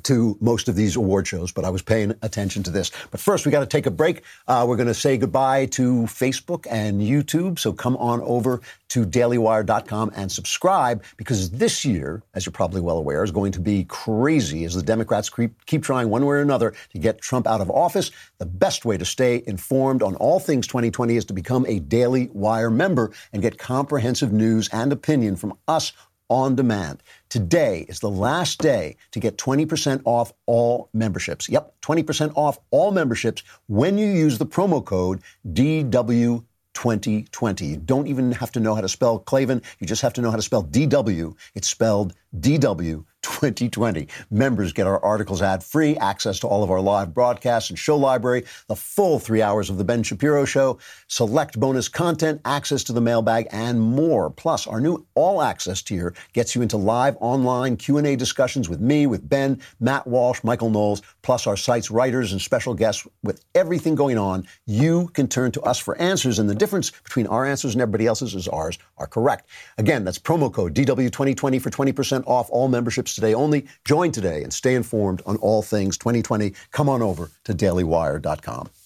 to 0.04 0.38
most 0.42 0.68
of 0.68 0.76
these 0.76 0.96
award 0.96 1.28
shows, 1.28 1.52
but 1.52 1.66
I 1.66 1.70
was 1.70 1.82
paying 1.82 2.14
attention 2.22 2.64
to 2.64 2.72
this. 2.72 2.92
But 3.12 3.20
first, 3.20 3.46
we 3.46 3.52
got 3.52 3.62
to 3.62 3.66
take 3.66 3.86
a 3.86 3.92
break. 3.92 4.24
Uh, 4.48 4.66
we're 4.68 4.76
going 4.76 4.88
to 4.88 4.94
say 4.94 5.18
goodbye 5.18 5.68
to 5.68 6.04
Facebook 6.04 6.68
and 6.70 7.02
YouTube. 7.02 7.60
So 7.60 7.74
come 7.74 7.98
on 7.98 8.22
over 8.22 8.62
to 8.90 9.06
dailywire.com 9.06 10.12
and 10.16 10.32
subscribe 10.32 11.04
because 11.18 11.50
this 11.50 11.84
year, 11.84 12.22
as 12.36 12.46
you're 12.46 12.54
probably 12.54 12.82
well 12.82 12.98
aware, 12.98 13.24
is 13.24 13.32
going 13.32 13.52
to 13.54 13.60
be 13.60 13.86
crazy 13.86 14.66
as 14.66 14.76
the 14.76 14.84
Democrats 14.84 15.30
keep, 15.30 15.66
keep 15.66 15.84
trying 15.84 16.10
one 16.10 16.26
way 16.26 16.36
or 16.36 16.42
another 16.42 16.74
to 16.92 17.00
get 17.00 17.20
Trump 17.22 17.48
out 17.48 17.62
of 17.62 17.72
office. 17.72 18.12
The 18.38 18.46
best 18.46 18.86
way 18.86 18.98
to 18.98 19.06
stay 19.06 19.44
informed 19.48 20.04
on 20.04 20.16
all 20.16 20.40
things 20.40 20.68
2020 20.68 21.18
is 21.18 21.26
to 21.26 21.34
become 21.34 21.66
a 21.68 21.80
Daily 21.80 22.30
Wire 22.34 22.70
member 22.70 23.12
and 23.32 23.42
get 23.42 23.58
comprehensive 23.58 24.32
news 24.32 24.70
and 24.72 24.92
opinion 24.92 25.36
from 25.36 25.58
us 25.68 25.94
on 26.34 26.56
demand. 26.56 27.04
Today 27.30 27.86
is 27.88 28.00
the 28.00 28.10
last 28.10 28.60
day 28.60 28.98
to 29.12 29.20
get 29.20 29.38
20% 29.38 30.02
off 30.04 30.34
all 30.48 30.90
memberships. 30.92 31.48
Yep, 31.48 31.76
20% 31.84 32.34
off 32.36 32.58
all 32.72 32.90
memberships 32.92 33.44
when 33.68 34.00
you 34.00 34.08
use 34.08 34.40
the 34.40 34.46
promo 34.48 34.84
code 34.84 35.22
DW. 35.48 36.44
2020. 36.74 37.68
You 37.68 37.78
don't 37.78 38.08
even 38.08 38.32
have 38.32 38.52
to 38.54 38.60
know 38.60 38.74
how 38.74 38.82
to 38.82 38.90
spell 38.90 39.20
Klavan. 39.20 39.62
You 39.78 39.86
just 39.86 40.02
have 40.02 40.14
to 40.14 40.22
know 40.22 40.32
how 40.32 40.38
to 40.38 40.42
spell 40.42 40.64
DW. 40.64 41.36
It's 41.54 41.68
spelled 41.68 42.16
DW 42.40 43.06
2020. 43.24 44.08
Members 44.30 44.72
get 44.72 44.86
our 44.86 45.04
articles 45.04 45.42
ad 45.42 45.64
free, 45.64 45.98
access 45.98 46.40
to 46.40 46.48
all 46.48 46.64
of 46.64 46.70
our 46.70 46.82
live 46.82 47.14
broadcasts 47.14 47.70
and 47.70 47.80
show 47.80 47.98
library, 47.98 48.46
the 48.68 48.76
full 48.76 49.20
three 49.20 49.42
hours 49.42 49.70
of 49.70 49.78
the 49.78 49.84
Ben 49.84 50.04
Shapiro 50.04 50.46
show, 50.46 50.78
select 51.08 51.60
bonus 51.60 51.88
content, 51.88 52.40
access 52.46 52.84
to 52.84 52.94
the 52.94 53.02
mailbag, 53.02 53.48
and 53.52 53.82
more. 53.82 54.30
Plus, 54.30 54.68
our 54.68 54.80
new 54.80 55.06
all 55.16 55.42
access 55.42 55.82
tier 55.82 56.14
gets 56.34 56.56
you 56.56 56.62
into 56.62 56.78
live 56.78 57.18
online 57.20 57.78
Q&A 57.78 58.16
discussions 58.16 58.70
with 58.70 58.80
me, 58.80 59.08
with 59.08 59.28
Ben, 59.28 59.60
Matt 59.80 60.06
Walsh, 60.06 60.44
Michael 60.44 60.70
Knowles, 60.70 61.02
plus 61.24 61.48
our 61.48 61.58
site's 61.58 61.90
writers 61.90 62.32
and 62.32 62.42
special 62.42 62.76
guests 62.76 63.08
with 63.24 63.44
everything 63.56 63.96
going 63.96 64.18
on. 64.18 64.46
You 64.68 65.08
can 65.14 65.28
turn 65.28 65.52
to 65.54 65.62
us 65.62 65.80
for 65.80 65.98
answers, 65.98 66.38
and 66.38 66.50
the 66.50 66.56
difference 66.56 66.92
between 66.92 67.26
our 67.28 67.46
answers 67.46 67.74
and 67.74 67.82
everybody 67.82 68.06
else's 68.06 68.36
is 68.36 68.48
ours 68.48 68.78
are 68.98 69.08
correct. 69.08 69.50
Again, 69.78 70.04
that's 70.04 70.20
promo 70.20 70.54
code 70.54 70.76
DW2020 70.76 71.62
for 71.62 71.70
20% 71.72 72.28
off 72.28 72.50
all 72.52 72.68
memberships 72.68 73.16
today 73.16 73.34
only. 73.34 73.66
Join 73.86 74.12
today 74.12 74.44
and 74.44 74.54
stay 74.54 74.76
informed 74.76 75.24
on 75.26 75.38
all 75.38 75.64
things 75.64 75.98
2020. 75.98 76.54
Come 76.72 76.90
on 76.90 77.02
over 77.02 77.32
to 77.46 77.54
dailywire.com. 77.54 78.83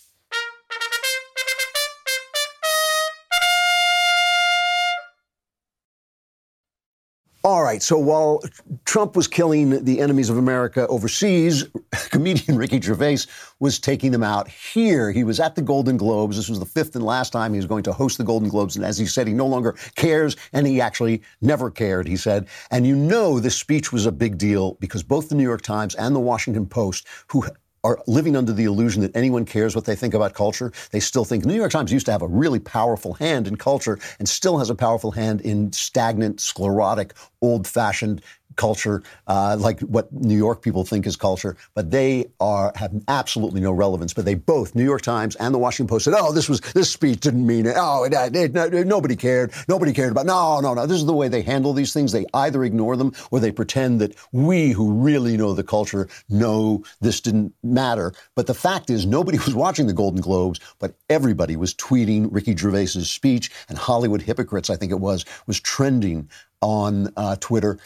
All 7.48 7.64
right. 7.64 7.82
So 7.82 7.98
while 7.98 8.44
Trump 8.84 9.16
was 9.16 9.26
killing 9.26 9.82
the 9.86 10.02
enemies 10.02 10.30
of 10.30 10.38
America 10.38 10.86
overseas, 10.88 11.64
comedian 12.10 12.58
Ricky 12.58 12.82
Gervais 12.82 13.20
was 13.62 13.80
taking 13.80 14.12
them 14.12 14.22
out 14.22 14.50
here. 14.50 15.14
He 15.14 15.24
was 15.24 15.40
at 15.40 15.56
the 15.56 15.62
Golden 15.62 15.96
Globes. 15.96 16.36
This 16.36 16.50
was 16.50 16.60
the 16.60 16.66
fifth 16.66 16.94
and 16.98 17.06
last 17.06 17.32
time 17.32 17.54
he 17.54 17.58
was 17.58 17.66
going 17.66 17.84
to 17.84 17.94
host 17.94 18.18
the 18.18 18.26
Golden 18.26 18.50
Globes. 18.50 18.76
And 18.76 18.84
as 18.84 18.98
he 18.98 19.06
said, 19.06 19.30
he 19.30 19.34
no 19.34 19.48
longer 19.48 19.78
cares, 19.96 20.36
and 20.52 20.68
he 20.68 20.82
actually 20.82 21.22
never 21.40 21.72
cared, 21.72 22.06
he 22.06 22.18
said. 22.18 22.50
And 22.70 22.86
you 22.86 22.98
know 22.98 23.40
this 23.40 23.56
speech 23.56 23.94
was 23.94 24.06
a 24.06 24.12
big 24.12 24.38
deal 24.38 24.74
because 24.82 25.02
both 25.02 25.30
the 25.30 25.36
New 25.36 25.44
York 25.44 25.62
Times 25.62 25.96
and 25.96 26.14
the 26.14 26.20
Washington 26.20 26.66
Post, 26.66 27.08
who 27.28 27.46
are 27.84 28.00
living 28.08 28.36
under 28.36 28.54
the 28.54 28.66
illusion 28.66 29.02
that 29.02 29.16
anyone 29.16 29.46
cares 29.46 29.76
what 29.76 29.86
they 29.86 29.96
think 29.96 30.14
about 30.14 30.34
culture. 30.34 30.72
They 30.92 31.00
still 31.00 31.26
think 31.26 31.44
the 31.44 31.50
New 31.50 31.56
York 31.56 31.72
Times 31.72 31.92
used 31.92 32.06
to 32.08 32.12
have 32.12 32.22
a 32.22 32.28
really 32.28 32.60
powerful 32.60 33.14
hand 33.14 33.48
in 33.48 33.56
culture 33.56 34.00
and 34.20 34.28
still 34.28 34.58
has 34.58 34.70
a 34.70 34.76
powerful 34.76 35.12
hand 35.12 35.42
in 35.42 35.72
stagnant, 35.72 36.40
sclerotic, 36.40 37.14
old 37.42 37.68
fashioned 37.68 38.22
culture, 38.58 39.02
uh, 39.28 39.56
like 39.60 39.80
what 39.82 40.12
New 40.12 40.38
York 40.38 40.62
people 40.62 40.84
think 40.84 41.08
is 41.08 41.16
culture, 41.16 41.56
but 41.74 41.92
they 41.92 42.26
are 42.40 42.74
have 42.76 42.94
absolutely 43.08 43.62
no 43.62 43.72
relevance. 43.72 44.14
But 44.14 44.26
they 44.26 44.36
both, 44.36 44.76
New 44.76 44.84
York 44.84 45.02
Times 45.02 45.36
and 45.38 45.54
the 45.54 45.60
Washington 45.60 45.88
Post, 45.88 46.06
said, 46.06 46.14
"Oh, 46.18 46.34
this 46.34 46.50
was 46.50 46.60
this 46.74 46.92
speech 46.92 47.22
didn't 47.22 47.46
mean 47.46 47.66
it. 47.66 47.76
Oh, 47.78 48.04
it, 48.04 48.14
it, 48.14 48.56
it, 48.56 48.88
nobody 48.88 49.16
cared. 49.16 49.54
Nobody 49.68 49.94
cared 49.94 50.12
about. 50.12 50.26
No, 50.26 50.60
no, 50.60 50.74
no. 50.74 50.86
This 50.86 50.98
is 50.98 51.06
the 51.06 51.14
way 51.14 51.28
they 51.28 51.42
handle 51.42 51.74
these 51.74 51.94
things. 51.94 52.12
They 52.12 52.26
either 52.34 52.64
ignore 52.64 52.98
them 52.98 53.14
or 53.32 53.40
they 53.40 53.52
pretend 53.52 54.02
that 54.02 54.16
we, 54.32 54.72
who 54.72 54.94
really 54.94 55.38
know 55.38 55.54
the 55.54 55.64
culture, 55.64 56.08
know 56.30 56.84
this 57.02 57.22
didn't 57.22 57.54
matter. 57.64 58.14
But 58.36 58.48
the 58.48 58.54
fact 58.54 58.90
is, 58.90 59.06
nobody 59.06 59.38
was 59.46 59.56
watching 59.56 59.88
the 59.88 59.94
Golden 59.94 60.22
Globes, 60.22 60.60
but 60.80 60.96
everybody 61.10 61.56
was 61.56 61.74
tweeting 61.74 62.30
Ricky 62.32 62.56
Gervais's 62.56 63.10
speech, 63.10 63.52
and 63.70 63.78
Hollywood 63.78 64.22
hypocrites, 64.22 64.70
I 64.70 64.76
think 64.76 64.92
it 64.92 65.00
was, 65.00 65.26
was 65.46 65.60
trending 65.60 66.30
on 66.62 67.12
uh, 67.16 67.36
Twitter. 67.40 67.80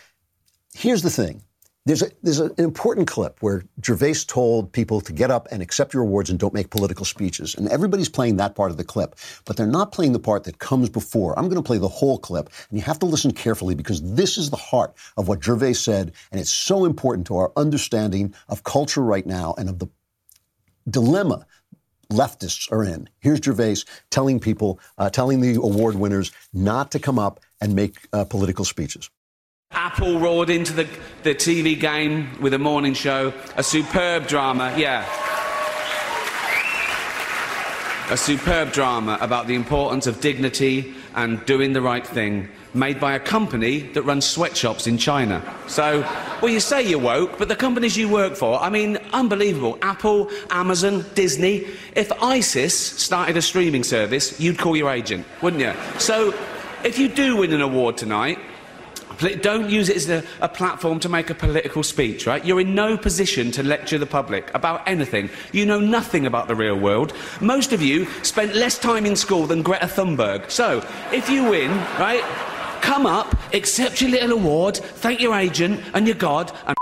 Here's 0.74 1.02
the 1.02 1.10
thing. 1.10 1.44
There's, 1.86 2.04
a, 2.04 2.12
there's 2.22 2.40
an 2.40 2.54
important 2.60 3.08
clip 3.08 3.42
where 3.42 3.64
Gervais 3.84 4.26
told 4.28 4.72
people 4.72 5.02
to 5.02 5.12
get 5.12 5.32
up 5.32 5.48
and 5.52 5.64
accept 5.64 5.96
your 5.96 6.04
awards 6.04 6.30
and 6.30 6.38
don't 6.38 6.54
make 6.54 6.70
political 6.70 7.06
speeches. 7.06 7.56
And 7.56 7.68
everybody's 7.70 8.08
playing 8.08 8.38
that 8.38 8.54
part 8.54 8.70
of 8.70 8.78
the 8.78 8.84
clip, 8.84 9.16
but 9.46 9.58
they're 9.58 9.66
not 9.66 9.92
playing 9.92 10.14
the 10.14 10.20
part 10.20 10.44
that 10.44 10.60
comes 10.60 10.90
before. 10.90 11.38
I'm 11.38 11.46
going 11.46 11.56
to 11.56 11.66
play 11.66 11.80
the 11.80 11.88
whole 11.88 12.20
clip, 12.20 12.52
and 12.70 12.78
you 12.78 12.86
have 12.86 13.00
to 13.00 13.08
listen 13.08 13.32
carefully 13.32 13.74
because 13.74 14.00
this 14.14 14.38
is 14.38 14.52
the 14.52 14.58
heart 14.58 14.94
of 15.18 15.28
what 15.28 15.44
Gervais 15.44 15.74
said, 15.74 16.12
and 16.32 16.40
it's 16.40 16.52
so 16.52 16.86
important 16.86 17.26
to 17.28 17.38
our 17.38 17.52
understanding 17.58 18.36
of 18.48 18.64
culture 18.64 19.02
right 19.02 19.26
now 19.26 19.56
and 19.58 19.68
of 19.68 19.80
the 19.80 19.88
dilemma 20.88 21.48
leftists 22.12 22.72
are 22.72 22.84
in. 22.84 23.10
Here's 23.20 23.40
Gervais 23.40 23.78
telling 24.12 24.40
people, 24.40 24.80
uh, 25.00 25.10
telling 25.10 25.42
the 25.42 25.56
award 25.56 25.96
winners 25.96 26.32
not 26.54 26.92
to 26.92 27.00
come 27.00 27.18
up 27.18 27.40
and 27.60 27.76
make 27.76 28.08
uh, 28.14 28.26
political 28.26 28.66
speeches. 28.66 29.10
Apple 29.74 30.20
roared 30.20 30.50
into 30.50 30.74
the, 30.74 30.88
the 31.24 31.34
TV 31.34 31.80
game 31.80 32.30
with 32.42 32.54
a 32.54 32.60
morning 32.60 32.94
show, 32.94 33.34
a 33.56 33.64
superb 33.64 34.28
drama, 34.28 34.74
yeah. 34.78 35.06
A 38.12 38.18
superb 38.18 38.74
drama 38.74 39.18
about 39.22 39.48
the 39.48 39.56
importance 39.56 40.08
of 40.08 40.20
dignity 40.20 40.94
and 41.16 41.44
doing 41.46 41.72
the 41.72 41.82
right 41.82 42.06
thing, 42.06 42.50
made 42.74 43.00
by 43.00 43.14
a 43.14 43.20
company 43.20 43.80
that 43.94 44.02
runs 44.02 44.26
sweatshops 44.26 44.88
in 44.88 44.98
China. 44.98 45.42
So, 45.68 46.02
well, 46.42 46.52
you 46.52 46.60
say 46.60 46.86
you're 46.86 47.00
woke, 47.00 47.38
but 47.38 47.48
the 47.48 47.56
companies 47.56 47.96
you 47.96 48.10
work 48.10 48.36
for, 48.36 48.60
I 48.60 48.70
mean, 48.70 48.98
unbelievable. 49.14 49.78
Apple, 49.82 50.30
Amazon, 50.50 51.06
Disney. 51.16 51.66
If 51.96 52.12
ISIS 52.22 52.78
started 52.78 53.38
a 53.38 53.42
streaming 53.42 53.86
service, 53.86 54.38
you'd 54.38 54.58
call 54.58 54.76
your 54.76 54.92
agent, 54.92 55.26
wouldn't 55.42 55.62
you? 55.62 55.74
So, 55.98 56.34
if 56.84 57.00
you 57.00 57.08
do 57.08 57.38
win 57.38 57.54
an 57.54 57.62
award 57.62 57.96
tonight, 57.96 58.40
don't 59.22 59.70
use 59.70 59.90
it 59.90 59.96
as 59.96 60.10
a, 60.10 60.24
a, 60.42 60.50
platform 60.50 61.00
to 61.00 61.10
make 61.10 61.30
a 61.30 61.36
political 61.36 61.84
speech, 61.84 62.26
right? 62.28 62.44
You're 62.44 62.62
in 62.62 62.76
no 62.76 62.98
position 62.98 63.52
to 63.52 63.64
lecture 63.64 63.98
the 63.98 64.06
public 64.06 64.54
about 64.54 64.88
anything. 64.88 65.30
You 65.52 65.66
know 65.66 65.80
nothing 65.80 66.26
about 66.26 66.48
the 66.48 66.56
real 66.56 66.78
world. 66.78 67.14
Most 67.40 67.72
of 67.74 67.82
you 67.82 68.08
spent 68.24 68.56
less 68.56 68.78
time 68.80 69.06
in 69.06 69.16
school 69.16 69.46
than 69.46 69.62
Greta 69.62 69.88
Thunberg. 69.88 70.50
So, 70.50 70.86
if 71.12 71.30
you 71.30 71.50
win, 71.50 71.72
right, 72.00 72.24
come 72.82 73.06
up, 73.06 73.36
accept 73.54 74.02
your 74.02 74.12
little 74.12 74.32
award, 74.34 74.78
thank 74.78 75.22
your 75.22 75.36
agent 75.36 75.82
and 75.94 76.08
your 76.08 76.16
God, 76.16 76.52
and. 76.66 76.76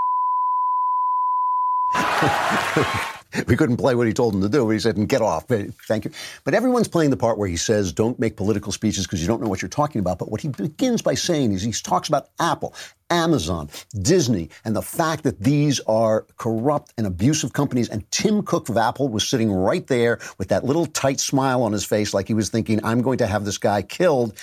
we 3.48 3.56
couldn't 3.56 3.78
play 3.78 3.96
what 3.96 4.08
he 4.08 4.14
told 4.14 4.34
him 4.34 4.42
to 4.42 4.50
do. 4.50 4.66
But 4.66 4.72
he 4.72 4.80
said, 4.80 4.98
and 4.98 5.08
get 5.08 5.22
off. 5.22 5.50
Eh, 5.52 5.68
thank 5.88 6.06
you. 6.06 6.12
But 6.44 6.54
everyone's 6.54 6.88
playing 6.88 7.12
the 7.12 7.18
part 7.18 7.38
where 7.38 7.48
he 7.48 7.58
says, 7.58 7.94
don't 7.94 8.20
make 8.20 8.36
political 8.36 8.72
speeches 8.72 9.06
because 9.06 9.22
you 9.22 9.28
don't 9.28 9.42
know 9.42 9.50
what 9.50 9.62
you're 9.62 9.70
talking 9.70 10.00
about. 10.00 10.20
But 10.20 10.32
what 10.32 10.42
he 10.42 10.50
begins 10.50 11.02
by 11.02 11.14
saying 11.14 11.52
is 11.54 11.62
he 11.62 11.72
talks 11.72 12.08
about 12.08 12.30
Apple, 12.40 12.74
Amazon, 13.10 13.70
Disney, 14.02 14.50
and 14.66 14.76
the 14.76 14.82
fact 14.82 15.24
that 15.24 15.40
these 15.40 15.80
are 15.82 16.26
corrupt 16.38 16.94
and 16.98 17.06
abusive 17.06 17.54
companies. 17.54 17.90
And 17.90 18.10
Tim 18.12 18.44
Cook 18.44 18.70
of 18.70 18.78
Apple 18.78 19.10
was 19.10 19.28
sitting 19.28 19.52
right 19.52 19.86
there 19.88 20.20
with 20.38 20.50
that 20.50 20.64
little 20.64 20.86
tight 20.88 21.20
smile 21.20 21.62
on 21.62 21.72
his 21.72 21.86
face, 21.86 22.14
like 22.14 22.28
he 22.28 22.34
was 22.34 22.50
thinking, 22.50 22.84
I'm 22.84 23.02
going 23.02 23.20
to 23.20 23.28
have 23.28 23.46
this 23.46 23.58
guy 23.58 23.82
killed. 23.82 24.34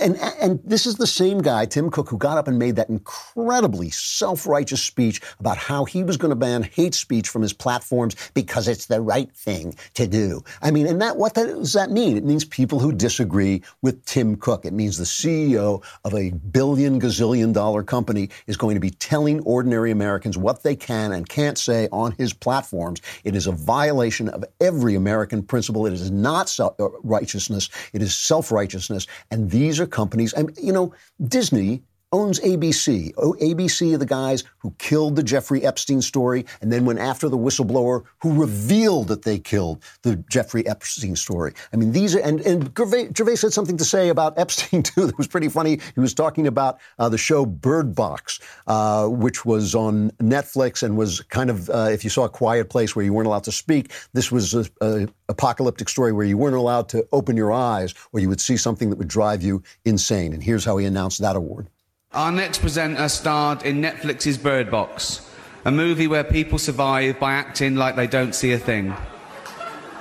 And, 0.00 0.16
and 0.16 0.58
this 0.64 0.86
is 0.86 0.96
the 0.96 1.06
same 1.06 1.42
guy, 1.42 1.66
Tim 1.66 1.90
Cook, 1.90 2.08
who 2.08 2.16
got 2.16 2.38
up 2.38 2.48
and 2.48 2.58
made 2.58 2.76
that 2.76 2.88
incredibly 2.88 3.90
self 3.90 4.46
righteous 4.46 4.82
speech 4.82 5.20
about 5.38 5.58
how 5.58 5.84
he 5.84 6.02
was 6.02 6.16
going 6.16 6.30
to 6.30 6.36
ban 6.36 6.62
hate 6.62 6.94
speech 6.94 7.28
from 7.28 7.42
his 7.42 7.52
platforms 7.52 8.16
because 8.32 8.68
it's 8.68 8.86
the 8.86 9.02
right 9.02 9.30
thing 9.32 9.74
to 9.94 10.06
do. 10.06 10.42
I 10.62 10.70
mean, 10.70 10.86
and 10.86 11.00
that 11.02 11.18
what 11.18 11.34
does 11.34 11.74
that 11.74 11.90
mean? 11.90 12.16
It 12.16 12.24
means 12.24 12.46
people 12.46 12.78
who 12.78 12.90
disagree 12.90 13.62
with 13.82 14.02
Tim 14.06 14.36
Cook. 14.36 14.64
It 14.64 14.72
means 14.72 14.96
the 14.96 15.04
CEO 15.04 15.84
of 16.04 16.14
a 16.14 16.30
billion 16.30 16.98
gazillion 16.98 17.52
dollar 17.52 17.82
company 17.82 18.30
is 18.46 18.56
going 18.56 18.74
to 18.76 18.80
be 18.80 18.90
telling 18.90 19.40
ordinary 19.40 19.90
Americans 19.90 20.38
what 20.38 20.62
they 20.62 20.74
can 20.74 21.12
and 21.12 21.28
can't 21.28 21.58
say 21.58 21.88
on 21.92 22.12
his 22.12 22.32
platforms. 22.32 23.02
It 23.24 23.36
is 23.36 23.46
a 23.46 23.52
violation 23.52 24.30
of 24.30 24.42
every 24.58 24.94
American 24.94 25.42
principle. 25.42 25.86
It 25.86 25.92
is 25.92 26.10
not 26.10 26.48
self 26.48 26.80
uh, 26.80 26.88
righteousness, 27.02 27.68
it 27.92 28.00
is 28.00 28.16
self 28.16 28.50
righteousness. 28.50 29.06
And 29.30 29.50
these 29.50 29.81
are 29.82 29.86
companies. 29.86 30.32
And, 30.32 30.56
you 30.60 30.72
know, 30.72 30.94
Disney 31.28 31.82
owns 32.12 32.38
ABC. 32.40 33.12
Oh, 33.16 33.34
ABC 33.40 33.94
are 33.94 33.98
the 33.98 34.06
guys 34.06 34.44
who 34.58 34.74
killed 34.78 35.16
the 35.16 35.22
Jeffrey 35.22 35.64
Epstein 35.64 36.02
story 36.02 36.44
and 36.60 36.72
then 36.72 36.84
went 36.84 36.98
after 36.98 37.28
the 37.28 37.38
whistleblower 37.38 38.04
who 38.20 38.40
revealed 38.40 39.08
that 39.08 39.22
they 39.22 39.38
killed 39.38 39.82
the 40.02 40.16
Jeffrey 40.30 40.66
Epstein 40.66 41.16
story. 41.16 41.52
I 41.72 41.76
mean, 41.76 41.92
these 41.92 42.14
are, 42.14 42.20
and, 42.20 42.40
and 42.42 42.70
Gervais, 42.76 43.10
Gervais 43.16 43.38
had 43.42 43.52
something 43.52 43.76
to 43.76 43.84
say 43.84 44.10
about 44.10 44.38
Epstein, 44.42 44.82
too, 44.82 45.06
that 45.06 45.18
was 45.18 45.26
pretty 45.26 45.48
funny. 45.48 45.80
He 45.94 46.00
was 46.00 46.14
talking 46.14 46.46
about 46.46 46.78
uh, 46.98 47.08
the 47.08 47.18
show 47.18 47.46
Bird 47.46 47.94
Box, 47.94 48.40
uh, 48.66 49.08
which 49.08 49.44
was 49.44 49.74
on 49.74 50.10
Netflix 50.12 50.82
and 50.82 50.96
was 50.96 51.20
kind 51.22 51.50
of, 51.50 51.70
uh, 51.70 51.88
if 51.90 52.04
you 52.04 52.10
saw 52.10 52.24
a 52.24 52.28
quiet 52.28 52.68
place 52.70 52.94
where 52.94 53.04
you 53.04 53.12
weren't 53.12 53.26
allowed 53.26 53.44
to 53.44 53.52
speak, 53.52 53.92
this 54.12 54.30
was 54.30 54.54
a, 54.54 55.08
apocalyptic 55.28 55.88
story 55.88 56.12
where 56.12 56.26
you 56.26 56.36
weren't 56.36 56.54
allowed 56.54 56.88
to 56.90 57.06
open 57.10 57.36
your 57.36 57.52
eyes 57.52 57.94
or 58.12 58.20
you 58.20 58.28
would 58.28 58.40
see 58.40 58.56
something 58.56 58.90
that 58.90 58.98
would 58.98 59.08
drive 59.08 59.42
you 59.42 59.62
insane. 59.84 60.32
And 60.32 60.42
here's 60.42 60.64
how 60.64 60.76
he 60.76 60.86
announced 60.86 61.20
that 61.20 61.36
award. 61.36 61.68
Our 62.14 62.30
next 62.30 62.58
presenter 62.58 63.08
starred 63.08 63.62
in 63.62 63.80
Netflix's 63.80 64.36
Bird 64.36 64.70
Box, 64.70 65.30
a 65.64 65.70
movie 65.70 66.06
where 66.06 66.22
people 66.22 66.58
survive 66.58 67.18
by 67.18 67.32
acting 67.32 67.76
like 67.76 67.96
they 67.96 68.06
don't 68.06 68.34
see 68.34 68.52
a 68.52 68.58
thing. 68.58 68.94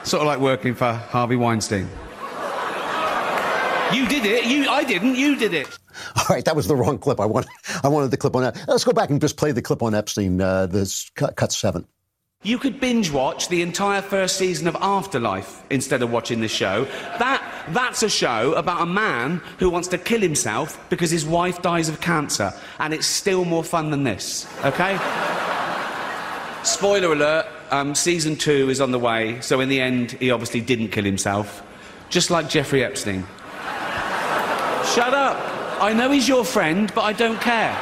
Sort 0.03 0.19
of 0.19 0.27
like 0.27 0.39
working 0.39 0.75
for 0.75 0.91
Harvey 0.91 1.37
Weinstein. 1.37 1.87
You 3.93 4.07
did 4.07 4.25
it. 4.25 4.45
You, 4.45 4.67
I 4.69 4.83
didn't. 4.85 5.15
You 5.15 5.37
did 5.37 5.53
it. 5.53 5.67
All 6.17 6.25
right, 6.29 6.43
that 6.43 6.55
was 6.55 6.67
the 6.67 6.75
wrong 6.75 6.97
clip. 6.97 7.21
I 7.21 7.25
wanted, 7.25 7.49
I 7.81 7.87
wanted 7.87 8.11
the 8.11 8.17
clip 8.17 8.35
on 8.35 8.43
that. 8.43 8.61
Let's 8.67 8.83
go 8.83 8.91
back 8.91 9.09
and 9.09 9.21
just 9.21 9.37
play 9.37 9.53
the 9.53 9.61
clip 9.61 9.81
on 9.81 9.95
Epstein. 9.95 10.41
Uh, 10.41 10.65
this 10.65 11.09
cut, 11.15 11.37
cut 11.37 11.53
seven. 11.53 11.85
You 12.43 12.57
could 12.57 12.79
binge 12.79 13.11
watch 13.11 13.49
the 13.49 13.61
entire 13.61 14.01
first 14.01 14.35
season 14.37 14.67
of 14.67 14.75
Afterlife 14.81 15.61
instead 15.69 16.01
of 16.01 16.11
watching 16.11 16.39
this 16.39 16.51
show. 16.51 16.85
That, 17.19 17.67
that's 17.69 18.01
a 18.01 18.09
show 18.09 18.53
about 18.53 18.81
a 18.81 18.85
man 18.87 19.43
who 19.59 19.69
wants 19.69 19.87
to 19.89 19.99
kill 19.99 20.21
himself 20.21 20.83
because 20.89 21.11
his 21.11 21.23
wife 21.23 21.61
dies 21.61 21.87
of 21.87 22.01
cancer, 22.01 22.51
and 22.79 22.95
it's 22.95 23.05
still 23.05 23.45
more 23.45 23.63
fun 23.63 23.91
than 23.91 24.03
this, 24.03 24.47
okay? 24.65 24.97
Spoiler 26.63 27.13
alert, 27.13 27.45
um, 27.69 27.93
season 27.93 28.35
two 28.35 28.71
is 28.71 28.81
on 28.81 28.89
the 28.89 28.97
way, 28.97 29.39
so 29.41 29.59
in 29.59 29.69
the 29.69 29.79
end, 29.79 30.13
he 30.13 30.31
obviously 30.31 30.61
didn't 30.61 30.87
kill 30.87 31.05
himself, 31.05 31.61
just 32.09 32.31
like 32.31 32.49
Jeffrey 32.49 32.83
Epstein. 32.83 33.23
Shut 34.95 35.13
up! 35.13 35.37
I 35.79 35.93
know 35.93 36.09
he's 36.09 36.27
your 36.27 36.43
friend, 36.43 36.91
but 36.95 37.01
I 37.01 37.13
don't 37.13 37.39
care. 37.39 37.77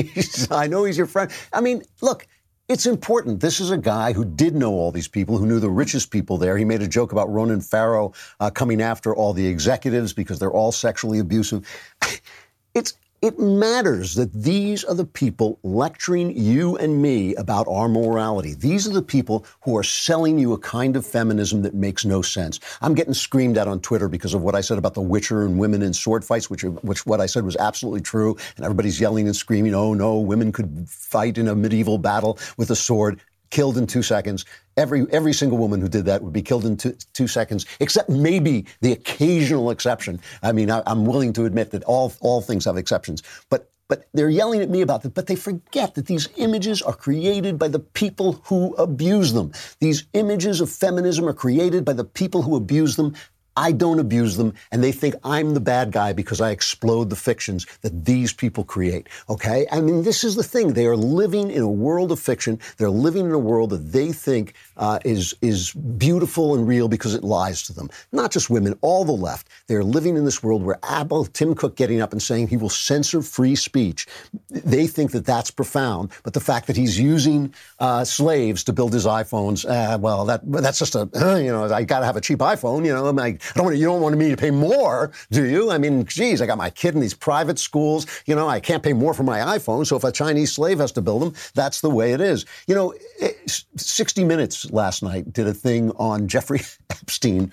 I 0.50 0.66
know 0.66 0.84
he's 0.84 0.96
your 0.96 1.06
friend. 1.06 1.30
I 1.52 1.60
mean, 1.60 1.82
look. 2.00 2.26
It's 2.68 2.84
important. 2.84 3.40
This 3.40 3.60
is 3.60 3.70
a 3.70 3.78
guy 3.78 4.12
who 4.12 4.26
did 4.26 4.54
know 4.54 4.72
all 4.72 4.92
these 4.92 5.08
people, 5.08 5.38
who 5.38 5.46
knew 5.46 5.58
the 5.58 5.70
richest 5.70 6.10
people 6.10 6.36
there. 6.36 6.58
He 6.58 6.66
made 6.66 6.82
a 6.82 6.86
joke 6.86 7.12
about 7.12 7.32
Ronan 7.32 7.62
Farrow 7.62 8.12
uh, 8.40 8.50
coming 8.50 8.82
after 8.82 9.16
all 9.16 9.32
the 9.32 9.46
executives 9.46 10.12
because 10.12 10.38
they're 10.38 10.52
all 10.52 10.70
sexually 10.70 11.18
abusive. 11.18 11.66
it's 12.74 12.92
it 13.20 13.38
matters 13.38 14.14
that 14.14 14.32
these 14.32 14.84
are 14.84 14.94
the 14.94 15.04
people 15.04 15.58
lecturing 15.62 16.36
you 16.36 16.76
and 16.76 17.02
me 17.02 17.34
about 17.34 17.66
our 17.68 17.88
morality. 17.88 18.54
These 18.54 18.86
are 18.86 18.92
the 18.92 19.02
people 19.02 19.44
who 19.62 19.76
are 19.76 19.82
selling 19.82 20.38
you 20.38 20.52
a 20.52 20.58
kind 20.58 20.94
of 20.94 21.04
feminism 21.04 21.62
that 21.62 21.74
makes 21.74 22.04
no 22.04 22.22
sense. 22.22 22.60
I'm 22.80 22.94
getting 22.94 23.14
screamed 23.14 23.58
at 23.58 23.66
on 23.66 23.80
Twitter 23.80 24.08
because 24.08 24.34
of 24.34 24.42
what 24.42 24.54
I 24.54 24.60
said 24.60 24.78
about 24.78 24.94
the 24.94 25.00
Witcher 25.00 25.44
and 25.44 25.58
women 25.58 25.82
in 25.82 25.92
sword 25.92 26.24
fights, 26.24 26.48
which, 26.48 26.62
which 26.62 27.06
what 27.06 27.20
I 27.20 27.26
said 27.26 27.44
was 27.44 27.56
absolutely 27.56 28.02
true. 28.02 28.36
And 28.56 28.64
everybody's 28.64 29.00
yelling 29.00 29.26
and 29.26 29.34
screaming, 29.34 29.74
oh 29.74 29.94
no, 29.94 30.18
women 30.18 30.52
could 30.52 30.88
fight 30.88 31.38
in 31.38 31.48
a 31.48 31.56
medieval 31.56 31.98
battle 31.98 32.38
with 32.56 32.70
a 32.70 32.76
sword 32.76 33.20
killed 33.50 33.78
in 33.78 33.86
two 33.86 34.02
seconds. 34.02 34.44
Every 34.76 35.06
every 35.10 35.32
single 35.32 35.58
woman 35.58 35.80
who 35.80 35.88
did 35.88 36.04
that 36.06 36.22
would 36.22 36.32
be 36.32 36.42
killed 36.42 36.64
in 36.64 36.76
two, 36.76 36.96
two 37.12 37.26
seconds, 37.26 37.66
except 37.80 38.08
maybe 38.08 38.66
the 38.80 38.92
occasional 38.92 39.70
exception. 39.70 40.20
I 40.42 40.52
mean, 40.52 40.70
I, 40.70 40.82
am 40.86 41.04
willing 41.04 41.32
to 41.34 41.44
admit 41.44 41.70
that 41.72 41.84
all 41.84 42.12
all 42.20 42.40
things 42.40 42.64
have 42.64 42.76
exceptions, 42.76 43.22
but. 43.50 43.70
But 43.88 44.06
they're 44.12 44.28
yelling 44.28 44.60
at 44.60 44.68
me 44.68 44.82
about 44.82 45.00
that, 45.00 45.14
but 45.14 45.28
they 45.28 45.34
forget 45.34 45.94
that 45.94 46.04
these 46.04 46.28
images 46.36 46.82
are 46.82 46.92
created 46.92 47.58
by 47.58 47.68
the 47.68 47.78
people 47.78 48.34
who 48.44 48.74
abuse 48.74 49.32
them. 49.32 49.52
These 49.80 50.04
images 50.12 50.60
of 50.60 50.68
feminism 50.68 51.26
are 51.26 51.32
created 51.32 51.86
by 51.86 51.94
the 51.94 52.04
people 52.04 52.42
who 52.42 52.54
abuse 52.54 52.96
them. 52.96 53.14
I 53.58 53.72
don't 53.72 53.98
abuse 53.98 54.36
them, 54.36 54.54
and 54.70 54.84
they 54.84 54.92
think 54.92 55.16
I'm 55.24 55.52
the 55.52 55.60
bad 55.60 55.90
guy 55.90 56.12
because 56.12 56.40
I 56.40 56.50
explode 56.52 57.10
the 57.10 57.16
fictions 57.16 57.66
that 57.80 58.04
these 58.04 58.32
people 58.32 58.62
create. 58.62 59.08
Okay? 59.28 59.66
I 59.72 59.80
mean, 59.80 60.04
this 60.04 60.22
is 60.22 60.36
the 60.36 60.44
thing. 60.44 60.74
They 60.74 60.86
are 60.86 60.96
living 60.96 61.50
in 61.50 61.62
a 61.62 61.68
world 61.68 62.12
of 62.12 62.20
fiction. 62.20 62.60
They're 62.76 62.88
living 62.88 63.26
in 63.26 63.32
a 63.32 63.38
world 63.38 63.70
that 63.70 63.90
they 63.90 64.12
think 64.12 64.54
uh, 64.76 65.00
is 65.04 65.34
is 65.42 65.72
beautiful 65.72 66.54
and 66.54 66.68
real 66.68 66.86
because 66.86 67.16
it 67.16 67.24
lies 67.24 67.64
to 67.64 67.72
them. 67.72 67.90
Not 68.12 68.30
just 68.30 68.48
women, 68.48 68.78
all 68.80 69.04
the 69.04 69.10
left. 69.10 69.48
They're 69.66 69.82
living 69.82 70.16
in 70.16 70.24
this 70.24 70.40
world 70.40 70.62
where 70.62 70.78
Apple, 70.84 71.24
Tim 71.24 71.56
Cook 71.56 71.74
getting 71.74 72.00
up 72.00 72.12
and 72.12 72.22
saying 72.22 72.46
he 72.46 72.56
will 72.56 72.68
censor 72.68 73.22
free 73.22 73.56
speech. 73.56 74.06
They 74.50 74.86
think 74.86 75.10
that 75.10 75.26
that's 75.26 75.50
profound, 75.50 76.12
but 76.22 76.32
the 76.32 76.40
fact 76.40 76.68
that 76.68 76.76
he's 76.76 76.96
using 76.96 77.52
uh, 77.80 78.04
slaves 78.04 78.62
to 78.64 78.72
build 78.72 78.92
his 78.92 79.04
iPhones, 79.04 79.68
uh, 79.68 79.98
well, 79.98 80.24
that 80.26 80.42
that's 80.44 80.78
just 80.78 80.94
a 80.94 81.08
you 81.42 81.50
know 81.50 81.64
I 81.64 81.82
got 81.82 82.00
to 82.00 82.06
have 82.06 82.16
a 82.16 82.20
cheap 82.20 82.38
iPhone. 82.38 82.86
You 82.86 82.94
know, 82.94 83.12
I 83.48 83.52
don't 83.54 83.64
want 83.64 83.76
you 83.76 83.86
don't 83.86 84.00
want 84.00 84.16
me 84.16 84.30
to 84.30 84.36
pay 84.36 84.50
more, 84.50 85.12
do 85.30 85.44
you? 85.44 85.70
I 85.70 85.78
mean, 85.78 86.04
geez, 86.04 86.40
I 86.40 86.46
got 86.46 86.58
my 86.58 86.70
kid 86.70 86.94
in 86.94 87.00
these 87.00 87.14
private 87.14 87.58
schools. 87.58 88.06
You 88.26 88.34
know, 88.34 88.48
I 88.48 88.60
can't 88.60 88.82
pay 88.82 88.92
more 88.92 89.14
for 89.14 89.22
my 89.22 89.38
iPhone. 89.38 89.86
So 89.86 89.96
if 89.96 90.04
a 90.04 90.12
Chinese 90.12 90.52
slave 90.52 90.78
has 90.78 90.92
to 90.92 91.02
build 91.02 91.22
them, 91.22 91.34
that's 91.54 91.80
the 91.80 91.90
way 91.90 92.12
it 92.12 92.20
is. 92.20 92.44
You 92.66 92.74
know, 92.74 92.94
60 93.76 94.24
Minutes 94.24 94.70
last 94.70 95.02
night 95.02 95.32
did 95.32 95.46
a 95.46 95.54
thing 95.54 95.90
on 95.92 96.28
Jeffrey 96.28 96.60
Epstein 96.90 97.52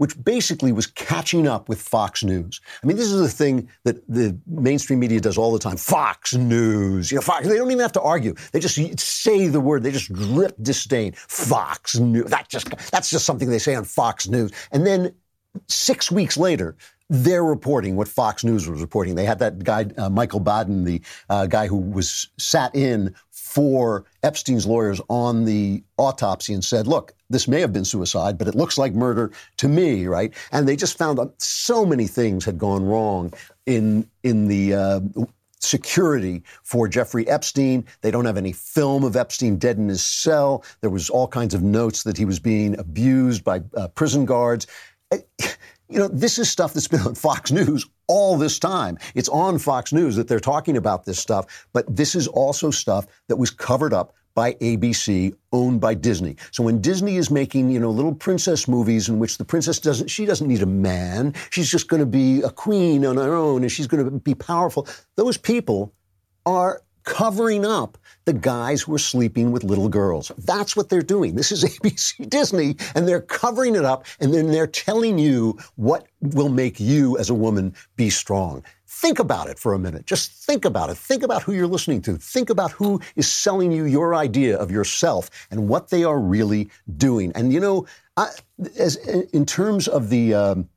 which 0.00 0.24
basically 0.24 0.72
was 0.72 0.86
catching 0.86 1.46
up 1.46 1.68
with 1.68 1.78
Fox 1.78 2.24
News. 2.24 2.58
I 2.82 2.86
mean, 2.86 2.96
this 2.96 3.12
is 3.12 3.20
the 3.20 3.28
thing 3.28 3.68
that 3.84 3.96
the 4.08 4.34
mainstream 4.46 4.98
media 4.98 5.20
does 5.20 5.36
all 5.36 5.52
the 5.52 5.58
time. 5.58 5.76
Fox 5.76 6.34
News, 6.34 7.12
you 7.12 7.16
know, 7.16 7.20
Fox. 7.20 7.46
They 7.46 7.56
don't 7.58 7.70
even 7.70 7.82
have 7.82 7.92
to 7.92 8.00
argue. 8.00 8.34
They 8.52 8.60
just 8.60 8.98
say 8.98 9.48
the 9.48 9.60
word. 9.60 9.82
They 9.82 9.90
just 9.90 10.10
drip 10.10 10.56
disdain. 10.62 11.12
Fox 11.12 11.98
News. 11.98 12.30
That 12.30 12.48
just 12.48 12.70
that's 12.90 13.10
just 13.10 13.26
something 13.26 13.50
they 13.50 13.58
say 13.58 13.74
on 13.74 13.84
Fox 13.84 14.26
News. 14.26 14.52
And 14.72 14.86
then 14.86 15.14
six 15.68 16.10
weeks 16.10 16.36
later, 16.36 16.76
they're 17.08 17.44
reporting 17.44 17.96
what 17.96 18.06
Fox 18.06 18.44
News 18.44 18.68
was 18.68 18.80
reporting. 18.80 19.16
They 19.16 19.24
had 19.24 19.40
that 19.40 19.64
guy, 19.64 19.86
uh, 19.98 20.08
Michael 20.08 20.38
Baden, 20.38 20.84
the 20.84 21.02
uh, 21.28 21.46
guy 21.46 21.66
who 21.66 21.76
was 21.76 22.28
sat 22.38 22.74
in 22.74 23.14
for 23.30 24.04
Epstein's 24.22 24.64
lawyers 24.64 25.00
on 25.08 25.44
the 25.44 25.82
autopsy 25.98 26.54
and 26.54 26.64
said, 26.64 26.86
look, 26.86 27.12
this 27.28 27.48
may 27.48 27.60
have 27.60 27.72
been 27.72 27.84
suicide, 27.84 28.38
but 28.38 28.46
it 28.46 28.54
looks 28.54 28.78
like 28.78 28.94
murder 28.94 29.32
to 29.56 29.66
me, 29.68 30.06
right? 30.06 30.32
And 30.52 30.68
they 30.68 30.76
just 30.76 30.96
found 30.96 31.18
out 31.18 31.34
so 31.42 31.84
many 31.84 32.06
things 32.06 32.44
had 32.44 32.58
gone 32.58 32.84
wrong 32.84 33.32
in, 33.66 34.08
in 34.22 34.46
the, 34.46 34.74
uh, 34.74 35.00
security 35.62 36.42
for 36.62 36.88
Jeffrey 36.88 37.28
Epstein. 37.28 37.84
They 38.00 38.10
don't 38.10 38.24
have 38.24 38.38
any 38.38 38.52
film 38.52 39.04
of 39.04 39.14
Epstein 39.14 39.58
dead 39.58 39.76
in 39.76 39.88
his 39.88 40.04
cell. 40.04 40.64
There 40.80 40.90
was 40.90 41.10
all 41.10 41.28
kinds 41.28 41.54
of 41.54 41.62
notes 41.62 42.02
that 42.04 42.16
he 42.16 42.24
was 42.24 42.40
being 42.40 42.78
abused 42.78 43.44
by 43.44 43.60
uh, 43.76 43.88
prison 43.88 44.24
guards. 44.24 44.66
You 45.12 45.98
know, 45.98 46.08
this 46.08 46.38
is 46.38 46.48
stuff 46.48 46.72
that's 46.72 46.86
been 46.86 47.00
on 47.00 47.16
Fox 47.16 47.50
News 47.50 47.84
all 48.06 48.38
this 48.38 48.60
time. 48.60 48.96
It's 49.16 49.28
on 49.28 49.58
Fox 49.58 49.92
News 49.92 50.14
that 50.14 50.28
they're 50.28 50.38
talking 50.38 50.76
about 50.76 51.04
this 51.04 51.18
stuff, 51.18 51.66
but 51.72 51.84
this 51.94 52.14
is 52.14 52.28
also 52.28 52.70
stuff 52.70 53.06
that 53.26 53.36
was 53.36 53.50
covered 53.50 53.92
up 53.92 54.14
by 54.34 54.52
ABC, 54.54 55.34
owned 55.52 55.80
by 55.80 55.94
Disney. 55.94 56.36
So 56.52 56.62
when 56.62 56.80
Disney 56.80 57.16
is 57.16 57.30
making, 57.30 57.70
you 57.70 57.80
know, 57.80 57.90
little 57.90 58.14
princess 58.14 58.68
movies 58.68 59.08
in 59.08 59.18
which 59.18 59.38
the 59.38 59.44
princess 59.44 59.80
doesn't, 59.80 60.08
she 60.08 60.24
doesn't 60.24 60.46
need 60.46 60.62
a 60.62 60.66
man. 60.66 61.34
She's 61.50 61.68
just 61.68 61.88
going 61.88 62.00
to 62.00 62.06
be 62.06 62.40
a 62.42 62.50
queen 62.50 63.04
on 63.04 63.16
her 63.16 63.34
own 63.34 63.62
and 63.62 63.72
she's 63.72 63.88
going 63.88 64.04
to 64.04 64.10
be 64.12 64.34
powerful. 64.34 64.86
Those 65.16 65.36
people 65.36 65.92
are 66.46 66.82
covering 67.10 67.66
up 67.66 67.98
the 68.24 68.32
guys 68.32 68.82
who 68.82 68.94
are 68.94 68.98
sleeping 68.98 69.50
with 69.50 69.64
little 69.64 69.88
girls. 69.88 70.30
That's 70.38 70.76
what 70.76 70.88
they're 70.88 71.02
doing. 71.02 71.34
This 71.34 71.50
is 71.50 71.64
ABC 71.82 72.30
Disney, 72.30 72.76
and 72.94 73.06
they're 73.06 73.20
covering 73.20 73.74
it 73.74 73.84
up, 73.84 74.06
and 74.20 74.32
then 74.32 74.52
they're 74.52 74.68
telling 74.68 75.18
you 75.18 75.58
what 75.74 76.06
will 76.20 76.48
make 76.48 76.78
you 76.78 77.18
as 77.18 77.28
a 77.28 77.34
woman 77.34 77.74
be 77.96 78.10
strong. 78.10 78.62
Think 78.86 79.18
about 79.18 79.48
it 79.48 79.58
for 79.58 79.74
a 79.74 79.78
minute. 79.78 80.06
Just 80.06 80.30
think 80.30 80.64
about 80.64 80.88
it. 80.88 80.96
Think 80.96 81.24
about 81.24 81.42
who 81.42 81.52
you're 81.52 81.66
listening 81.66 82.00
to. 82.02 82.16
Think 82.16 82.48
about 82.48 82.70
who 82.70 83.00
is 83.16 83.28
selling 83.28 83.72
you 83.72 83.84
your 83.86 84.14
idea 84.14 84.56
of 84.56 84.70
yourself 84.70 85.30
and 85.50 85.68
what 85.68 85.90
they 85.90 86.04
are 86.04 86.20
really 86.20 86.70
doing. 86.96 87.32
And 87.34 87.52
you 87.52 87.58
know, 87.58 87.86
I, 88.16 88.28
as 88.78 88.96
in 89.32 89.46
terms 89.46 89.88
of 89.88 90.10
the 90.10 90.34
um, 90.34 90.68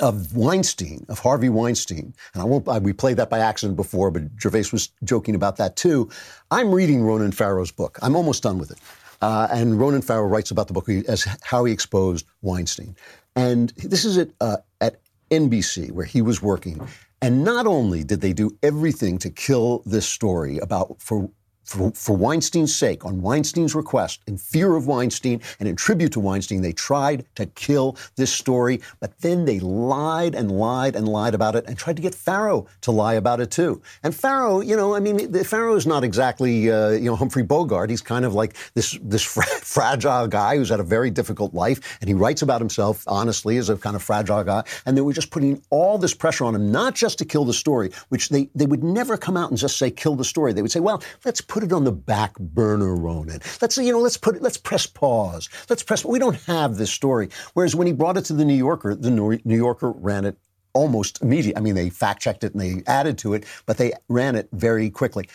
of 0.00 0.34
Weinstein, 0.34 1.04
of 1.08 1.18
Harvey 1.18 1.48
Weinstein, 1.48 2.14
and 2.32 2.42
I 2.42 2.44
won't, 2.44 2.66
I, 2.68 2.78
we 2.78 2.92
played 2.92 3.18
that 3.18 3.30
by 3.30 3.38
accident 3.38 3.76
before, 3.76 4.10
but 4.10 4.22
Gervais 4.40 4.64
was 4.72 4.90
joking 5.04 5.34
about 5.34 5.56
that 5.56 5.76
too. 5.76 6.08
I'm 6.50 6.72
reading 6.72 7.02
Ronan 7.02 7.32
Farrow's 7.32 7.70
book. 7.70 7.98
I'm 8.02 8.16
almost 8.16 8.42
done 8.42 8.58
with 8.58 8.70
it. 8.70 8.78
Uh, 9.20 9.46
and 9.52 9.78
Ronan 9.78 10.02
Farrow 10.02 10.26
writes 10.26 10.50
about 10.50 10.66
the 10.66 10.72
book 10.74 10.88
as 10.88 11.26
how 11.42 11.64
he 11.64 11.72
exposed 11.72 12.26
Weinstein. 12.40 12.96
And 13.36 13.70
this 13.76 14.04
is 14.04 14.18
at, 14.18 14.30
uh, 14.40 14.56
at 14.80 15.00
NBC, 15.30 15.92
where 15.92 16.04
he 16.04 16.22
was 16.22 16.42
working. 16.42 16.86
And 17.20 17.44
not 17.44 17.66
only 17.66 18.02
did 18.02 18.20
they 18.20 18.32
do 18.32 18.50
everything 18.62 19.18
to 19.18 19.30
kill 19.30 19.82
this 19.86 20.08
story 20.08 20.58
about 20.58 21.00
for 21.00 21.30
for, 21.64 21.92
for, 21.92 22.16
Weinstein's 22.16 22.74
sake, 22.74 23.04
on 23.04 23.22
Weinstein's 23.22 23.74
request, 23.74 24.20
in 24.26 24.36
fear 24.36 24.76
of 24.76 24.86
Weinstein 24.86 25.40
and 25.60 25.68
in 25.68 25.76
tribute 25.76 26.12
to 26.12 26.20
Weinstein, 26.20 26.62
they 26.62 26.72
tried 26.72 27.24
to 27.36 27.46
kill 27.46 27.96
this 28.16 28.32
story, 28.32 28.80
but 29.00 29.18
then 29.20 29.44
they 29.44 29.60
lied 29.60 30.34
and 30.34 30.50
lied 30.50 30.96
and 30.96 31.08
lied 31.08 31.34
about 31.34 31.56
it 31.56 31.64
and 31.66 31.76
tried 31.76 31.96
to 31.96 32.02
get 32.02 32.14
Farrow 32.14 32.66
to 32.82 32.90
lie 32.90 33.14
about 33.14 33.40
it 33.40 33.50
too. 33.50 33.80
And 34.02 34.14
Farrow, 34.14 34.60
you 34.60 34.76
know, 34.76 34.94
I 34.94 35.00
mean, 35.00 35.32
Farrow 35.44 35.74
is 35.76 35.86
not 35.86 36.04
exactly, 36.04 36.70
uh, 36.70 36.90
you 36.90 37.06
know, 37.06 37.16
Humphrey 37.16 37.42
Bogart. 37.42 37.90
He's 37.90 38.02
kind 38.02 38.24
of 38.24 38.34
like 38.34 38.56
this, 38.74 38.98
this 39.02 39.22
fra- 39.34 39.44
fragile 39.44 40.26
guy 40.28 40.56
who's 40.56 40.68
had 40.68 40.80
a 40.80 40.84
very 40.84 41.10
difficult 41.10 41.54
life, 41.54 41.98
and 42.00 42.08
he 42.08 42.14
writes 42.14 42.42
about 42.42 42.60
himself 42.60 43.04
honestly 43.06 43.56
as 43.56 43.68
a 43.68 43.76
kind 43.76 43.96
of 43.96 44.02
fragile 44.02 44.44
guy. 44.44 44.64
And 44.86 44.96
they 44.96 45.00
were 45.00 45.12
just 45.12 45.30
putting 45.30 45.62
all 45.70 45.98
this 45.98 46.14
pressure 46.14 46.44
on 46.44 46.54
him, 46.54 46.70
not 46.72 46.94
just 46.94 47.18
to 47.18 47.24
kill 47.24 47.44
the 47.44 47.54
story, 47.54 47.90
which 48.08 48.28
they, 48.28 48.48
they 48.54 48.66
would 48.66 48.82
never 48.82 49.16
come 49.16 49.36
out 49.36 49.50
and 49.50 49.58
just 49.58 49.76
say, 49.76 49.90
kill 49.90 50.16
the 50.16 50.24
story. 50.24 50.52
They 50.52 50.62
would 50.62 50.72
say, 50.72 50.80
well, 50.80 51.02
let's 51.24 51.40
put 51.52 51.62
it 51.62 51.72
on 51.72 51.84
the 51.84 51.92
back 51.92 52.38
burner, 52.38 52.96
Ronan. 52.96 53.38
Let's 53.60 53.76
you 53.76 53.92
know, 53.92 54.00
let's 54.00 54.16
put 54.16 54.36
it, 54.36 54.40
let's 54.40 54.56
press 54.56 54.86
pause. 54.86 55.50
Let's 55.68 55.82
press. 55.82 56.02
We 56.02 56.18
don't 56.18 56.40
have 56.46 56.76
this 56.76 56.90
story. 56.90 57.28
Whereas 57.52 57.76
when 57.76 57.86
he 57.86 57.92
brought 57.92 58.16
it 58.16 58.24
to 58.26 58.32
the 58.32 58.44
New 58.46 58.54
Yorker, 58.54 58.94
the 58.94 59.10
New 59.10 59.38
Yorker 59.44 59.90
ran 59.90 60.24
it 60.24 60.38
almost 60.72 61.20
immediately. 61.20 61.54
I 61.58 61.60
mean, 61.60 61.74
they 61.74 61.90
fact 61.90 62.22
checked 62.22 62.42
it 62.42 62.54
and 62.54 62.60
they 62.62 62.82
added 62.90 63.18
to 63.18 63.34
it, 63.34 63.44
but 63.66 63.76
they 63.76 63.92
ran 64.08 64.34
it 64.34 64.48
very 64.52 64.88
quickly. 64.88 65.28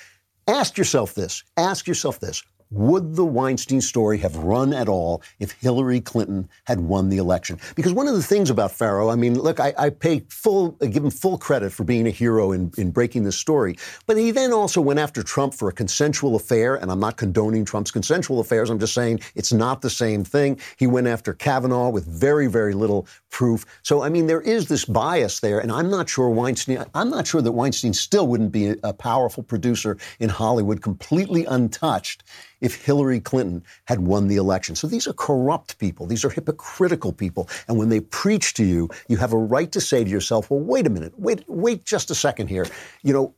Ask 0.47 0.75
yourself 0.75 1.13
this. 1.13 1.43
Ask 1.55 1.85
yourself 1.87 2.19
this. 2.19 2.41
Would 2.71 3.15
the 3.15 3.23
Weinstein 3.23 3.79
story 3.79 4.17
have 4.17 4.35
run 4.35 4.73
at 4.73 4.89
all 4.89 5.21
if 5.39 5.51
Hillary 5.53 6.01
Clinton 6.01 6.49
had 6.65 6.81
won 6.81 7.07
the 7.07 7.17
election? 7.17 7.59
Because 7.75 7.93
one 7.93 8.09
of 8.09 8.15
the 8.15 8.23
things 8.23 8.49
about 8.49 8.73
Farrow, 8.73 9.09
I 9.09 9.15
mean, 9.15 9.39
look, 9.39 9.61
I, 9.61 9.73
I 9.77 9.89
pay 9.89 10.25
full, 10.29 10.77
I 10.81 10.87
give 10.87 11.03
him 11.03 11.09
full 11.11 11.37
credit 11.37 11.71
for 11.71 11.85
being 11.85 12.07
a 12.07 12.11
hero 12.11 12.51
in, 12.51 12.73
in 12.77 12.91
breaking 12.91 13.23
this 13.23 13.37
story. 13.37 13.77
But 14.05 14.17
he 14.17 14.31
then 14.31 14.51
also 14.51 14.81
went 14.81 14.99
after 14.99 15.23
Trump 15.23 15.53
for 15.53 15.69
a 15.69 15.71
consensual 15.71 16.35
affair, 16.35 16.75
and 16.75 16.91
I'm 16.91 16.99
not 16.99 17.15
condoning 17.15 17.63
Trump's 17.63 17.91
consensual 17.91 18.41
affairs. 18.41 18.69
I'm 18.69 18.79
just 18.79 18.93
saying 18.93 19.21
it's 19.35 19.53
not 19.53 19.81
the 19.81 19.89
same 19.89 20.25
thing. 20.25 20.59
He 20.75 20.87
went 20.87 21.07
after 21.07 21.33
Kavanaugh 21.33 21.89
with 21.89 22.05
very, 22.05 22.47
very 22.47 22.73
little 22.73 23.07
proof. 23.29 23.65
So, 23.83 24.01
I 24.03 24.09
mean, 24.09 24.27
there 24.27 24.41
is 24.41 24.67
this 24.67 24.83
bias 24.83 25.39
there, 25.39 25.59
and 25.59 25.71
I'm 25.71 25.89
not 25.89 26.09
sure 26.09 26.29
Weinstein, 26.29 26.83
I'm 26.93 27.09
not 27.09 27.27
sure 27.27 27.41
that 27.41 27.51
Weinstein 27.53 27.93
still 27.93 28.27
wouldn't 28.27 28.51
be 28.51 28.69
a, 28.69 28.75
a 28.83 28.93
powerful 28.93 29.43
producer 29.43 29.97
in 30.19 30.27
Hollywood, 30.27 30.81
completely 30.81 31.45
untouched 31.45 32.23
if 32.61 32.75
Hillary 32.85 33.19
Clinton 33.19 33.63
had 33.85 33.99
won 33.99 34.27
the 34.27 34.35
election. 34.35 34.75
So 34.75 34.87
these 34.87 35.07
are 35.07 35.13
corrupt 35.13 35.77
people. 35.77 36.05
These 36.05 36.25
are 36.25 36.29
hypocritical 36.29 37.13
people. 37.13 37.49
And 37.67 37.77
when 37.77 37.89
they 37.89 37.99
preach 37.99 38.53
to 38.55 38.63
you, 38.63 38.89
you 39.07 39.17
have 39.17 39.33
a 39.33 39.37
right 39.37 39.71
to 39.71 39.81
say 39.81 40.03
to 40.03 40.09
yourself, 40.09 40.49
well, 40.49 40.59
wait 40.59 40.87
a 40.87 40.89
minute, 40.89 41.13
wait, 41.17 41.43
wait 41.47 41.85
just 41.85 42.11
a 42.11 42.15
second 42.15 42.47
here. 42.47 42.65
You 43.03 43.13
know, 43.13 43.35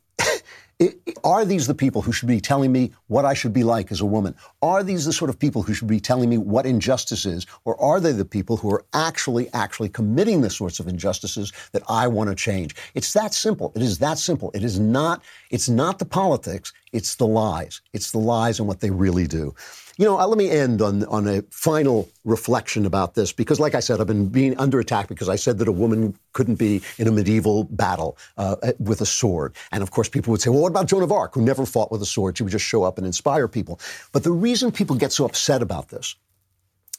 are 1.23 1.43
these 1.43 1.67
the 1.67 1.75
people 1.75 2.01
who 2.01 2.13
should 2.13 2.29
be 2.29 2.39
telling 2.39 2.71
me 2.71 2.91
what 3.07 3.25
I 3.25 3.33
should 3.33 3.51
be 3.51 3.63
like 3.63 3.91
as 3.91 3.99
a 3.99 4.05
woman? 4.05 4.33
Are 4.61 4.81
these 4.81 5.05
the 5.05 5.11
sort 5.11 5.29
of 5.29 5.37
people 5.37 5.61
who 5.61 5.73
should 5.73 5.89
be 5.89 5.99
telling 5.99 6.29
me 6.29 6.37
what 6.37 6.65
injustice 6.65 7.25
is? 7.25 7.45
Or 7.65 7.79
are 7.81 7.99
they 7.99 8.13
the 8.13 8.23
people 8.23 8.55
who 8.55 8.71
are 8.71 8.85
actually, 8.93 9.49
actually 9.53 9.89
committing 9.89 10.39
the 10.41 10.49
sorts 10.49 10.79
of 10.79 10.87
injustices 10.87 11.51
that 11.73 11.83
I 11.89 12.07
want 12.07 12.29
to 12.29 12.35
change? 12.35 12.75
It's 12.93 13.11
that 13.13 13.33
simple. 13.33 13.73
It 13.75 13.81
is 13.81 13.97
that 13.99 14.19
simple. 14.19 14.51
It 14.53 14.63
is 14.63 14.79
not, 14.79 15.21
it's 15.51 15.67
not 15.67 15.99
the 15.99 16.05
politics. 16.05 16.71
It's 16.93 17.15
the 17.15 17.27
lies. 17.27 17.81
It's 17.91 18.11
the 18.11 18.19
lies 18.19 18.59
and 18.59 18.67
what 18.67 18.79
they 18.79 18.89
really 18.89 19.27
do. 19.27 19.53
You 19.99 20.05
know, 20.05 20.17
uh, 20.17 20.25
let 20.27 20.37
me 20.37 20.49
end 20.49 20.81
on, 20.81 21.03
on 21.07 21.27
a 21.27 21.41
final 21.51 22.07
reflection 22.23 22.85
about 22.85 23.15
this 23.15 23.33
because, 23.33 23.59
like 23.59 23.75
I 23.75 23.81
said, 23.81 23.99
I've 23.99 24.07
been 24.07 24.29
being 24.29 24.57
under 24.57 24.79
attack 24.79 25.09
because 25.09 25.27
I 25.27 25.35
said 25.35 25.57
that 25.57 25.67
a 25.67 25.73
woman 25.73 26.17
couldn't 26.31 26.55
be 26.55 26.81
in 26.97 27.09
a 27.09 27.11
medieval 27.11 27.65
battle 27.65 28.17
uh, 28.37 28.55
with 28.79 29.01
a 29.01 29.05
sword. 29.05 29.57
And 29.73 29.83
of 29.83 29.91
course, 29.91 30.07
people 30.07 30.31
would 30.31 30.39
say, 30.39 30.51
well, 30.51 30.61
what 30.61 30.69
about 30.69 30.87
Joan 30.87 31.03
of 31.03 31.11
Arc, 31.11 31.33
who 31.33 31.41
never 31.41 31.65
fought 31.65 31.91
with 31.91 32.01
a 32.01 32.05
sword? 32.05 32.37
She 32.37 32.43
would 32.43 32.51
just 32.53 32.63
show 32.63 32.83
up 32.83 32.97
and 32.97 33.05
inspire 33.05 33.49
people. 33.49 33.77
But 34.13 34.23
the 34.23 34.31
reason 34.31 34.71
people 34.71 34.95
get 34.95 35.11
so 35.11 35.25
upset 35.25 35.61
about 35.61 35.89
this 35.89 36.15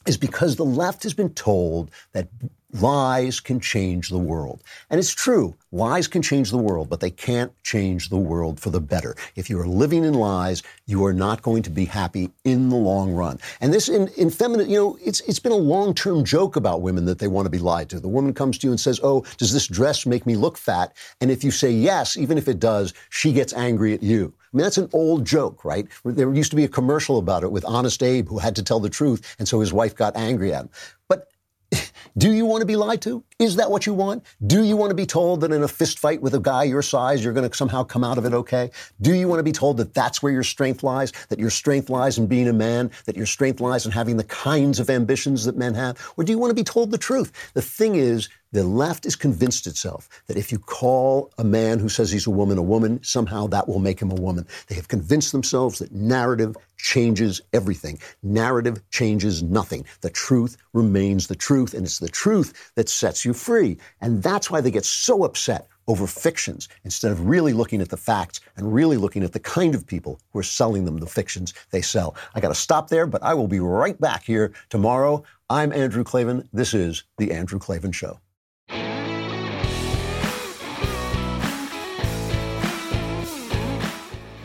is 0.05 0.17
because 0.17 0.55
the 0.55 0.65
left 0.65 1.01
has 1.01 1.15
been 1.15 1.33
told 1.33 1.89
that 2.11 2.27
lies 2.73 3.39
can 3.39 3.59
change 3.59 4.09
the 4.09 4.17
world. 4.17 4.63
And 4.89 4.99
it's 4.99 5.13
true, 5.13 5.55
lies 5.71 6.07
can 6.07 6.21
change 6.21 6.51
the 6.51 6.57
world, 6.57 6.89
but 6.89 6.99
they 6.99 7.09
can't 7.09 7.51
change 7.63 8.09
the 8.09 8.17
world 8.17 8.59
for 8.59 8.69
the 8.69 8.79
better. 8.79 9.15
If 9.35 9.49
you 9.49 9.59
are 9.59 9.67
living 9.67 10.03
in 10.03 10.13
lies, 10.13 10.63
you 10.85 11.05
are 11.05 11.13
not 11.13 11.41
going 11.41 11.63
to 11.63 11.69
be 11.69 11.85
happy 11.85 12.31
in 12.43 12.69
the 12.69 12.75
long 12.75 13.13
run. 13.13 13.39
And 13.59 13.73
this 13.73 13.89
in, 13.89 14.07
in 14.17 14.29
feminine, 14.29 14.69
you 14.69 14.77
know, 14.77 14.97
it's, 15.03 15.21
it's 15.21 15.39
been 15.39 15.51
a 15.51 15.55
long 15.55 15.93
term 15.93 16.23
joke 16.23 16.55
about 16.55 16.81
women 16.81 17.05
that 17.05 17.19
they 17.19 17.27
want 17.27 17.45
to 17.45 17.51
be 17.51 17.59
lied 17.59 17.89
to. 17.89 17.99
The 17.99 18.07
woman 18.07 18.33
comes 18.33 18.57
to 18.59 18.67
you 18.67 18.71
and 18.71 18.79
says, 18.79 18.99
Oh, 19.03 19.25
does 19.37 19.53
this 19.53 19.67
dress 19.67 20.05
make 20.05 20.25
me 20.25 20.35
look 20.35 20.57
fat? 20.57 20.93
And 21.19 21.31
if 21.31 21.43
you 21.43 21.51
say 21.51 21.71
yes, 21.71 22.17
even 22.17 22.37
if 22.37 22.47
it 22.47 22.59
does, 22.59 22.93
she 23.09 23.33
gets 23.33 23.53
angry 23.53 23.93
at 23.93 24.03
you. 24.03 24.33
I 24.53 24.57
mean, 24.57 24.63
that's 24.63 24.77
an 24.77 24.89
old 24.91 25.23
joke, 25.23 25.63
right? 25.63 25.87
There 26.03 26.33
used 26.33 26.49
to 26.49 26.57
be 26.57 26.65
a 26.65 26.69
commercial 26.69 27.17
about 27.17 27.43
it 27.43 27.51
with 27.51 27.63
Honest 27.63 28.03
Abe 28.03 28.27
who 28.27 28.37
had 28.37 28.55
to 28.57 28.63
tell 28.63 28.81
the 28.81 28.89
truth, 28.89 29.35
and 29.39 29.47
so 29.47 29.61
his 29.61 29.71
wife 29.71 29.95
got 29.95 30.17
angry 30.17 30.53
at 30.53 30.63
him. 30.63 30.69
But 31.07 31.30
do 32.17 32.33
you 32.33 32.45
want 32.45 32.61
to 32.61 32.65
be 32.65 32.75
lied 32.75 33.01
to? 33.03 33.23
Is 33.39 33.55
that 33.55 33.71
what 33.71 33.85
you 33.85 33.93
want? 33.93 34.23
Do 34.45 34.63
you 34.63 34.75
want 34.75 34.91
to 34.91 34.95
be 34.95 35.05
told 35.05 35.41
that 35.41 35.51
in 35.51 35.63
a 35.63 35.67
fist 35.67 35.97
fight 35.97 36.21
with 36.21 36.33
a 36.33 36.39
guy 36.39 36.63
your 36.63 36.81
size, 36.81 37.23
you're 37.23 37.33
going 37.33 37.49
to 37.49 37.55
somehow 37.55 37.83
come 37.83 38.03
out 38.03 38.17
of 38.17 38.25
it 38.25 38.33
okay? 38.33 38.69
Do 39.01 39.13
you 39.13 39.27
want 39.27 39.39
to 39.39 39.43
be 39.43 39.51
told 39.51 39.77
that 39.77 39.93
that's 39.93 40.21
where 40.21 40.31
your 40.31 40.43
strength 40.43 40.83
lies? 40.83 41.13
That 41.29 41.39
your 41.39 41.49
strength 41.49 41.89
lies 41.89 42.17
in 42.17 42.27
being 42.27 42.47
a 42.47 42.53
man? 42.53 42.91
That 43.05 43.15
your 43.15 43.25
strength 43.25 43.61
lies 43.61 43.85
in 43.85 43.91
having 43.91 44.17
the 44.17 44.25
kinds 44.25 44.79
of 44.79 44.89
ambitions 44.89 45.45
that 45.45 45.57
men 45.57 45.73
have? 45.73 45.97
Or 46.17 46.23
do 46.23 46.31
you 46.31 46.37
want 46.37 46.51
to 46.51 46.55
be 46.55 46.63
told 46.63 46.91
the 46.91 46.97
truth? 46.97 47.31
The 47.53 47.61
thing 47.61 47.95
is, 47.95 48.29
the 48.53 48.63
left 48.65 49.05
is 49.05 49.15
convinced 49.15 49.65
itself 49.65 50.09
that 50.27 50.35
if 50.35 50.51
you 50.51 50.59
call 50.59 51.31
a 51.37 51.43
man 51.43 51.79
who 51.79 51.87
says 51.87 52.11
he's 52.11 52.27
a 52.27 52.31
woman 52.31 52.57
a 52.57 52.61
woman, 52.61 53.01
somehow 53.01 53.47
that 53.47 53.67
will 53.67 53.79
make 53.79 54.01
him 54.01 54.11
a 54.11 54.15
woman. 54.15 54.45
They 54.67 54.75
have 54.75 54.89
convinced 54.89 55.31
themselves 55.31 55.79
that 55.79 55.93
narrative 55.93 56.57
changes 56.77 57.41
everything. 57.53 57.99
Narrative 58.23 58.81
changes 58.89 59.41
nothing. 59.41 59.85
The 60.01 60.09
truth 60.09 60.57
remains 60.73 61.27
the 61.27 61.35
truth, 61.35 61.73
and 61.73 61.85
it's 61.85 61.99
the 61.99 62.09
truth 62.09 62.71
that 62.75 62.89
sets 62.89 63.23
you 63.23 63.33
free. 63.33 63.77
And 64.01 64.21
that's 64.21 64.51
why 64.51 64.59
they 64.59 64.71
get 64.71 64.85
so 64.85 65.23
upset 65.23 65.67
over 65.87 66.05
fictions 66.05 66.67
instead 66.83 67.11
of 67.11 67.27
really 67.27 67.53
looking 67.53 67.81
at 67.81 67.89
the 67.89 67.97
facts 67.97 68.41
and 68.57 68.73
really 68.73 68.97
looking 68.97 69.23
at 69.23 69.31
the 69.31 69.39
kind 69.39 69.75
of 69.75 69.87
people 69.87 70.19
who 70.31 70.39
are 70.39 70.43
selling 70.43 70.83
them 70.83 70.97
the 70.97 71.05
fictions 71.05 71.53
they 71.71 71.81
sell. 71.81 72.15
I 72.35 72.41
got 72.41 72.49
to 72.49 72.55
stop 72.55 72.89
there, 72.89 73.07
but 73.07 73.23
I 73.23 73.33
will 73.33 73.47
be 73.47 73.61
right 73.61 73.99
back 73.99 74.23
here 74.23 74.51
tomorrow. 74.69 75.23
I'm 75.49 75.71
Andrew 75.71 76.03
Klavan. 76.03 76.49
This 76.51 76.73
is 76.73 77.03
The 77.17 77.31
Andrew 77.31 77.59
Klavan 77.59 77.93
Show. 77.93 78.19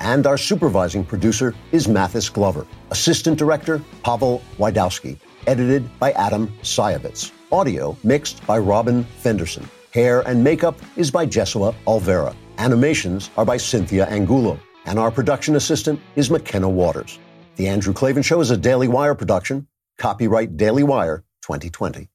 And 0.00 0.26
our 0.26 0.38
supervising 0.38 1.04
producer 1.04 1.54
is 1.72 1.88
Mathis 1.88 2.28
Glover. 2.28 2.66
Assistant 2.90 3.38
director, 3.38 3.82
Pavel 4.02 4.42
Wydowski. 4.58 5.18
Edited 5.46 5.88
by 5.98 6.12
Adam 6.12 6.52
Sayevitz. 6.62 7.32
Audio 7.50 7.96
mixed 8.04 8.46
by 8.46 8.58
Robin 8.58 9.04
Fenderson. 9.04 9.68
Hair 9.92 10.20
and 10.28 10.42
makeup 10.44 10.78
is 10.96 11.10
by 11.10 11.26
Jesua 11.26 11.74
Alvera. 11.86 12.34
Animations 12.58 13.30
are 13.36 13.44
by 13.44 13.56
Cynthia 13.56 14.06
Angulo. 14.06 14.58
And 14.84 14.98
our 14.98 15.10
production 15.10 15.56
assistant 15.56 16.00
is 16.16 16.30
McKenna 16.30 16.68
Waters. 16.68 17.18
The 17.56 17.68
Andrew 17.68 17.92
Klavan 17.92 18.22
Show 18.22 18.40
is 18.40 18.50
a 18.50 18.56
Daily 18.56 18.88
Wire 18.88 19.14
production. 19.14 19.66
Copyright 19.98 20.56
Daily 20.56 20.82
Wire 20.82 21.24
2020. 21.42 22.08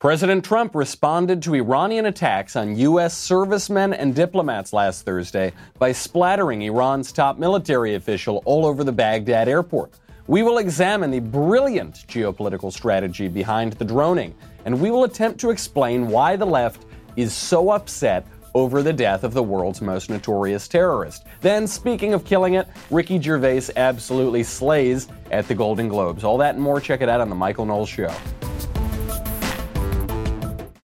President 0.00 0.44
Trump 0.44 0.76
responded 0.76 1.42
to 1.42 1.56
Iranian 1.56 2.06
attacks 2.06 2.54
on 2.54 2.76
U.S. 2.76 3.18
servicemen 3.18 3.92
and 3.92 4.14
diplomats 4.14 4.72
last 4.72 5.04
Thursday 5.04 5.52
by 5.80 5.90
splattering 5.90 6.62
Iran's 6.62 7.10
top 7.10 7.36
military 7.36 7.96
official 7.96 8.40
all 8.44 8.64
over 8.64 8.84
the 8.84 8.92
Baghdad 8.92 9.48
airport. 9.48 9.98
We 10.28 10.44
will 10.44 10.58
examine 10.58 11.10
the 11.10 11.18
brilliant 11.18 12.06
geopolitical 12.06 12.72
strategy 12.72 13.26
behind 13.26 13.72
the 13.72 13.84
droning, 13.84 14.36
and 14.66 14.80
we 14.80 14.92
will 14.92 15.02
attempt 15.02 15.40
to 15.40 15.50
explain 15.50 16.06
why 16.06 16.36
the 16.36 16.46
left 16.46 16.86
is 17.16 17.32
so 17.32 17.70
upset 17.70 18.24
over 18.54 18.84
the 18.84 18.92
death 18.92 19.24
of 19.24 19.34
the 19.34 19.42
world's 19.42 19.80
most 19.80 20.10
notorious 20.10 20.68
terrorist. 20.68 21.24
Then, 21.40 21.66
speaking 21.66 22.14
of 22.14 22.24
killing 22.24 22.54
it, 22.54 22.68
Ricky 22.92 23.20
Gervais 23.20 23.62
absolutely 23.74 24.44
slays 24.44 25.08
at 25.32 25.48
the 25.48 25.56
Golden 25.56 25.88
Globes. 25.88 26.22
All 26.22 26.38
that 26.38 26.54
and 26.54 26.62
more, 26.62 26.80
check 26.80 27.00
it 27.00 27.08
out 27.08 27.20
on 27.20 27.28
The 27.28 27.34
Michael 27.34 27.66
Knowles 27.66 27.88
Show. 27.88 28.14